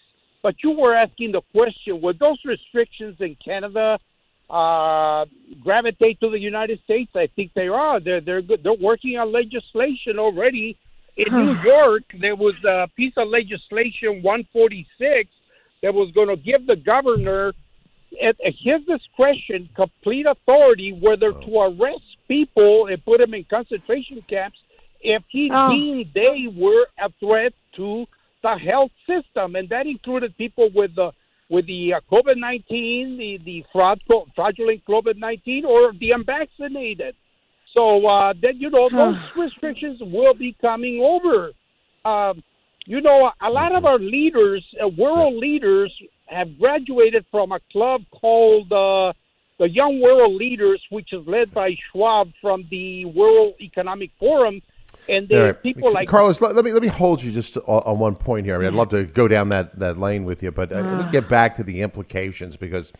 But 0.42 0.54
you 0.62 0.70
were 0.70 0.94
asking 0.94 1.32
the 1.32 1.42
question: 1.52 2.00
Were 2.00 2.14
those 2.14 2.38
restrictions 2.44 3.16
in 3.20 3.36
Canada 3.44 3.98
uh, 4.50 5.24
gravitate 5.62 6.20
to 6.20 6.30
the 6.30 6.38
United 6.38 6.78
States. 6.84 7.10
I 7.14 7.28
think 7.34 7.52
they 7.54 7.68
are. 7.68 8.00
They're 8.00 8.20
they're 8.20 8.42
good. 8.42 8.60
They're 8.62 8.74
working 8.74 9.16
on 9.16 9.32
legislation 9.32 10.18
already. 10.18 10.76
In 11.16 11.32
New 11.32 11.54
York, 11.62 12.02
there 12.20 12.34
was 12.34 12.54
a 12.64 12.88
piece 12.96 13.12
of 13.16 13.28
legislation 13.28 14.22
146 14.22 15.30
that 15.82 15.94
was 15.94 16.10
going 16.12 16.28
to 16.28 16.36
give 16.36 16.66
the 16.66 16.76
governor, 16.76 17.52
at 18.22 18.36
his 18.40 18.80
discretion, 18.86 19.68
complete 19.76 20.26
authority 20.26 20.92
whether 21.00 21.32
to 21.32 21.58
arrest 21.60 22.02
people 22.26 22.86
and 22.88 23.04
put 23.04 23.18
them 23.20 23.34
in 23.34 23.44
concentration 23.44 24.22
camps 24.28 24.58
if 25.00 25.22
he 25.28 25.50
Oh. 25.52 25.70
deemed 25.70 26.06
they 26.14 26.48
were 26.56 26.86
a 26.98 27.10
threat 27.20 27.52
to 27.76 28.06
the 28.42 28.56
health 28.56 28.90
system, 29.06 29.54
and 29.56 29.68
that 29.68 29.86
included 29.86 30.36
people 30.36 30.70
with 30.74 30.94
the 30.94 31.12
with 31.50 31.66
the 31.66 31.92
uh, 31.94 32.00
COVID 32.10 32.36
nineteen, 32.38 33.18
the 33.18 33.38
the 33.44 33.64
fraud, 33.70 34.00
fraudulent 34.34 34.82
COVID 34.86 35.16
nineteen, 35.18 35.64
or 35.64 35.92
the 35.92 36.10
unvaccinated. 36.12 37.14
So 37.74 38.06
uh, 38.06 38.32
then 38.40 38.56
you 38.58 38.70
know 38.70 38.88
those 38.90 39.16
restrictions 39.36 40.00
will 40.00 40.34
be 40.34 40.56
coming 40.60 41.00
over. 41.00 41.50
Um, 42.04 42.42
you 42.86 43.00
know, 43.00 43.30
a 43.40 43.50
lot 43.50 43.74
of 43.74 43.84
our 43.86 43.98
leaders, 43.98 44.62
uh, 44.82 44.88
world 44.88 45.34
leaders, 45.36 45.92
have 46.26 46.58
graduated 46.58 47.24
from 47.30 47.52
a 47.52 47.60
club 47.72 48.02
called 48.10 48.70
uh, 48.72 49.12
the 49.58 49.68
Young 49.70 50.00
World 50.00 50.34
Leaders, 50.34 50.82
which 50.90 51.12
is 51.12 51.26
led 51.26 51.52
by 51.54 51.70
Schwab 51.90 52.30
from 52.40 52.66
the 52.70 53.04
World 53.06 53.54
Economic 53.60 54.10
Forum. 54.18 54.60
And 55.08 55.28
there 55.28 55.42
are 55.42 55.46
right. 55.46 55.62
people 55.62 55.92
like 55.92 56.08
Carlos, 56.08 56.40
let, 56.40 56.54
let 56.54 56.64
me 56.64 56.72
let 56.72 56.80
me 56.82 56.88
hold 56.88 57.22
you 57.22 57.30
just 57.30 57.56
on, 57.58 57.82
on 57.84 57.98
one 57.98 58.14
point 58.14 58.46
here. 58.46 58.54
I 58.54 58.58
mean, 58.58 58.68
I'd 58.68 58.74
love 58.74 58.88
to 58.90 59.04
go 59.04 59.28
down 59.28 59.50
that, 59.50 59.78
that 59.78 59.98
lane 59.98 60.24
with 60.24 60.42
you, 60.42 60.50
but 60.50 60.72
uh, 60.72 60.76
let 60.76 60.84
me 60.98 61.04
Ah. 61.04 61.10
get 61.10 61.28
back 61.28 61.56
to 61.56 61.62
the 61.62 61.82
implications 61.82 62.56
because, 62.56 62.90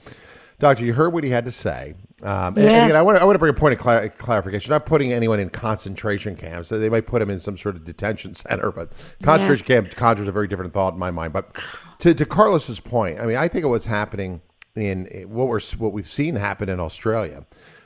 Doctor, 0.59 0.85
you 0.85 0.93
heard 0.95 1.13
what 1.13 1.25
he 1.25 1.31
had 1.31 1.45
to 1.45 1.53
say. 1.53 1.95
Um, 2.23 2.57
and, 2.57 2.59
and 2.59 2.65
Yeah. 2.67 2.85
again, 2.85 2.97
I 2.97 3.03
want 3.03 3.17
to 3.19 3.23
I 3.23 3.25
want 3.25 3.35
to 3.35 3.39
bring 3.39 3.51
a 3.51 3.59
point 3.59 3.75
of 3.75 3.81
cla- 3.81 4.09
clarification. 4.11 4.71
Not 4.71 4.87
putting 4.87 5.13
anyone 5.13 5.41
in 5.41 5.51
concentration 5.51 6.37
camps. 6.37 6.69
They 6.69 6.89
might 6.89 7.07
put 7.07 7.19
them 7.19 7.31
in 7.31 7.41
some 7.41 7.57
sort 7.57 7.77
of 7.77 7.85
detention 7.85 8.35
center, 8.35 8.71
but 8.71 8.93
concentration 9.23 9.67
camp 9.67 9.91
conjures 9.91 10.29
a 10.29 10.33
very 10.33 10.49
different 10.49 10.73
thought 10.73 10.95
in 10.95 10.99
my 10.99 11.11
mind. 11.11 11.33
But 11.33 11.57
to, 12.01 12.15
to 12.15 12.25
Carlos's 12.25 12.81
point, 12.81 13.19
I 13.21 13.27
mean, 13.27 13.37
I 13.37 13.49
think 13.49 13.65
of 13.65 13.71
what's 13.71 13.87
happening 13.87 14.41
in 14.77 15.07
what 15.29 15.49
we're 15.49 15.61
what 15.79 15.93
we've 15.93 16.09
seen 16.09 16.37
happen 16.37 16.69
in 16.69 16.81
Australia. 16.81 17.45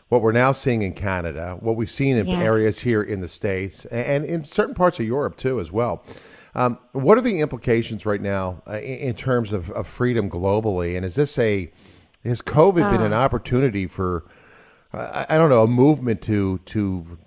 What 0.09 0.23
we're 0.23 0.33
now 0.33 0.53
seeing 0.53 0.81
in 0.81 0.95
Canada, 0.95 1.59
what 1.61 1.77
we've 1.77 1.91
seen 1.91 2.17
in 2.17 2.27
Yeah. 2.27 2.43
areas 2.43 2.79
here 2.81 3.03
in 3.03 3.21
the 3.21 3.29
states, 3.29 3.85
and 3.87 4.25
in 4.25 4.43
certain 4.45 4.75
parts 4.75 4.99
of 4.99 5.05
Europe 5.07 5.37
too, 5.37 5.61
as 5.61 5.71
well. 5.71 6.03
Um, 6.55 6.79
what 6.93 7.19
are 7.19 7.21
the 7.21 7.41
implications 7.41 8.07
right 8.07 8.21
now 8.21 8.63
uh, 8.67 8.79
in, 8.79 8.99
in 9.11 9.15
terms 9.15 9.53
of, 9.53 9.71
of 9.73 9.87
freedom 9.87 10.31
globally? 10.31 10.97
And 10.97 11.05
is 11.05 11.15
this 11.15 11.39
a 11.39 11.71
has 12.25 12.43
COVID 12.43 12.91
been 12.91 13.03
an 13.03 13.13
Ah. 13.13 13.23
opportunity 13.25 13.87
for 13.87 14.25
I 14.93 15.27
I 15.31 15.39
don't 15.39 15.51
know 15.51 15.63
a 15.63 15.67
movement 15.69 16.23
to 16.23 16.59
to 16.67 17.19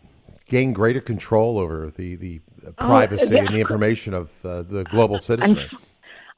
gain 0.48 0.74
greater 0.74 1.02
control 1.02 1.58
over 1.58 1.92
the 1.96 2.16
the 2.16 2.42
Oh, 2.68 2.72
privacy 2.74 3.34
yeah. 3.34 3.40
and 3.40 3.48
the 3.56 3.60
information 3.60 4.14
of 4.14 4.30
uh, 4.46 4.62
the 4.62 4.84
global 4.84 5.18
citizenry? 5.18 5.68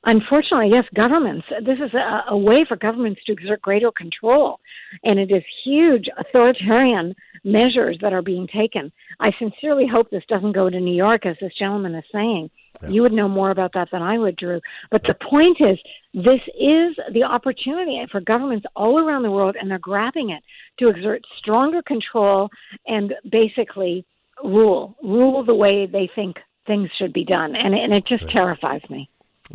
Unfortunately, 0.05 0.69
yes, 0.69 0.85
governments. 0.95 1.45
This 1.65 1.79
is 1.79 1.93
a, 1.93 2.23
a 2.29 2.37
way 2.37 2.65
for 2.67 2.75
governments 2.77 3.21
to 3.25 3.31
exert 3.33 3.61
greater 3.61 3.91
control, 3.91 4.59
and 5.03 5.17
it 5.19 5.31
is 5.31 5.43
huge 5.65 6.07
authoritarian 6.17 7.13
measures 7.43 7.97
that 8.01 8.11
are 8.13 8.21
being 8.21 8.47
taken. 8.47 8.91
I 9.19 9.31
sincerely 9.39 9.85
hope 9.87 10.09
this 10.11 10.23
doesn't 10.27 10.53
go 10.53 10.69
to 10.69 10.79
New 10.79 10.95
York, 10.95 11.25
as 11.25 11.35
this 11.41 11.53
gentleman 11.57 11.95
is 11.95 12.03
saying. 12.11 12.49
You 12.89 13.01
would 13.01 13.13
know 13.13 13.29
more 13.29 13.51
about 13.51 13.73
that 13.73 13.89
than 13.91 14.01
I 14.01 14.17
would, 14.17 14.35
Drew. 14.35 14.59
But 14.91 15.03
the 15.03 15.15
point 15.29 15.57
is, 15.59 15.77
this 16.13 16.41
is 16.59 16.97
the 17.13 17.23
opportunity 17.23 18.03
for 18.11 18.19
governments 18.19 18.65
all 18.75 18.99
around 18.99 19.23
the 19.23 19.31
world, 19.31 19.55
and 19.59 19.69
they're 19.69 19.79
grabbing 19.79 20.31
it 20.31 20.43
to 20.79 20.89
exert 20.89 21.21
stronger 21.37 21.81
control 21.81 22.49
and 22.87 23.13
basically 23.31 24.05
rule, 24.43 24.95
rule 25.03 25.45
the 25.45 25.53
way 25.53 25.85
they 25.85 26.09
think 26.13 26.37
things 26.67 26.89
should 26.97 27.13
be 27.13 27.23
done. 27.23 27.55
And, 27.55 27.73
and 27.73 27.93
it 27.93 28.05
just 28.07 28.29
terrifies 28.31 28.81
me. 28.89 29.09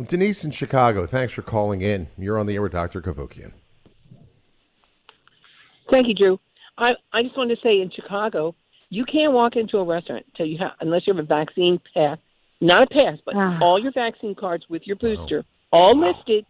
Denise 0.07 0.43
in 0.45 0.51
Chicago, 0.51 1.05
thanks 1.05 1.33
for 1.33 1.41
calling 1.41 1.81
in. 1.81 2.07
You're 2.17 2.37
on 2.37 2.45
the 2.45 2.55
air 2.55 2.61
with 2.61 2.71
Dr. 2.71 3.01
Cavoukian. 3.01 3.51
Thank 5.91 6.07
you, 6.07 6.13
Drew. 6.13 6.39
I, 6.77 6.91
I 7.11 7.23
just 7.23 7.35
wanted 7.35 7.55
to 7.55 7.61
say 7.61 7.81
in 7.81 7.91
Chicago, 7.91 8.55
you 8.89 9.05
can't 9.05 9.33
walk 9.33 9.55
into 9.55 9.77
a 9.77 9.83
restaurant 9.83 10.25
until 10.31 10.45
you 10.45 10.57
have, 10.59 10.71
unless 10.79 11.05
you 11.05 11.13
have 11.13 11.23
a 11.23 11.27
vaccine 11.27 11.79
pass, 11.93 12.17
not 12.61 12.83
a 12.83 12.87
pass, 12.87 13.17
but 13.25 13.35
Ah. 13.35 13.57
all 13.61 13.79
your 13.79 13.91
vaccine 13.91 14.35
cards 14.35 14.65
with 14.69 14.85
your 14.85 14.95
booster, 14.97 15.45
all 15.71 15.95
listed, 15.95 16.45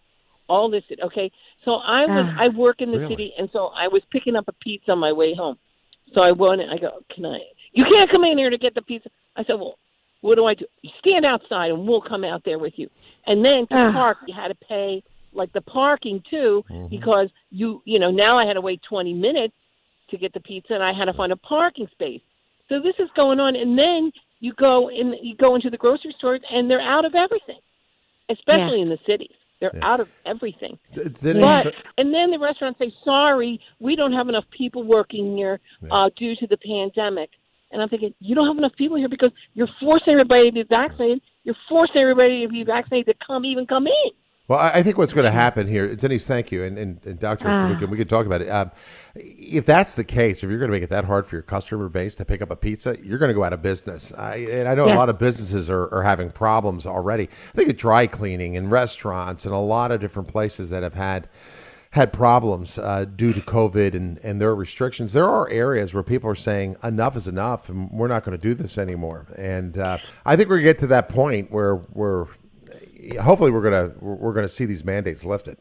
all 0.47 0.69
listed. 0.69 0.99
Okay, 1.01 1.31
so 1.63 1.75
I 1.75 2.05
was 2.05 2.25
Ah. 2.29 2.43
I 2.43 2.47
work 2.49 2.81
in 2.81 2.91
the 2.91 2.97
Really? 2.99 3.13
city, 3.13 3.33
and 3.37 3.49
so 3.51 3.67
I 3.67 3.87
was 3.87 4.03
picking 4.11 4.35
up 4.35 4.47
a 4.47 4.53
pizza 4.53 4.91
on 4.91 4.99
my 4.99 5.11
way 5.11 5.33
home. 5.33 5.57
So 6.13 6.21
I 6.21 6.31
went, 6.31 6.61
and 6.61 6.71
I 6.71 6.77
go, 6.77 7.03
can 7.09 7.25
I? 7.25 7.39
You 7.73 7.85
can't 7.85 8.09
come 8.09 8.23
in 8.23 8.37
here 8.37 8.49
to 8.49 8.57
get 8.57 8.73
the 8.73 8.81
pizza. 8.81 9.09
I 9.35 9.43
said, 9.43 9.59
well, 9.59 9.77
what 10.21 10.35
do 10.35 10.45
I 10.45 10.55
do? 10.55 10.65
You 10.81 10.89
stand 10.97 11.23
outside, 11.25 11.69
and 11.69 11.87
we'll 11.87 12.01
come 12.01 12.23
out 12.23 12.43
there 12.43 12.57
with 12.57 12.73
you. 12.79 12.89
And 13.27 13.45
then 13.45 13.67
to 13.67 13.75
Ah. 13.75 13.91
park, 13.91 14.17
you 14.27 14.33
had 14.33 14.47
to 14.47 14.55
pay 14.55 15.03
like 15.31 15.51
the 15.53 15.61
parking 15.61 16.21
too, 16.27 16.65
because 16.89 17.29
you 17.51 17.83
you 17.85 17.99
know 17.99 18.09
now 18.09 18.35
I 18.39 18.45
had 18.45 18.53
to 18.53 18.61
wait 18.61 18.81
twenty 18.81 19.13
minutes 19.13 19.55
to 20.09 20.17
get 20.17 20.33
the 20.33 20.39
pizza, 20.39 20.73
and 20.73 20.83
I 20.83 20.91
had 20.91 21.05
to 21.05 21.13
find 21.13 21.31
a 21.31 21.35
parking 21.37 21.87
space. 21.91 22.21
So 22.67 22.79
this 22.79 22.95
is 22.97 23.09
going 23.15 23.39
on, 23.39 23.55
and 23.55 23.77
then 23.77 24.11
you 24.39 24.53
go 24.53 24.89
in, 24.89 25.13
you 25.21 25.35
go 25.35 25.55
into 25.55 25.69
the 25.69 25.77
grocery 25.77 26.15
stores, 26.17 26.41
and 26.51 26.69
they're 26.69 26.81
out 26.81 27.05
of 27.05 27.15
everything, 27.15 27.59
especially 28.29 28.81
in 28.81 28.89
the 28.89 28.99
cities. 29.05 29.31
They're 29.59 29.75
out 29.81 29.99
of 29.99 30.07
everything. 30.25 30.79
Denise, 30.93 31.41
But 31.41 31.73
and 31.97 32.13
then 32.13 32.31
the 32.31 32.39
restaurants 32.39 32.79
say, 32.79 32.93
"Sorry, 33.03 33.59
we 33.79 33.95
don't 33.95 34.13
have 34.13 34.29
enough 34.29 34.45
people 34.51 34.83
working 34.83 35.35
here 35.35 35.59
uh, 35.91 36.09
due 36.15 36.35
to 36.37 36.47
the 36.47 36.57
pandemic." 36.57 37.29
And 37.71 37.81
I'm 37.81 37.89
thinking, 37.89 38.13
you 38.19 38.33
don't 38.33 38.47
have 38.47 38.57
enough 38.57 38.75
people 38.77 38.97
here 38.97 39.09
because 39.09 39.31
you're 39.53 39.69
forcing 39.79 40.13
everybody 40.13 40.49
to 40.49 40.53
be 40.53 40.63
vaccinated. 40.63 41.21
You're 41.43 41.57
forcing 41.67 42.01
everybody 42.01 42.43
to 42.43 42.49
be 42.49 42.63
vaccinated 42.63 43.15
to 43.19 43.25
come 43.25 43.45
even 43.45 43.67
come 43.67 43.85
in. 43.85 44.11
Well, 44.49 44.57
I 44.57 44.81
think 44.81 44.97
what's 44.97 45.13
going 45.13 45.25
to 45.25 45.31
happen 45.31 45.67
here, 45.67 45.95
Denise, 45.95 46.25
thank 46.25 46.51
you, 46.51 46.63
and, 46.63 46.75
and, 46.75 46.99
and 47.05 47.19
Dr. 47.19 47.47
Ah. 47.47 47.69
we, 47.69 47.77
can, 47.77 47.89
we 47.91 47.97
can 47.97 48.07
talk 48.07 48.25
about 48.25 48.41
it. 48.41 48.49
Um, 48.49 48.71
if 49.13 49.63
that's 49.63 49.93
the 49.93 50.03
case, 50.03 50.37
if 50.37 50.49
you're 50.49 50.57
going 50.57 50.71
to 50.71 50.75
make 50.75 50.81
it 50.81 50.89
that 50.89 51.05
hard 51.05 51.27
for 51.27 51.35
your 51.35 51.43
customer 51.43 51.87
base 51.87 52.15
to 52.15 52.25
pick 52.25 52.41
up 52.41 52.49
a 52.49 52.55
pizza, 52.55 52.97
you're 53.03 53.19
going 53.19 53.29
to 53.29 53.35
go 53.35 53.43
out 53.43 53.53
of 53.53 53.61
business. 53.61 54.11
I, 54.11 54.37
and 54.37 54.67
I 54.67 54.73
know 54.73 54.85
a 54.85 54.95
lot 54.95 55.07
of 55.07 55.19
businesses 55.19 55.69
are, 55.69 55.93
are 55.93 56.01
having 56.01 56.31
problems 56.31 56.87
already. 56.87 57.29
I 57.53 57.55
think 57.57 57.69
of 57.69 57.77
dry 57.77 58.07
cleaning 58.07 58.57
and 58.57 58.71
restaurants 58.71 59.45
and 59.45 59.53
a 59.53 59.59
lot 59.59 59.91
of 59.91 60.01
different 60.01 60.29
places 60.29 60.71
that 60.71 60.81
have 60.81 60.95
had 60.95 61.29
had 61.91 62.11
problems 62.11 62.79
uh, 62.79 63.05
due 63.15 63.33
to 63.33 63.41
COVID 63.41 63.93
and, 63.93 64.19
and 64.23 64.41
their 64.41 64.55
restrictions. 64.55 65.13
There 65.13 65.27
are 65.29 65.47
areas 65.49 65.93
where 65.93 66.03
people 66.03 66.29
are 66.29 66.35
saying 66.35 66.75
enough 66.83 67.15
is 67.15 67.27
enough, 67.27 67.69
and 67.69 67.91
we're 67.91 68.07
not 68.07 68.23
going 68.23 68.37
to 68.37 68.41
do 68.41 68.55
this 68.55 68.79
anymore. 68.79 69.27
And 69.37 69.77
uh, 69.77 69.99
I 70.25 70.35
think 70.35 70.49
we're 70.49 70.57
going 70.57 70.65
to 70.65 70.73
get 70.73 70.79
to 70.79 70.87
that 70.87 71.09
point 71.09 71.51
where 71.51 71.75
we're 71.75 72.27
hopefully 73.21 73.51
we're 73.51 73.61
to 73.91 73.95
we're 73.99 74.33
to 74.47 74.53
see 74.53 74.65
these 74.65 74.83
mandates 74.83 75.23
lifted. 75.25 75.57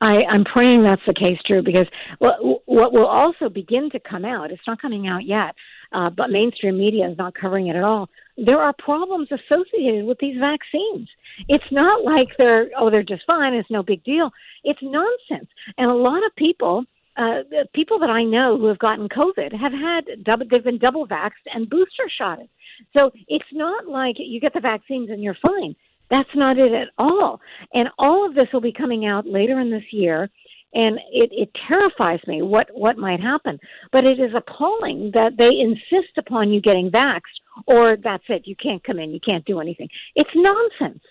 I, 0.00 0.24
I'm 0.30 0.44
praying 0.44 0.82
that's 0.82 1.02
the 1.06 1.14
case, 1.14 1.38
Drew, 1.46 1.62
because 1.62 1.86
what, 2.18 2.36
what 2.66 2.92
will 2.92 3.06
also 3.06 3.48
begin 3.48 3.88
to 3.90 4.00
come 4.00 4.24
out, 4.24 4.50
it's 4.50 4.62
not 4.66 4.80
coming 4.80 5.06
out 5.06 5.24
yet, 5.24 5.54
uh, 5.92 6.10
but 6.10 6.28
mainstream 6.28 6.76
media 6.76 7.08
is 7.08 7.16
not 7.16 7.34
covering 7.34 7.68
it 7.68 7.76
at 7.76 7.82
all. 7.82 8.10
There 8.36 8.60
are 8.60 8.74
problems 8.78 9.28
associated 9.30 10.04
with 10.04 10.18
these 10.18 10.36
vaccines. 10.38 11.08
It's 11.48 11.64
not 11.70 12.04
like 12.04 12.28
they're, 12.36 12.68
oh, 12.78 12.90
they're 12.90 13.02
just 13.02 13.24
fine, 13.26 13.54
it's 13.54 13.70
no 13.70 13.82
big 13.82 14.04
deal. 14.04 14.30
It's 14.64 14.80
nonsense. 14.82 15.48
And 15.78 15.90
a 15.90 15.94
lot 15.94 16.24
of 16.26 16.36
people, 16.36 16.84
uh, 17.16 17.42
people 17.74 17.98
that 18.00 18.10
I 18.10 18.24
know 18.24 18.58
who 18.58 18.66
have 18.66 18.78
gotten 18.78 19.08
COVID 19.08 19.58
have 19.58 19.72
had 19.72 20.24
double, 20.24 20.44
they've 20.50 20.62
been 20.62 20.78
double 20.78 21.06
vaxxed 21.06 21.46
and 21.54 21.70
booster 21.70 22.10
shotted. 22.18 22.48
So 22.92 23.10
it's 23.28 23.48
not 23.52 23.86
like 23.86 24.16
you 24.18 24.40
get 24.40 24.52
the 24.52 24.60
vaccines 24.60 25.08
and 25.08 25.22
you're 25.22 25.36
fine. 25.40 25.74
That's 26.10 26.28
not 26.34 26.58
it 26.58 26.72
at 26.72 26.88
all. 26.98 27.40
And 27.74 27.88
all 27.98 28.26
of 28.26 28.34
this 28.34 28.48
will 28.52 28.60
be 28.60 28.72
coming 28.72 29.06
out 29.06 29.26
later 29.26 29.58
in 29.60 29.70
this 29.70 29.92
year. 29.92 30.30
And 30.74 30.98
it, 31.10 31.30
it 31.32 31.50
terrifies 31.66 32.20
me 32.26 32.42
what, 32.42 32.68
what 32.74 32.98
might 32.98 33.20
happen. 33.20 33.58
But 33.92 34.04
it 34.04 34.20
is 34.20 34.32
appalling 34.34 35.12
that 35.14 35.36
they 35.38 35.58
insist 35.58 36.18
upon 36.18 36.52
you 36.52 36.60
getting 36.60 36.90
vaxxed 36.90 37.40
or 37.66 37.96
that's 37.96 38.24
it. 38.28 38.46
You 38.46 38.56
can't 38.56 38.84
come 38.84 38.98
in. 38.98 39.10
You 39.10 39.20
can't 39.20 39.44
do 39.46 39.60
anything. 39.60 39.88
It's 40.14 40.30
nonsense. 40.34 41.02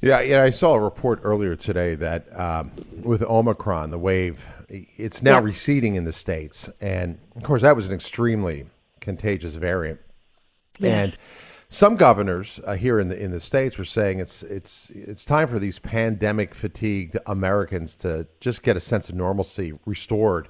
Yeah, 0.00 0.20
yeah. 0.20 0.44
I 0.44 0.50
saw 0.50 0.74
a 0.74 0.80
report 0.80 1.18
earlier 1.24 1.56
today 1.56 1.96
that 1.96 2.38
um, 2.38 2.70
with 3.02 3.20
Omicron, 3.22 3.90
the 3.90 3.98
wave, 3.98 4.46
it's 4.68 5.22
now 5.22 5.38
Yeah. 5.38 5.44
receding 5.44 5.96
in 5.96 6.04
the 6.04 6.12
states, 6.12 6.70
and 6.80 7.18
of 7.34 7.42
course 7.42 7.62
that 7.62 7.74
was 7.74 7.86
an 7.88 7.92
extremely 7.92 8.66
contagious 9.00 9.56
variant. 9.56 9.98
Yes. 10.78 10.92
And 10.92 11.18
some 11.70 11.96
governors 11.96 12.60
uh, 12.64 12.74
here 12.76 12.98
in 12.98 13.08
the 13.08 13.18
in 13.18 13.30
the 13.30 13.40
states 13.40 13.76
were 13.76 13.84
saying 13.84 14.20
it's 14.20 14.42
it's 14.42 14.90
it's 14.94 15.24
time 15.24 15.48
for 15.48 15.58
these 15.58 15.78
pandemic 15.78 16.54
fatigued 16.54 17.18
Americans 17.26 17.94
to 17.96 18.26
just 18.40 18.62
get 18.62 18.76
a 18.76 18.80
sense 18.80 19.08
of 19.08 19.14
normalcy 19.14 19.72
restored. 19.84 20.48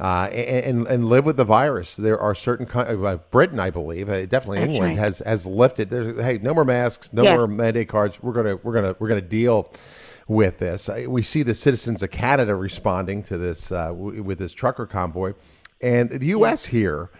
Uh, 0.00 0.28
and, 0.30 0.86
and 0.86 1.08
live 1.08 1.24
with 1.24 1.36
the 1.36 1.44
virus. 1.44 1.96
There 1.96 2.20
are 2.20 2.32
certain 2.32 2.66
coun- 2.66 3.04
uh, 3.04 3.16
Britain, 3.32 3.58
I 3.58 3.70
believe, 3.70 4.08
uh, 4.08 4.26
definitely 4.26 4.60
That's 4.60 4.68
England 4.70 4.96
right. 4.96 5.04
has 5.04 5.18
has 5.26 5.44
lifted. 5.44 5.90
There's, 5.90 6.16
hey, 6.24 6.38
no 6.40 6.54
more 6.54 6.64
masks, 6.64 7.12
no 7.12 7.24
Yeah. 7.24 7.34
more 7.34 7.48
mandate 7.48 7.88
cards. 7.88 8.22
We're 8.22 8.32
gonna 8.32 8.54
we're 8.62 8.74
gonna 8.74 8.94
we're 9.00 9.08
gonna 9.08 9.20
deal 9.20 9.72
with 10.28 10.58
this. 10.58 10.88
We 11.08 11.22
see 11.22 11.42
the 11.42 11.52
citizens 11.54 12.00
of 12.04 12.12
Canada 12.12 12.54
responding 12.54 13.24
to 13.24 13.36
this 13.36 13.72
uh, 13.72 13.86
w- 13.88 14.22
with 14.22 14.38
this 14.38 14.52
trucker 14.52 14.86
convoy, 14.86 15.32
and 15.80 16.10
the 16.10 16.26
U.S. 16.26 16.66
here. 16.66 17.10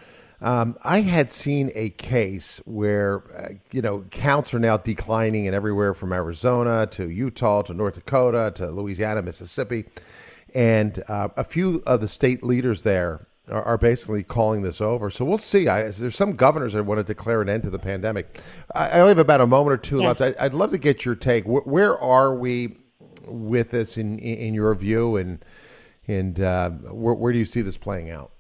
Um, 0.41 0.79
I 0.85 1.01
had 1.01 1.31
seen 1.31 1.73
a 1.75 1.91
case 1.91 2.61
where, 2.65 3.23
uh, 3.37 3.55
you 3.73 3.83
know, 3.83 4.05
counts 4.11 4.55
are 4.55 4.61
now 4.61 4.77
declining 4.77 5.47
in 5.47 5.55
everywhere 5.55 5.95
from 5.95 6.13
Arizona 6.13 6.87
to 6.93 7.09
Utah 7.09 7.63
to 7.63 7.75
North 7.75 7.95
Dakota 7.95 8.53
to 8.57 8.71
Louisiana, 8.71 9.21
Mississippi. 9.23 9.87
And 10.55 11.03
uh, 11.09 11.29
a 11.37 11.45
few 11.45 11.83
of 11.87 12.01
the 12.01 12.09
state 12.09 12.45
leaders 12.45 12.85
there 12.85 13.27
are, 13.49 13.63
are, 13.65 13.79
basically 13.79 14.23
calling 14.23 14.63
this 14.63 14.81
over. 14.81 15.11
So 15.11 15.25
we'll 15.25 15.39
see. 15.39 15.67
I, 15.67 15.91
there's 15.91 16.17
some 16.17 16.37
governors 16.37 16.73
that 16.75 16.85
want 16.85 16.99
to 16.99 17.05
declare 17.05 17.43
an 17.43 17.49
end 17.49 17.65
to 17.65 17.71
the 17.71 17.79
pandemic. 17.79 18.41
I, 18.75 18.91
I 18.91 19.01
only 19.01 19.11
have 19.11 19.19
about 19.19 19.41
a 19.41 19.47
moment 19.47 19.75
or 19.75 19.77
two 19.79 19.99
left. 19.99 20.21
I, 20.21 20.35
would 20.41 20.55
love 20.55 20.71
to 20.71 20.79
get 20.79 21.05
your 21.05 21.17
take. 21.17 21.47
Where, 21.47 21.63
where 21.63 21.99
are 21.99 22.35
we 22.35 22.77
with 23.27 23.71
this 23.73 23.99
in, 23.99 24.21
in 24.21 24.55
your 24.55 24.73
view? 24.75 25.17
And, 25.17 25.45
and 26.07 26.41
uh, 26.41 26.71
where, 26.71 27.15
where 27.15 27.33
do 27.33 27.39
you 27.39 27.45
see 27.45 27.61
this 27.61 27.77
playing 27.77 28.11
out? 28.11 28.31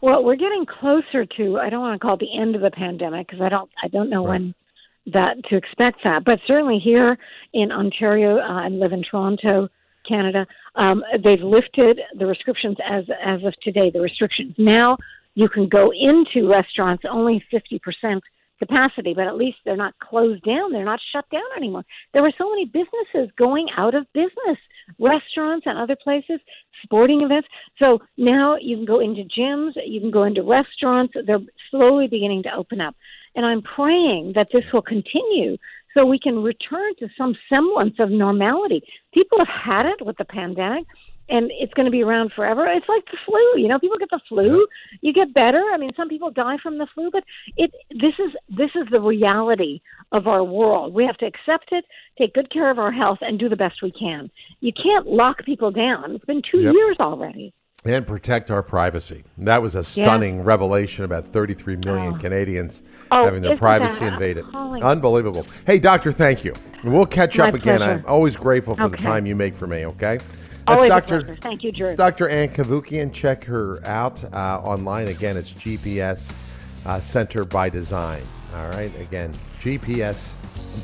Well, 0.00 0.22
we're 0.22 0.36
getting 0.36 0.66
closer 0.66 1.24
to. 1.24 1.58
I 1.58 1.70
don't 1.70 1.80
want 1.80 2.00
to 2.00 2.04
call 2.04 2.14
it 2.14 2.20
the 2.20 2.38
end 2.38 2.54
of 2.54 2.62
the 2.62 2.70
pandemic 2.70 3.26
because 3.26 3.40
I 3.40 3.48
don't. 3.48 3.70
I 3.82 3.88
don't 3.88 4.10
know 4.10 4.26
right. 4.26 4.40
when 4.40 4.54
that 5.12 5.36
to 5.48 5.56
expect 5.56 5.98
that. 6.04 6.24
But 6.24 6.38
certainly 6.46 6.78
here 6.78 7.16
in 7.52 7.72
Ontario, 7.72 8.38
uh, 8.38 8.64
I 8.64 8.68
live 8.68 8.92
in 8.92 9.02
Toronto, 9.02 9.68
Canada. 10.06 10.46
Um, 10.74 11.02
they've 11.24 11.40
lifted 11.40 12.00
the 12.18 12.26
restrictions 12.26 12.76
as 12.88 13.04
as 13.24 13.42
of 13.44 13.54
today. 13.62 13.90
The 13.90 14.00
restrictions 14.00 14.54
now 14.58 14.96
you 15.34 15.48
can 15.48 15.68
go 15.68 15.92
into 15.92 16.48
restaurants 16.48 17.04
only 17.10 17.42
fifty 17.50 17.78
percent 17.78 18.22
capacity, 18.58 19.12
but 19.14 19.26
at 19.26 19.36
least 19.36 19.58
they're 19.64 19.76
not 19.76 19.98
closed 19.98 20.42
down. 20.42 20.72
They're 20.72 20.84
not 20.84 21.00
shut 21.12 21.28
down 21.30 21.42
anymore. 21.56 21.84
There 22.12 22.22
were 22.22 22.32
so 22.38 22.48
many 22.50 22.64
businesses 22.64 23.30
going 23.36 23.68
out 23.76 23.94
of 23.94 24.06
business, 24.12 24.58
restaurants 24.98 25.66
and 25.66 25.78
other 25.78 25.96
places, 26.02 26.40
sporting 26.86 27.22
events. 27.22 27.48
So 27.78 28.00
now 28.16 28.56
you 28.60 28.76
can 28.76 28.86
go 28.86 29.00
into 29.00 29.22
gyms, 29.22 29.72
you 29.84 30.00
can 30.00 30.10
go 30.10 30.24
into 30.24 30.42
restaurants. 30.42 31.14
They're 31.26 31.40
slowly 31.70 32.06
beginning 32.06 32.44
to 32.44 32.54
open 32.54 32.80
up. 32.80 32.94
And 33.34 33.44
I'm 33.44 33.62
praying 33.62 34.32
that 34.34 34.48
this 34.52 34.64
will 34.72 34.82
continue 34.82 35.58
so 35.92 36.04
we 36.04 36.18
can 36.18 36.42
return 36.42 36.94
to 36.98 37.08
some 37.16 37.34
semblance 37.48 37.96
of 37.98 38.10
normality. 38.10 38.82
People 39.12 39.38
have 39.38 39.48
had 39.48 39.86
it 39.86 40.04
with 40.04 40.16
the 40.18 40.24
pandemic 40.24 40.84
and 41.28 41.50
it's 41.52 41.74
going 41.74 41.86
to 41.86 41.90
be 41.90 42.02
around 42.02 42.32
forever. 42.34 42.66
It's 42.66 42.88
like 42.88 43.04
the 43.06 43.18
flu, 43.24 43.60
you 43.60 43.68
know. 43.68 43.78
People 43.78 43.98
get 43.98 44.10
the 44.10 44.20
flu, 44.28 44.66
you 45.00 45.12
get 45.12 45.34
better. 45.34 45.62
I 45.72 45.76
mean, 45.76 45.90
some 45.96 46.08
people 46.08 46.30
die 46.30 46.56
from 46.62 46.78
the 46.78 46.86
flu, 46.94 47.10
but 47.10 47.24
it 47.56 47.72
this 47.90 48.14
is 48.18 48.32
this 48.48 48.70
is 48.74 48.86
the 48.90 49.00
reality 49.00 49.80
of 50.12 50.26
our 50.26 50.44
world. 50.44 50.94
We 50.94 51.04
have 51.04 51.16
to 51.18 51.26
accept 51.26 51.72
it, 51.72 51.84
take 52.18 52.34
good 52.34 52.50
care 52.52 52.70
of 52.70 52.78
our 52.78 52.92
health, 52.92 53.18
and 53.20 53.38
do 53.38 53.48
the 53.48 53.56
best 53.56 53.82
we 53.82 53.92
can. 53.92 54.30
You 54.60 54.72
can't 54.72 55.06
lock 55.06 55.44
people 55.44 55.70
down. 55.70 56.12
It's 56.12 56.24
been 56.24 56.42
two 56.50 56.60
yep. 56.60 56.74
years 56.74 56.96
already. 57.00 57.52
And 57.84 58.04
protect 58.04 58.50
our 58.50 58.64
privacy. 58.64 59.22
That 59.38 59.62
was 59.62 59.76
a 59.76 59.84
stunning 59.84 60.38
yeah. 60.38 60.44
revelation 60.44 61.04
about 61.04 61.28
33 61.28 61.76
million 61.76 62.14
oh. 62.14 62.18
Canadians 62.18 62.82
oh, 63.12 63.24
having 63.24 63.42
their 63.42 63.56
privacy 63.56 64.04
invaded. 64.04 64.44
Appalling. 64.44 64.82
Unbelievable. 64.82 65.46
Hey, 65.66 65.78
doctor, 65.78 66.10
thank 66.10 66.44
you. 66.44 66.54
We'll 66.82 67.06
catch 67.06 67.38
My 67.38 67.48
up 67.48 67.54
again. 67.54 67.76
pleasure. 67.76 67.92
I'm 67.92 68.06
always 68.06 68.34
grateful 68.34 68.74
for 68.74 68.84
okay. 68.84 68.96
the 68.96 69.02
time 69.02 69.24
you 69.24 69.36
make 69.36 69.54
for 69.54 69.68
me, 69.68 69.86
okay? 69.86 70.18
That's 70.66 70.78
Always 70.78 70.90
Dr. 70.90 71.36
Thank 71.40 71.62
you, 71.62 71.70
Drew. 71.70 71.94
Dr. 71.94 72.28
Ann 72.28 72.48
Cavoukian. 72.48 73.12
Check 73.12 73.44
her 73.44 73.84
out 73.86 74.24
uh, 74.32 74.60
online. 74.64 75.06
Again, 75.06 75.36
it's 75.36 75.52
GPS 75.52 76.32
uh, 76.84 76.98
Center 76.98 77.44
by 77.44 77.68
Design. 77.68 78.26
All 78.52 78.68
right. 78.70 78.92
Again, 79.00 79.32
GPS 79.60 80.30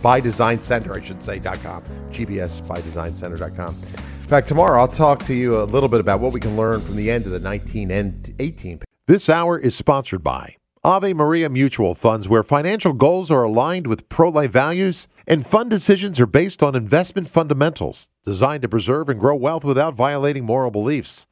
by 0.00 0.20
Design 0.20 0.62
Center, 0.62 0.94
I 0.94 1.02
should 1.02 1.20
say, 1.20 1.40
.com. 1.40 1.82
GPS 2.12 2.64
by 2.64 2.80
Design 2.80 3.12
Center.com. 3.12 3.76
In 4.22 4.28
fact, 4.28 4.46
tomorrow 4.46 4.80
I'll 4.80 4.88
talk 4.88 5.24
to 5.26 5.34
you 5.34 5.60
a 5.60 5.64
little 5.64 5.88
bit 5.88 5.98
about 5.98 6.20
what 6.20 6.32
we 6.32 6.38
can 6.38 6.56
learn 6.56 6.80
from 6.80 6.94
the 6.94 7.10
end 7.10 7.26
of 7.26 7.32
the 7.32 7.40
1918. 7.40 8.82
This 9.08 9.28
hour 9.28 9.58
is 9.58 9.74
sponsored 9.74 10.22
by 10.22 10.56
Ave 10.84 11.12
Maria 11.12 11.48
Mutual 11.48 11.96
Funds, 11.96 12.28
where 12.28 12.44
financial 12.44 12.92
goals 12.92 13.32
are 13.32 13.42
aligned 13.42 13.88
with 13.88 14.08
pro 14.08 14.28
life 14.28 14.52
values 14.52 15.08
and 15.26 15.46
fund 15.46 15.70
decisions 15.70 16.20
are 16.20 16.26
based 16.26 16.62
on 16.62 16.74
investment 16.74 17.28
fundamentals 17.28 18.08
designed 18.24 18.62
to 18.62 18.68
preserve 18.68 19.08
and 19.08 19.20
grow 19.20 19.36
wealth 19.36 19.64
without 19.64 19.94
violating 19.94 20.44
moral 20.44 20.70
beliefs. 20.70 21.26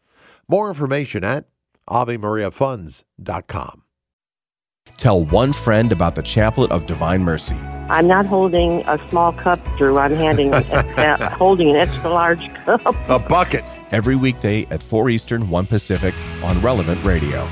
More 0.49 0.69
information 0.69 1.25
at 1.25 1.47
AveMariaFunds.com. 1.89 3.83
Tell 4.97 5.25
one 5.25 5.53
friend 5.53 5.93
about 5.93 6.15
the 6.15 6.23
Chaplet 6.23 6.71
of 6.71 6.87
Divine 6.87 7.23
Mercy. 7.23 7.55
I'm 7.89 8.07
not 8.07 8.27
holding 8.27 8.87
a 8.87 8.99
small 9.09 9.33
cup, 9.33 9.59
Drew. 9.77 9.99
I'm 9.99 10.15
handing 10.15 10.53
uh, 10.55 11.31
holding 11.37 11.71
an 11.71 11.77
extra 11.77 12.11
large 12.11 12.43
cup. 12.65 12.95
A 13.09 13.19
bucket. 13.19 13.65
Every 13.91 14.15
weekday 14.15 14.67
at 14.67 14.83
4 14.83 15.11
Eastern, 15.11 15.51
1 15.51 15.67
Pacific 15.67 16.15
on 16.45 16.61
Relevant 16.61 17.03
Radio. 17.05 17.49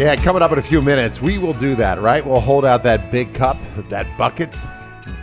Yeah, 0.00 0.16
coming 0.16 0.40
up 0.40 0.50
in 0.50 0.58
a 0.58 0.62
few 0.62 0.80
minutes, 0.80 1.20
we 1.20 1.36
will 1.36 1.52
do 1.52 1.76
that, 1.76 2.00
right? 2.00 2.24
We'll 2.24 2.40
hold 2.40 2.64
out 2.64 2.82
that 2.84 3.10
big 3.12 3.34
cup, 3.34 3.58
that 3.90 4.06
bucket, 4.16 4.48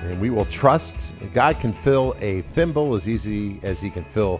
and 0.03 0.21
we 0.21 0.29
will 0.29 0.45
trust 0.45 0.95
God 1.33 1.59
can 1.59 1.73
fill 1.73 2.15
a 2.19 2.43
thimble 2.53 2.93
as 2.93 3.07
easy 3.07 3.59
as 3.63 3.79
he 3.79 3.89
can 3.89 4.05
fill 4.05 4.39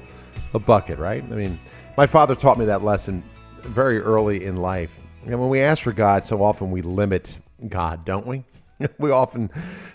a 0.54 0.60
bucket, 0.60 1.00
right? 1.00 1.24
I 1.24 1.36
mean, 1.36 1.60
my 1.98 2.06
father 2.06 2.36
taught 2.36 2.60
me 2.60 2.66
that 2.66 2.84
lesson 2.84 3.24
very 3.62 4.00
early 4.00 4.46
in 4.46 4.58
life. 4.58 5.00
And 5.26 5.40
when 5.40 5.50
we 5.50 5.60
ask 5.60 5.82
for 5.82 5.92
God, 5.92 6.24
so 6.24 6.44
often 6.44 6.70
we 6.70 6.84
limit 6.84 7.40
God, 7.68 8.06
don't 8.06 8.28
we? 8.28 8.46
we 9.00 9.10
often 9.10 9.50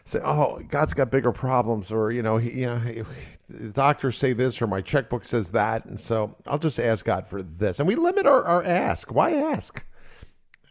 say, 0.05 0.18
"Oh, 0.24 0.61
God's 0.68 0.93
got 0.93 1.12
bigger 1.12 1.30
problems," 1.30 1.93
or 1.93 2.11
you 2.11 2.22
know, 2.22 2.38
he, 2.38 2.62
you 2.62 2.66
know, 2.66 3.70
doctors 3.70 4.18
say 4.18 4.32
this, 4.32 4.61
or 4.61 4.66
my 4.66 4.80
checkbook 4.80 5.24
says 5.24 5.51
that, 5.51 5.84
and 5.84 6.01
so 6.01 6.34
I'll 6.49 6.59
just 6.59 6.80
ask 6.80 7.05
God 7.05 7.28
for 7.28 7.45
this, 7.45 7.78
and 7.78 7.86
we 7.86 7.95
limit 7.95 8.26
our, 8.26 8.43
our 8.43 8.64
ask. 8.64 9.12
Why 9.12 9.34
ask? 9.34 9.84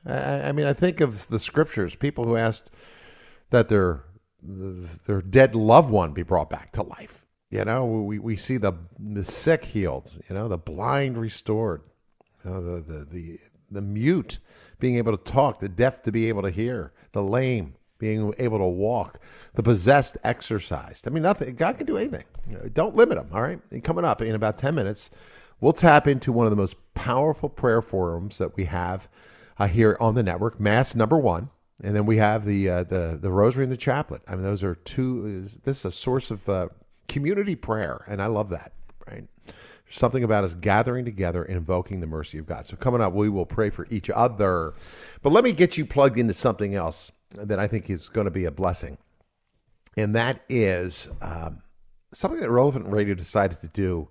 I, 0.05 0.49
I 0.49 0.51
mean, 0.51 0.65
I 0.65 0.73
think 0.73 1.01
of 1.01 1.27
the 1.27 1.39
scriptures, 1.39 1.95
people 1.95 2.25
who 2.25 2.35
asked 2.35 2.69
that 3.49 3.69
their 3.69 4.03
their 4.43 5.21
dead 5.21 5.53
loved 5.53 5.91
one 5.91 6.13
be 6.13 6.23
brought 6.23 6.49
back 6.49 6.71
to 6.71 6.81
life. 6.81 7.27
You 7.51 7.65
know, 7.65 7.85
we, 7.85 8.17
we 8.17 8.35
see 8.35 8.57
the 8.57 8.73
the 8.97 9.25
sick 9.25 9.65
healed, 9.65 10.19
you 10.27 10.35
know, 10.35 10.47
the 10.47 10.57
blind 10.57 11.17
restored, 11.17 11.81
you 12.43 12.51
know, 12.51 12.61
the, 12.63 12.81
the, 12.81 13.05
the, 13.05 13.39
the 13.69 13.81
mute 13.81 14.39
being 14.79 14.97
able 14.97 15.15
to 15.15 15.31
talk, 15.31 15.59
the 15.59 15.69
deaf 15.69 16.01
to 16.03 16.11
be 16.11 16.27
able 16.27 16.41
to 16.41 16.49
hear, 16.49 16.91
the 17.11 17.21
lame 17.21 17.75
being 17.99 18.33
able 18.39 18.57
to 18.57 18.65
walk, 18.65 19.19
the 19.53 19.61
possessed 19.61 20.17
exorcised. 20.23 21.07
I 21.07 21.11
mean, 21.11 21.23
nothing. 21.23 21.53
God 21.55 21.77
can 21.77 21.85
do 21.85 21.97
anything. 21.97 22.23
don't 22.73 22.95
limit 22.95 23.19
him. 23.19 23.27
All 23.31 23.43
right. 23.43 23.59
And 23.69 23.83
coming 23.83 24.05
up 24.05 24.21
in 24.21 24.33
about 24.33 24.57
ten 24.57 24.73
minutes, 24.73 25.11
we'll 25.59 25.73
tap 25.73 26.07
into 26.07 26.31
one 26.31 26.47
of 26.47 26.49
the 26.49 26.55
most 26.55 26.75
powerful 26.95 27.47
prayer 27.47 27.81
forums 27.81 28.39
that 28.39 28.57
we 28.57 28.65
have 28.65 29.07
uh, 29.61 29.67
here 29.67 29.95
on 29.99 30.15
the 30.15 30.23
network, 30.23 30.59
Mass 30.59 30.95
Number 30.95 31.19
One. 31.19 31.49
And 31.83 31.95
then 31.95 32.05
we 32.07 32.17
have 32.17 32.45
the 32.45 32.69
uh, 32.69 32.83
the 32.83 33.17
the 33.19 33.31
rosary 33.31 33.63
and 33.63 33.71
the 33.71 33.77
chaplet. 33.77 34.21
I 34.27 34.35
mean, 34.35 34.43
those 34.43 34.63
are 34.63 34.75
two. 34.75 35.47
This 35.63 35.79
is 35.79 35.85
a 35.85 35.91
source 35.91 36.31
of 36.31 36.47
uh, 36.49 36.69
community 37.07 37.55
prayer, 37.55 38.05
and 38.07 38.21
I 38.21 38.27
love 38.27 38.49
that. 38.49 38.73
Right, 39.07 39.23
There's 39.45 39.97
something 39.97 40.23
about 40.23 40.43
us 40.43 40.53
gathering 40.53 41.05
together 41.05 41.43
and 41.43 41.57
invoking 41.57 41.99
the 41.99 42.07
mercy 42.07 42.37
of 42.37 42.45
God. 42.45 42.67
So 42.67 42.75
coming 42.75 43.01
up, 43.01 43.13
we 43.13 43.29
will 43.29 43.47
pray 43.47 43.71
for 43.71 43.87
each 43.89 44.11
other. 44.11 44.73
But 45.23 45.31
let 45.31 45.43
me 45.43 45.53
get 45.53 45.75
you 45.75 45.85
plugged 45.85 46.19
into 46.19 46.35
something 46.35 46.75
else 46.75 47.11
that 47.31 47.59
I 47.59 47.67
think 47.67 47.89
is 47.89 48.09
going 48.09 48.25
to 48.25 48.31
be 48.31 48.45
a 48.45 48.51
blessing, 48.51 48.99
and 49.97 50.15
that 50.15 50.41
is 50.49 51.07
um, 51.21 51.63
something 52.13 52.41
that 52.41 52.49
Relevant 52.51 52.87
Radio 52.87 53.15
decided 53.15 53.59
to 53.61 53.67
do 53.67 54.07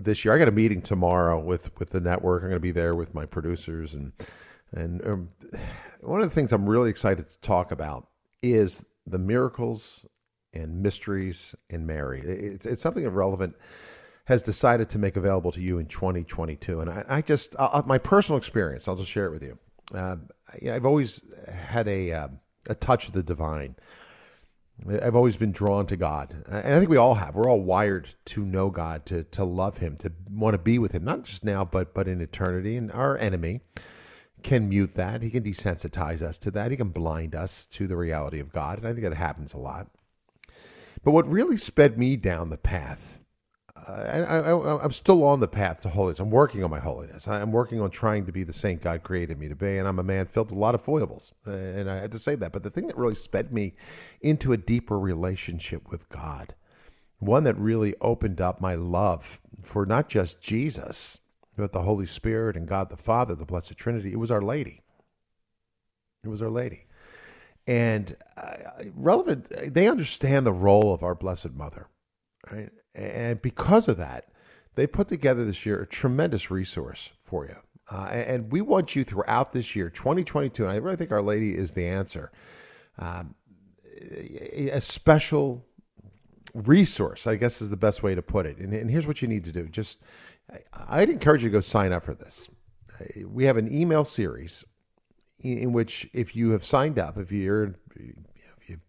this 0.00 0.24
year. 0.24 0.32
I 0.32 0.38
got 0.38 0.48
a 0.48 0.52
meeting 0.52 0.80
tomorrow 0.80 1.40
with 1.40 1.76
with 1.78 1.90
the 1.90 2.00
network. 2.00 2.42
I'm 2.42 2.50
going 2.50 2.56
to 2.56 2.60
be 2.60 2.72
there 2.72 2.94
with 2.94 3.14
my 3.14 3.26
producers 3.26 3.94
and 3.94 4.12
and. 4.72 5.06
Um, 5.06 5.28
one 6.02 6.20
of 6.20 6.28
the 6.28 6.34
things 6.34 6.52
I'm 6.52 6.68
really 6.68 6.90
excited 6.90 7.28
to 7.28 7.38
talk 7.40 7.72
about 7.72 8.08
is 8.42 8.84
the 9.06 9.18
miracles 9.18 10.06
and 10.52 10.82
mysteries 10.82 11.54
in 11.68 11.86
Mary. 11.86 12.22
It's, 12.22 12.66
it's 12.66 12.82
something 12.82 13.06
Relevant 13.06 13.54
has 14.24 14.42
decided 14.42 14.88
to 14.90 14.98
make 14.98 15.16
available 15.16 15.52
to 15.52 15.60
you 15.60 15.78
in 15.78 15.86
2022. 15.86 16.80
And 16.80 16.90
I, 16.90 17.04
I 17.08 17.22
just, 17.22 17.54
my 17.86 17.98
personal 17.98 18.38
experience, 18.38 18.88
I'll 18.88 18.96
just 18.96 19.10
share 19.10 19.26
it 19.26 19.32
with 19.32 19.42
you. 19.42 19.58
Uh, 19.94 20.16
I've 20.70 20.86
always 20.86 21.20
had 21.48 21.88
a, 21.88 22.12
uh, 22.12 22.28
a 22.66 22.74
touch 22.74 23.08
of 23.08 23.12
the 23.12 23.22
divine. 23.22 23.74
I've 24.88 25.16
always 25.16 25.36
been 25.36 25.52
drawn 25.52 25.86
to 25.88 25.96
God. 25.96 26.44
And 26.48 26.74
I 26.74 26.78
think 26.78 26.88
we 26.88 26.96
all 26.96 27.14
have. 27.14 27.34
We're 27.34 27.50
all 27.50 27.60
wired 27.60 28.08
to 28.26 28.44
know 28.44 28.70
God, 28.70 29.04
to, 29.06 29.24
to 29.24 29.44
love 29.44 29.78
Him, 29.78 29.96
to 29.98 30.12
want 30.30 30.54
to 30.54 30.58
be 30.58 30.78
with 30.78 30.92
Him, 30.92 31.04
not 31.04 31.24
just 31.24 31.44
now, 31.44 31.64
but, 31.64 31.92
but 31.92 32.08
in 32.08 32.20
eternity. 32.20 32.76
And 32.76 32.90
our 32.92 33.18
enemy, 33.18 33.60
can 34.42 34.68
mute 34.68 34.94
that. 34.94 35.22
He 35.22 35.30
can 35.30 35.42
desensitize 35.42 36.22
us 36.22 36.38
to 36.38 36.50
that. 36.52 36.70
He 36.70 36.76
can 36.76 36.90
blind 36.90 37.34
us 37.34 37.66
to 37.72 37.86
the 37.86 37.96
reality 37.96 38.40
of 38.40 38.52
God. 38.52 38.78
And 38.78 38.86
I 38.86 38.92
think 38.92 39.04
that 39.04 39.14
happens 39.14 39.52
a 39.52 39.58
lot. 39.58 39.88
But 41.02 41.12
what 41.12 41.28
really 41.28 41.56
sped 41.56 41.98
me 41.98 42.16
down 42.16 42.50
the 42.50 42.58
path, 42.58 43.20
uh, 43.74 43.92
I, 43.92 44.84
am 44.84 44.90
still 44.90 45.24
on 45.24 45.40
the 45.40 45.48
path 45.48 45.80
to 45.82 45.88
holiness. 45.88 46.20
I'm 46.20 46.30
working 46.30 46.62
on 46.62 46.70
my 46.70 46.80
holiness. 46.80 47.26
I'm 47.26 47.52
working 47.52 47.80
on 47.80 47.90
trying 47.90 48.26
to 48.26 48.32
be 48.32 48.44
the 48.44 48.52
saint 48.52 48.82
God 48.82 49.02
created 49.02 49.38
me 49.38 49.48
to 49.48 49.54
be. 49.54 49.78
And 49.78 49.88
I'm 49.88 49.98
a 49.98 50.04
man 50.04 50.26
filled 50.26 50.50
with 50.50 50.58
a 50.58 50.60
lot 50.60 50.74
of 50.74 50.82
foibles. 50.82 51.32
Uh, 51.46 51.52
and 51.52 51.90
I 51.90 51.96
had 51.96 52.12
to 52.12 52.18
say 52.18 52.34
that. 52.34 52.52
But 52.52 52.62
the 52.62 52.70
thing 52.70 52.88
that 52.88 52.96
really 52.98 53.14
sped 53.14 53.52
me 53.52 53.74
into 54.20 54.52
a 54.52 54.56
deeper 54.56 54.98
relationship 54.98 55.90
with 55.90 56.08
God 56.08 56.54
one 57.20 57.44
that 57.44 57.56
really 57.58 57.94
opened 58.00 58.40
up 58.40 58.60
my 58.60 58.74
love 58.74 59.38
for 59.62 59.86
not 59.86 60.08
just 60.08 60.40
Jesus, 60.40 61.18
but 61.60 61.72
the 61.72 61.82
Holy 61.82 62.06
Spirit 62.06 62.56
and 62.56 62.66
God 62.66 62.90
the 62.90 62.96
Father, 62.96 63.34
the 63.34 63.44
Blessed 63.44 63.76
Trinity. 63.76 64.12
It 64.12 64.18
was 64.18 64.30
Our 64.30 64.42
Lady. 64.42 64.82
It 66.24 66.28
was 66.28 66.42
Our 66.42 66.50
Lady. 66.50 66.86
And 67.66 68.16
uh, 68.36 68.54
relevant, 68.94 69.74
they 69.74 69.88
understand 69.88 70.46
the 70.46 70.52
role 70.52 70.92
of 70.92 71.02
our 71.02 71.14
Blessed 71.14 71.52
Mother. 71.52 71.86
Right? 72.50 72.70
And 72.94 73.40
because 73.40 73.86
of 73.86 73.96
that, 73.98 74.28
they 74.74 74.86
put 74.86 75.08
together 75.08 75.44
this 75.44 75.64
year 75.64 75.80
a 75.80 75.86
tremendous 75.86 76.50
resource 76.50 77.10
for 77.22 77.46
you. 77.46 77.56
Uh, 77.92 78.06
and 78.06 78.52
we 78.52 78.60
want 78.60 78.94
you 78.94 79.04
throughout 79.04 79.52
this 79.52 79.74
year, 79.74 79.90
2022, 79.90 80.62
and 80.62 80.72
I 80.72 80.76
really 80.76 80.96
think 80.96 81.10
Our 81.10 81.22
Lady 81.22 81.56
is 81.56 81.72
the 81.72 81.86
answer. 81.86 82.30
Um, 82.98 83.34
a 84.00 84.80
special 84.80 85.64
resource, 86.54 87.26
I 87.26 87.36
guess 87.36 87.60
is 87.60 87.70
the 87.70 87.76
best 87.76 88.02
way 88.02 88.14
to 88.14 88.22
put 88.22 88.46
it. 88.46 88.58
And, 88.58 88.72
and 88.72 88.90
here's 88.90 89.06
what 89.06 89.22
you 89.22 89.28
need 89.28 89.44
to 89.44 89.52
do. 89.52 89.68
Just, 89.68 90.00
I'd 90.72 91.10
encourage 91.10 91.42
you 91.42 91.50
to 91.50 91.52
go 91.52 91.60
sign 91.60 91.92
up 91.92 92.04
for 92.04 92.14
this. 92.14 92.48
We 93.26 93.44
have 93.44 93.56
an 93.56 93.72
email 93.72 94.04
series 94.04 94.64
in 95.40 95.72
which, 95.72 96.08
if 96.12 96.36
you 96.36 96.50
have 96.50 96.64
signed 96.64 96.98
up, 96.98 97.16
if 97.16 97.32
you're, 97.32 97.74
you, 97.96 98.80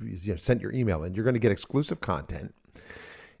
you 0.00 0.36
sent 0.36 0.60
your 0.60 0.72
email 0.72 1.02
in, 1.04 1.14
you're 1.14 1.24
going 1.24 1.34
to 1.34 1.40
get 1.40 1.52
exclusive 1.52 2.00
content. 2.00 2.54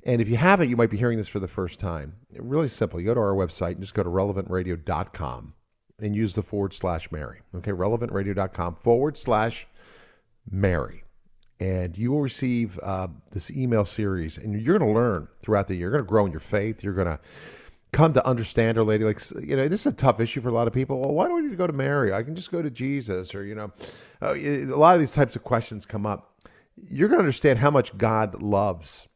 And 0.04 0.22
if 0.22 0.28
you 0.28 0.36
haven't, 0.36 0.70
you 0.70 0.76
might 0.76 0.90
be 0.90 0.96
hearing 0.96 1.18
this 1.18 1.28
for 1.28 1.40
the 1.40 1.48
first 1.48 1.78
time. 1.78 2.14
Really 2.32 2.68
simple. 2.68 3.00
You 3.00 3.06
go 3.06 3.14
to 3.14 3.20
our 3.20 3.34
website 3.34 3.72
and 3.72 3.80
just 3.80 3.94
go 3.94 4.02
to 4.02 4.08
relevantradio.com 4.08 5.54
and 6.00 6.16
use 6.16 6.34
the 6.34 6.42
forward 6.42 6.72
slash 6.72 7.10
Mary. 7.12 7.40
Okay, 7.54 7.72
relevantradio.com 7.72 8.76
forward 8.76 9.16
slash 9.16 9.66
Mary 10.50 11.04
and 11.60 11.96
you 11.98 12.12
will 12.12 12.20
receive 12.20 12.78
uh, 12.82 13.08
this 13.32 13.50
email 13.50 13.84
series, 13.84 14.38
and 14.38 14.60
you're 14.60 14.78
going 14.78 14.92
to 14.92 14.98
learn 14.98 15.28
throughout 15.42 15.68
the 15.68 15.74
year. 15.74 15.88
You're 15.88 15.98
going 15.98 16.04
to 16.04 16.08
grow 16.08 16.26
in 16.26 16.32
your 16.32 16.40
faith. 16.40 16.82
You're 16.82 16.94
going 16.94 17.08
to 17.08 17.18
come 17.92 18.12
to 18.12 18.26
understand 18.26 18.78
Our 18.78 18.84
Lady. 18.84 19.04
Like 19.04 19.20
you 19.42 19.56
know, 19.56 19.68
this 19.68 19.80
is 19.80 19.92
a 19.92 19.96
tough 19.96 20.20
issue 20.20 20.40
for 20.40 20.48
a 20.48 20.52
lot 20.52 20.68
of 20.68 20.72
people. 20.72 21.00
Well, 21.00 21.12
why 21.12 21.26
do 21.26 21.36
I 21.36 21.40
need 21.40 21.50
to 21.50 21.56
go 21.56 21.66
to 21.66 21.72
Mary? 21.72 22.12
I 22.12 22.22
can 22.22 22.34
just 22.34 22.52
go 22.52 22.62
to 22.62 22.70
Jesus, 22.70 23.34
or 23.34 23.44
you 23.44 23.54
know, 23.54 23.72
uh, 24.22 24.34
a 24.34 24.64
lot 24.66 24.94
of 24.94 25.00
these 25.00 25.12
types 25.12 25.34
of 25.36 25.42
questions 25.42 25.86
come 25.86 26.06
up. 26.06 26.34
You're 26.76 27.08
going 27.08 27.18
to 27.18 27.24
understand 27.24 27.58
how 27.58 27.70
much 27.70 27.96
God 27.98 28.40
loves 28.40 29.08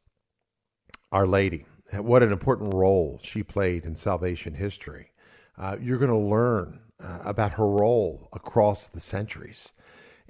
Our 1.13 1.27
Lady. 1.27 1.67
What 1.93 2.23
an 2.23 2.33
important 2.33 2.75
role 2.75 3.21
she 3.23 3.43
played 3.43 3.85
in 3.85 3.95
salvation 3.95 4.55
history. 4.55 5.11
Uh, 5.59 5.77
you're 5.81 5.99
going 5.99 6.11
to 6.11 6.17
learn 6.17 6.81
uh, 6.99 7.19
about 7.25 7.53
her 7.53 7.69
role 7.69 8.29
across 8.33 8.89
the 8.89 9.01
centuries. 9.01 9.73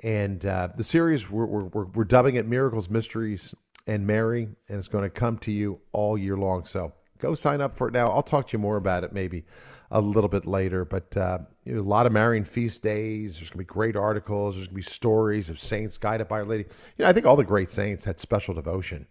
And 0.02 0.44
uh, 0.44 0.68
the 0.76 0.84
series, 0.84 1.30
we're, 1.30 1.46
we're, 1.46 1.84
we're 1.84 2.04
dubbing 2.04 2.34
it 2.34 2.46
Miracles, 2.46 2.90
Mysteries, 2.90 3.54
and 3.86 4.06
Mary, 4.06 4.48
and 4.68 4.78
it's 4.78 4.88
going 4.88 5.04
to 5.04 5.10
come 5.10 5.38
to 5.38 5.52
you 5.52 5.80
all 5.92 6.18
year 6.18 6.36
long. 6.36 6.64
So 6.66 6.92
go 7.18 7.34
sign 7.34 7.60
up 7.60 7.74
for 7.74 7.88
it 7.88 7.92
now. 7.92 8.08
I'll 8.08 8.22
talk 8.22 8.48
to 8.48 8.52
you 8.54 8.58
more 8.58 8.76
about 8.76 9.04
it 9.04 9.12
maybe 9.12 9.44
a 9.90 10.00
little 10.00 10.28
bit 10.28 10.46
later. 10.46 10.84
But 10.84 11.16
uh, 11.16 11.38
you 11.64 11.74
know, 11.74 11.80
a 11.80 11.82
lot 11.82 12.06
of 12.06 12.12
Marian 12.12 12.44
feast 12.44 12.82
days. 12.82 13.36
There's 13.36 13.50
going 13.50 13.64
to 13.64 13.70
be 13.70 13.74
great 13.74 13.96
articles. 13.96 14.54
There's 14.54 14.66
going 14.66 14.82
to 14.82 14.86
be 14.86 14.92
stories 14.92 15.48
of 15.50 15.60
saints 15.60 15.98
guided 15.98 16.28
by 16.28 16.40
Our 16.40 16.44
Lady. 16.44 16.64
You 16.96 17.04
know, 17.04 17.08
I 17.08 17.12
think 17.12 17.26
all 17.26 17.36
the 17.36 17.44
great 17.44 17.70
saints 17.70 18.04
had 18.04 18.18
special 18.18 18.54
devotion 18.54 19.06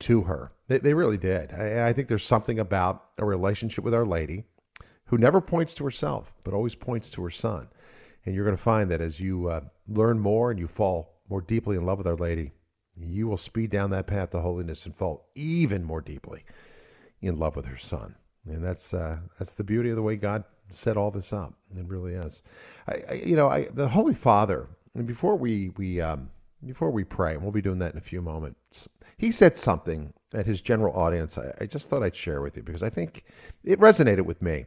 to 0.00 0.22
her. 0.22 0.52
They, 0.68 0.78
they 0.78 0.94
really 0.94 1.18
did. 1.18 1.52
I, 1.52 1.88
I 1.88 1.92
think 1.92 2.08
there's 2.08 2.24
something 2.24 2.58
about 2.58 3.04
a 3.18 3.24
relationship 3.24 3.84
with 3.84 3.94
Our 3.94 4.06
Lady 4.06 4.44
who 5.06 5.18
never 5.18 5.40
points 5.40 5.74
to 5.74 5.84
herself, 5.84 6.32
but 6.44 6.54
always 6.54 6.74
points 6.74 7.10
to 7.10 7.22
her 7.22 7.30
son. 7.30 7.68
And 8.24 8.34
you're 8.34 8.44
going 8.44 8.56
to 8.56 8.62
find 8.62 8.90
that 8.90 9.00
as 9.00 9.20
you 9.20 9.48
uh, 9.48 9.60
learn 9.88 10.18
more 10.18 10.50
and 10.50 10.60
you 10.60 10.66
fall 10.66 11.20
more 11.28 11.40
deeply 11.40 11.76
in 11.76 11.86
love 11.86 11.98
with 11.98 12.06
Our 12.06 12.16
Lady, 12.16 12.52
you 12.96 13.28
will 13.28 13.36
speed 13.36 13.70
down 13.70 13.90
that 13.90 14.06
path 14.06 14.30
to 14.30 14.40
holiness 14.40 14.84
and 14.84 14.94
fall 14.94 15.30
even 15.34 15.84
more 15.84 16.00
deeply 16.00 16.44
in 17.22 17.38
love 17.38 17.56
with 17.56 17.66
her 17.66 17.78
Son. 17.78 18.14
And 18.46 18.64
that's 18.64 18.92
uh, 18.94 19.18
that's 19.38 19.54
the 19.54 19.64
beauty 19.64 19.90
of 19.90 19.96
the 19.96 20.02
way 20.02 20.16
God 20.16 20.44
set 20.70 20.96
all 20.96 21.10
this 21.10 21.32
up. 21.32 21.54
It 21.76 21.86
really 21.86 22.14
is. 22.14 22.42
I, 22.88 23.02
I, 23.08 23.12
you 23.14 23.36
know, 23.36 23.48
I, 23.48 23.68
the 23.72 23.88
Holy 23.88 24.14
Father. 24.14 24.68
And 24.94 25.06
before 25.06 25.36
we 25.36 25.70
we 25.76 26.00
um, 26.00 26.30
before 26.64 26.90
we 26.90 27.04
pray, 27.04 27.34
and 27.34 27.42
we'll 27.42 27.52
be 27.52 27.62
doing 27.62 27.78
that 27.78 27.92
in 27.92 27.98
a 27.98 28.02
few 28.02 28.20
moments. 28.20 28.88
He 29.16 29.30
said 29.30 29.56
something 29.56 30.14
at 30.32 30.46
his 30.46 30.60
general 30.60 30.94
audience. 30.94 31.36
I, 31.36 31.52
I 31.60 31.66
just 31.66 31.88
thought 31.88 32.02
I'd 32.02 32.16
share 32.16 32.40
with 32.40 32.56
you 32.56 32.62
because 32.62 32.82
I 32.82 32.90
think 32.90 33.24
it 33.62 33.78
resonated 33.78 34.24
with 34.24 34.40
me. 34.42 34.66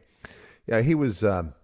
Yeah, 0.66 0.80
he 0.80 0.94
was. 0.94 1.22
Um, 1.22 1.54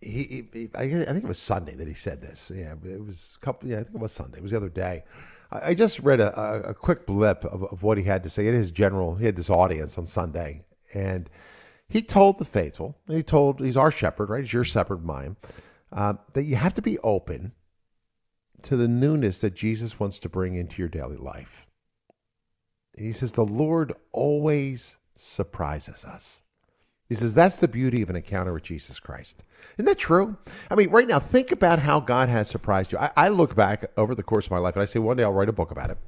he, 0.00 0.46
he, 0.52 0.70
I, 0.74 0.88
think 0.88 1.24
it 1.24 1.28
was 1.28 1.38
Sunday 1.38 1.74
that 1.74 1.88
he 1.88 1.94
said 1.94 2.20
this. 2.20 2.50
Yeah, 2.54 2.74
it 2.84 3.04
was 3.04 3.36
a 3.40 3.44
couple. 3.44 3.68
Yeah, 3.68 3.80
I 3.80 3.82
think 3.82 3.96
it 3.96 4.00
was 4.00 4.12
Sunday. 4.12 4.38
It 4.38 4.42
was 4.42 4.52
the 4.52 4.56
other 4.56 4.68
day. 4.68 5.04
I, 5.50 5.70
I 5.70 5.74
just 5.74 5.98
read 6.00 6.20
a, 6.20 6.38
a, 6.38 6.60
a, 6.70 6.74
quick 6.74 7.06
blip 7.06 7.44
of, 7.44 7.64
of 7.64 7.82
what 7.82 7.98
he 7.98 8.04
had 8.04 8.22
to 8.22 8.30
say. 8.30 8.46
In 8.46 8.54
his 8.54 8.70
general, 8.70 9.16
he 9.16 9.26
had 9.26 9.36
this 9.36 9.50
audience 9.50 9.98
on 9.98 10.06
Sunday, 10.06 10.62
and 10.94 11.28
he 11.88 12.02
told 12.02 12.38
the 12.38 12.44
faithful. 12.44 12.96
He 13.08 13.22
told 13.22 13.60
he's 13.60 13.76
our 13.76 13.90
shepherd, 13.90 14.28
right? 14.28 14.42
He's 14.42 14.52
your 14.52 14.64
shepherd, 14.64 15.04
mine. 15.04 15.36
Uh, 15.90 16.14
that 16.34 16.42
you 16.42 16.56
have 16.56 16.74
to 16.74 16.82
be 16.82 16.98
open 16.98 17.52
to 18.62 18.76
the 18.76 18.88
newness 18.88 19.40
that 19.40 19.54
Jesus 19.54 19.98
wants 19.98 20.18
to 20.18 20.28
bring 20.28 20.54
into 20.54 20.82
your 20.82 20.88
daily 20.88 21.16
life. 21.16 21.66
he 22.96 23.12
says 23.12 23.32
the 23.32 23.44
Lord 23.44 23.94
always 24.12 24.96
surprises 25.16 26.04
us. 26.04 26.42
He 27.08 27.14
says 27.14 27.34
that's 27.34 27.58
the 27.58 27.68
beauty 27.68 28.02
of 28.02 28.10
an 28.10 28.16
encounter 28.16 28.52
with 28.52 28.64
Jesus 28.64 29.00
Christ. 29.00 29.42
Isn't 29.78 29.86
that 29.86 29.98
true? 29.98 30.36
I 30.70 30.74
mean, 30.74 30.90
right 30.90 31.08
now, 31.08 31.18
think 31.18 31.50
about 31.50 31.78
how 31.78 32.00
God 32.00 32.28
has 32.28 32.48
surprised 32.48 32.92
you. 32.92 32.98
I, 32.98 33.10
I, 33.16 33.28
look 33.28 33.54
back 33.54 33.90
over 33.96 34.14
the 34.14 34.22
course 34.22 34.46
of 34.46 34.50
my 34.50 34.58
life 34.58 34.74
and 34.74 34.82
I 34.82 34.86
say, 34.86 34.98
one 34.98 35.16
day 35.16 35.22
I'll 35.22 35.32
write 35.32 35.48
a 35.48 35.52
book 35.52 35.70
about 35.70 35.90
it. 35.90 35.98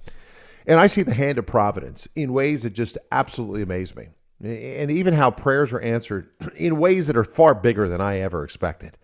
And 0.67 0.79
I 0.79 0.89
see 0.89 1.03
the 1.03 1.15
hand 1.15 1.39
of 1.39 1.47
providence 1.47 2.07
in 2.15 2.35
ways 2.35 2.63
that 2.63 2.75
just 2.75 2.99
absolutely 3.11 3.63
amaze 3.63 3.97
me. 3.97 4.09
And 4.43 4.91
even 4.91 5.15
how 5.15 5.31
prayers 5.31 5.73
are 5.73 5.81
answered 5.81 6.29
in 6.57 6.79
ways 6.79 7.07
that 7.07 7.17
are 7.17 7.25
far 7.25 7.55
bigger 7.55 7.89
than 7.89 8.01
I 8.01 8.19
ever 8.19 8.45
expected. 8.45 8.99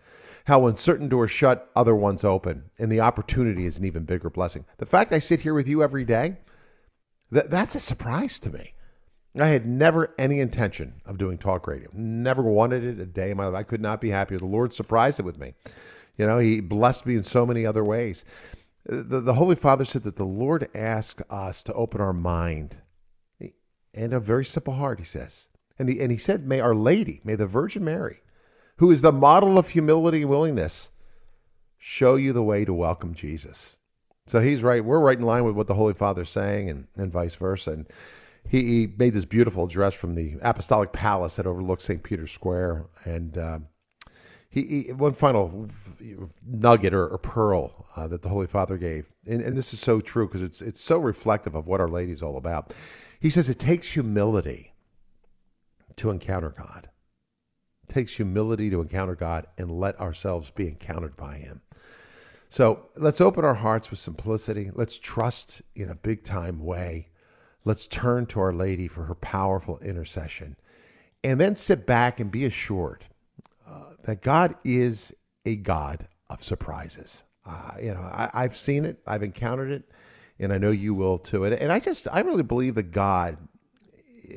How 0.45 0.59
when 0.59 0.77
certain 0.77 1.09
doors 1.09 1.31
shut, 1.31 1.69
other 1.75 1.95
ones 1.95 2.23
open, 2.23 2.69
and 2.79 2.91
the 2.91 3.01
opportunity 3.01 3.65
is 3.65 3.77
an 3.77 3.85
even 3.85 4.03
bigger 4.03 4.29
blessing. 4.29 4.65
The 4.77 4.85
fact 4.85 5.11
I 5.11 5.19
sit 5.19 5.41
here 5.41 5.53
with 5.53 5.67
you 5.67 5.83
every 5.83 6.05
day, 6.05 6.37
that, 7.31 7.49
that's 7.49 7.75
a 7.75 7.79
surprise 7.79 8.39
to 8.39 8.51
me. 8.51 8.73
I 9.35 9.47
had 9.47 9.67
never 9.67 10.13
any 10.17 10.39
intention 10.39 11.01
of 11.05 11.17
doing 11.17 11.37
talk 11.37 11.67
radio. 11.67 11.89
Never 11.93 12.41
wanted 12.41 12.83
it 12.83 12.99
a 12.99 13.05
day 13.05 13.31
in 13.31 13.37
my 13.37 13.45
life. 13.45 13.55
I 13.55 13.63
could 13.63 13.81
not 13.81 14.01
be 14.01 14.09
happier. 14.09 14.39
The 14.39 14.45
Lord 14.45 14.73
surprised 14.73 15.19
it 15.19 15.25
with 15.25 15.37
me. 15.37 15.53
You 16.17 16.25
know, 16.25 16.39
He 16.39 16.59
blessed 16.59 17.05
me 17.05 17.15
in 17.15 17.23
so 17.23 17.45
many 17.45 17.65
other 17.65 17.83
ways. 17.83 18.23
The, 18.85 19.19
the 19.19 19.33
Holy 19.35 19.55
Father 19.55 19.85
said 19.85 20.03
that 20.03 20.15
the 20.15 20.25
Lord 20.25 20.69
asked 20.73 21.21
us 21.29 21.61
to 21.63 21.73
open 21.73 21.99
our 22.01 22.13
mind 22.13 22.77
and 23.97 24.13
a 24.13 24.19
very 24.19 24.45
simple 24.45 24.75
heart, 24.75 24.99
he 24.99 25.05
says. 25.05 25.47
And 25.79 25.89
he, 25.89 25.99
and 25.99 26.11
he 26.11 26.17
said, 26.17 26.47
May 26.47 26.59
Our 26.59 26.75
Lady, 26.75 27.19
may 27.23 27.35
the 27.35 27.47
Virgin 27.47 27.83
Mary, 27.83 28.21
who 28.77 28.91
is 28.91 29.01
the 29.01 29.11
model 29.11 29.57
of 29.57 29.69
humility 29.69 30.21
and 30.21 30.29
willingness, 30.29 30.89
show 31.77 32.15
you 32.15 32.31
the 32.31 32.43
way 32.43 32.63
to 32.63 32.73
welcome 32.73 33.13
Jesus. 33.13 33.77
So 34.27 34.39
he's 34.39 34.61
right. 34.61 34.83
We're 34.83 34.99
right 34.99 35.17
in 35.17 35.25
line 35.25 35.45
with 35.45 35.55
what 35.55 35.67
the 35.67 35.73
Holy 35.73 35.93
Father's 35.93 36.29
saying 36.29 36.69
and, 36.69 36.87
and 36.95 37.11
vice 37.11 37.35
versa. 37.35 37.71
And 37.71 37.87
he, 38.49 38.63
he 38.63 38.93
made 38.97 39.13
this 39.13 39.25
beautiful 39.25 39.65
address 39.65 39.93
from 39.93 40.15
the 40.15 40.37
Apostolic 40.41 40.93
Palace 40.93 41.35
that 41.35 41.47
overlooks 41.47 41.83
St. 41.83 42.03
Peter's 42.03 42.31
Square. 42.31 42.85
And 43.03 43.37
uh, 43.37 43.59
he, 44.49 44.83
he, 44.87 44.93
one 44.93 45.13
final 45.13 45.67
nugget 46.45 46.93
or, 46.93 47.07
or 47.07 47.17
pearl 47.17 47.87
uh, 47.95 48.07
that 48.07 48.21
the 48.21 48.29
Holy 48.29 48.47
Father 48.47 48.77
gave, 48.77 49.05
and, 49.25 49.41
and 49.41 49.57
this 49.57 49.73
is 49.73 49.79
so 49.79 49.99
true 49.99 50.27
because 50.27 50.41
it's 50.41 50.61
it's 50.61 50.81
so 50.81 50.97
reflective 50.97 51.55
of 51.55 51.67
what 51.67 51.81
Our 51.81 51.89
Lady's 51.89 52.21
all 52.21 52.37
about. 52.37 52.73
He 53.19 53.29
says 53.29 53.49
it 53.49 53.59
takes 53.59 53.89
humility 53.89 54.73
to 55.97 56.09
encounter 56.09 56.49
God. 56.49 56.89
It 57.87 57.93
takes 57.93 58.13
humility 58.13 58.69
to 58.69 58.81
encounter 58.81 59.15
God 59.15 59.47
and 59.57 59.71
let 59.71 59.99
ourselves 59.99 60.51
be 60.51 60.67
encountered 60.67 61.17
by 61.17 61.37
Him. 61.37 61.61
So 62.49 62.85
let's 62.95 63.19
open 63.19 63.43
our 63.43 63.55
hearts 63.55 63.89
with 63.89 63.99
simplicity. 63.99 64.71
Let's 64.73 64.97
trust 64.97 65.61
in 65.75 65.89
a 65.89 65.95
big 65.95 66.23
time 66.23 66.63
way. 66.63 67.09
Let's 67.67 67.85
turn 67.85 68.27
to 68.27 68.39
Our 68.39 68.53
Lady 68.53 68.87
for 68.87 69.03
her 69.03 69.13
powerful 69.13 69.77
intercession. 69.79 70.55
And 71.21 71.37
then 71.37 71.57
sit 71.57 71.85
back 71.85 72.17
and 72.21 72.31
be 72.31 72.45
assured 72.45 73.03
uh, 73.67 73.95
that 74.05 74.21
God 74.21 74.55
is 74.63 75.11
a 75.45 75.57
God 75.57 76.07
of 76.29 76.41
surprises. 76.41 77.23
Uh, 77.45 77.71
you 77.81 77.93
know, 77.93 78.09
I, 78.09 78.43
have 78.43 78.55
seen 78.55 78.85
it, 78.85 78.99
I've 79.05 79.21
encountered 79.21 79.69
it, 79.69 79.83
and 80.39 80.53
I 80.53 80.57
know 80.57 80.71
you 80.71 80.93
will 80.93 81.17
too. 81.17 81.43
And, 81.43 81.53
and 81.55 81.69
I 81.69 81.81
just, 81.81 82.07
I 82.09 82.21
really 82.21 82.41
believe 82.41 82.75
that 82.75 82.93
God, 82.93 83.37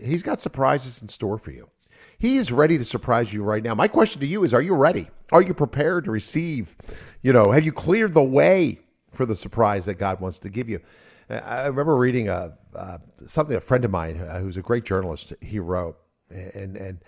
He's 0.02 0.24
got 0.24 0.40
surprises 0.40 1.00
in 1.00 1.08
store 1.08 1.38
for 1.38 1.52
you. 1.52 1.68
He 2.18 2.36
is 2.36 2.50
ready 2.50 2.78
to 2.78 2.84
surprise 2.84 3.32
you 3.32 3.44
right 3.44 3.62
now. 3.62 3.76
My 3.76 3.86
question 3.86 4.20
to 4.22 4.26
you 4.26 4.42
is 4.42 4.52
Are 4.52 4.60
you 4.60 4.74
ready? 4.74 5.08
Are 5.30 5.40
you 5.40 5.54
prepared 5.54 6.04
to 6.06 6.10
receive? 6.10 6.74
You 7.22 7.32
know, 7.32 7.52
have 7.52 7.64
you 7.64 7.70
cleared 7.70 8.12
the 8.12 8.24
way 8.24 8.80
for 9.12 9.24
the 9.24 9.36
surprise 9.36 9.84
that 9.84 9.94
God 9.94 10.20
wants 10.20 10.40
to 10.40 10.48
give 10.48 10.68
you? 10.68 10.80
I 11.30 11.66
remember 11.66 11.96
reading 11.96 12.28
a, 12.28 12.54
uh, 12.74 12.98
something 13.26 13.56
a 13.56 13.60
friend 13.60 13.84
of 13.84 13.90
mine 13.90 14.18
uh, 14.18 14.40
who's 14.40 14.56
a 14.56 14.62
great 14.62 14.84
journalist 14.84 15.32
he 15.40 15.58
wrote, 15.58 15.96
and 16.30 16.76
and 16.76 16.98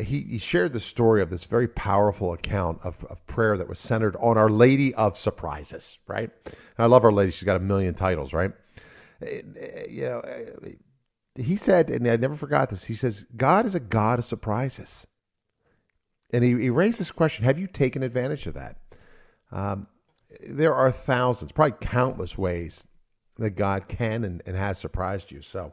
he, 0.00 0.20
he 0.22 0.38
shared 0.38 0.72
the 0.72 0.80
story 0.80 1.22
of 1.22 1.30
this 1.30 1.44
very 1.44 1.68
powerful 1.68 2.32
account 2.32 2.80
of, 2.84 3.04
of 3.04 3.26
prayer 3.26 3.56
that 3.56 3.68
was 3.68 3.78
centered 3.78 4.16
on 4.16 4.36
Our 4.36 4.50
Lady 4.50 4.94
of 4.94 5.16
Surprises, 5.16 5.98
right? 6.06 6.30
And 6.44 6.54
I 6.78 6.86
love 6.86 7.04
Our 7.04 7.12
Lady; 7.12 7.32
she's 7.32 7.44
got 7.44 7.56
a 7.56 7.60
million 7.60 7.94
titles, 7.94 8.32
right? 8.32 8.52
you 9.20 10.02
know, 10.02 10.22
he 11.34 11.56
said, 11.56 11.90
and 11.90 12.06
I 12.08 12.16
never 12.16 12.36
forgot 12.36 12.70
this. 12.70 12.84
He 12.84 12.94
says, 12.94 13.26
God 13.36 13.66
is 13.66 13.74
a 13.74 13.80
God 13.80 14.18
of 14.18 14.24
surprises. 14.24 15.06
And 16.32 16.42
he, 16.42 16.50
he 16.50 16.70
raised 16.70 16.98
this 16.98 17.10
question 17.10 17.44
Have 17.44 17.58
you 17.58 17.66
taken 17.66 18.02
advantage 18.02 18.46
of 18.46 18.54
that? 18.54 18.76
Um, 19.52 19.86
there 20.46 20.74
are 20.74 20.90
thousands, 20.90 21.52
probably 21.52 21.76
countless 21.80 22.36
ways 22.36 22.86
that 23.38 23.50
God 23.50 23.88
can 23.88 24.24
and, 24.24 24.42
and 24.46 24.56
has 24.56 24.78
surprised 24.78 25.30
you. 25.30 25.42
So, 25.42 25.72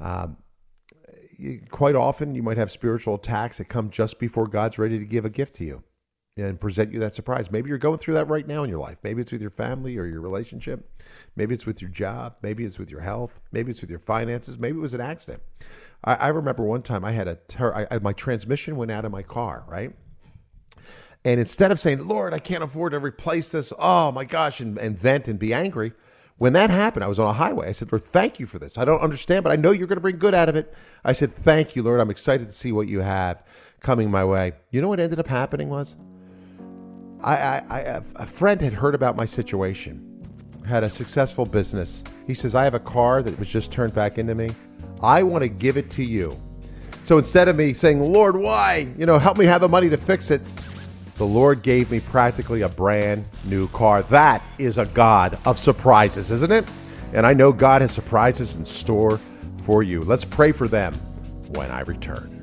um, 0.00 0.36
you, 1.38 1.60
quite 1.70 1.94
often, 1.94 2.34
you 2.34 2.42
might 2.42 2.56
have 2.56 2.70
spiritual 2.70 3.14
attacks 3.14 3.58
that 3.58 3.64
come 3.64 3.90
just 3.90 4.18
before 4.18 4.46
God's 4.46 4.78
ready 4.78 4.98
to 4.98 5.04
give 5.04 5.24
a 5.24 5.30
gift 5.30 5.56
to 5.56 5.64
you 5.64 5.82
and 6.36 6.60
present 6.60 6.92
you 6.92 7.00
that 7.00 7.14
surprise. 7.14 7.50
Maybe 7.50 7.68
you're 7.68 7.78
going 7.78 7.98
through 7.98 8.14
that 8.14 8.28
right 8.28 8.46
now 8.46 8.62
in 8.62 8.70
your 8.70 8.78
life. 8.78 8.96
Maybe 9.02 9.20
it's 9.20 9.32
with 9.32 9.42
your 9.42 9.50
family 9.50 9.98
or 9.98 10.06
your 10.06 10.20
relationship. 10.20 10.88
Maybe 11.36 11.54
it's 11.54 11.66
with 11.66 11.82
your 11.82 11.90
job. 11.90 12.36
Maybe 12.42 12.64
it's 12.64 12.78
with 12.78 12.90
your 12.90 13.00
health. 13.00 13.40
Maybe 13.50 13.70
it's 13.70 13.80
with 13.80 13.90
your 13.90 13.98
finances. 13.98 14.58
Maybe 14.58 14.78
it 14.78 14.80
was 14.80 14.94
an 14.94 15.00
accident. 15.00 15.42
I, 16.04 16.14
I 16.14 16.28
remember 16.28 16.62
one 16.62 16.82
time 16.82 17.04
I 17.04 17.12
had 17.12 17.28
a 17.28 17.36
ter- 17.48 17.74
I, 17.74 17.96
I, 17.96 17.98
my 17.98 18.12
transmission 18.12 18.76
went 18.76 18.90
out 18.90 19.04
of 19.04 19.12
my 19.12 19.22
car, 19.22 19.64
right? 19.68 19.94
And 21.24 21.38
instead 21.38 21.70
of 21.70 21.78
saying, 21.78 22.06
Lord, 22.06 22.34
I 22.34 22.38
can't 22.38 22.64
afford 22.64 22.92
to 22.92 22.98
replace 22.98 23.52
this, 23.52 23.72
oh 23.78 24.10
my 24.10 24.24
gosh, 24.24 24.60
and, 24.60 24.78
and 24.78 24.98
vent 24.98 25.28
and 25.28 25.38
be 25.38 25.54
angry, 25.54 25.92
when 26.42 26.54
that 26.54 26.70
happened, 26.70 27.04
I 27.04 27.06
was 27.06 27.20
on 27.20 27.28
a 27.28 27.32
highway. 27.32 27.68
I 27.68 27.72
said, 27.72 27.92
Lord, 27.92 28.02
thank 28.02 28.40
you 28.40 28.46
for 28.46 28.58
this. 28.58 28.76
I 28.76 28.84
don't 28.84 28.98
understand, 28.98 29.44
but 29.44 29.52
I 29.52 29.54
know 29.54 29.70
you're 29.70 29.86
going 29.86 29.98
to 29.98 30.00
bring 30.00 30.18
good 30.18 30.34
out 30.34 30.48
of 30.48 30.56
it. 30.56 30.74
I 31.04 31.12
said, 31.12 31.32
Thank 31.36 31.76
you, 31.76 31.84
Lord. 31.84 32.00
I'm 32.00 32.10
excited 32.10 32.48
to 32.48 32.52
see 32.52 32.72
what 32.72 32.88
you 32.88 32.98
have 32.98 33.44
coming 33.78 34.10
my 34.10 34.24
way. 34.24 34.54
You 34.72 34.82
know 34.82 34.88
what 34.88 34.98
ended 34.98 35.20
up 35.20 35.28
happening 35.28 35.68
was? 35.68 35.94
I, 37.22 37.36
I, 37.36 37.62
I, 37.70 38.02
a 38.16 38.26
friend 38.26 38.60
had 38.60 38.72
heard 38.72 38.96
about 38.96 39.14
my 39.14 39.24
situation, 39.24 40.26
had 40.66 40.82
a 40.82 40.90
successful 40.90 41.46
business. 41.46 42.02
He 42.26 42.34
says, 42.34 42.56
I 42.56 42.64
have 42.64 42.74
a 42.74 42.80
car 42.80 43.22
that 43.22 43.38
was 43.38 43.48
just 43.48 43.70
turned 43.70 43.94
back 43.94 44.18
into 44.18 44.34
me. 44.34 44.50
I 45.00 45.22
want 45.22 45.42
to 45.42 45.48
give 45.48 45.76
it 45.76 45.92
to 45.92 46.02
you. 46.02 46.36
So 47.04 47.18
instead 47.18 47.46
of 47.46 47.54
me 47.54 47.72
saying, 47.72 48.00
Lord, 48.00 48.36
why? 48.36 48.92
You 48.98 49.06
know, 49.06 49.20
help 49.20 49.38
me 49.38 49.44
have 49.44 49.60
the 49.60 49.68
money 49.68 49.88
to 49.90 49.96
fix 49.96 50.32
it, 50.32 50.42
the 51.22 51.28
Lord 51.28 51.62
gave 51.62 51.88
me 51.88 52.00
practically 52.00 52.62
a 52.62 52.68
brand 52.68 53.28
new 53.44 53.68
car. 53.68 54.02
That 54.02 54.42
is 54.58 54.76
a 54.76 54.86
God 54.86 55.38
of 55.44 55.56
surprises, 55.56 56.32
isn't 56.32 56.50
it? 56.50 56.68
And 57.12 57.24
I 57.24 57.32
know 57.32 57.52
God 57.52 57.80
has 57.80 57.92
surprises 57.92 58.56
in 58.56 58.64
store 58.64 59.20
for 59.64 59.84
you. 59.84 60.02
Let's 60.02 60.24
pray 60.24 60.50
for 60.50 60.66
them 60.66 60.94
when 61.50 61.70
I 61.70 61.82
return. 61.82 62.41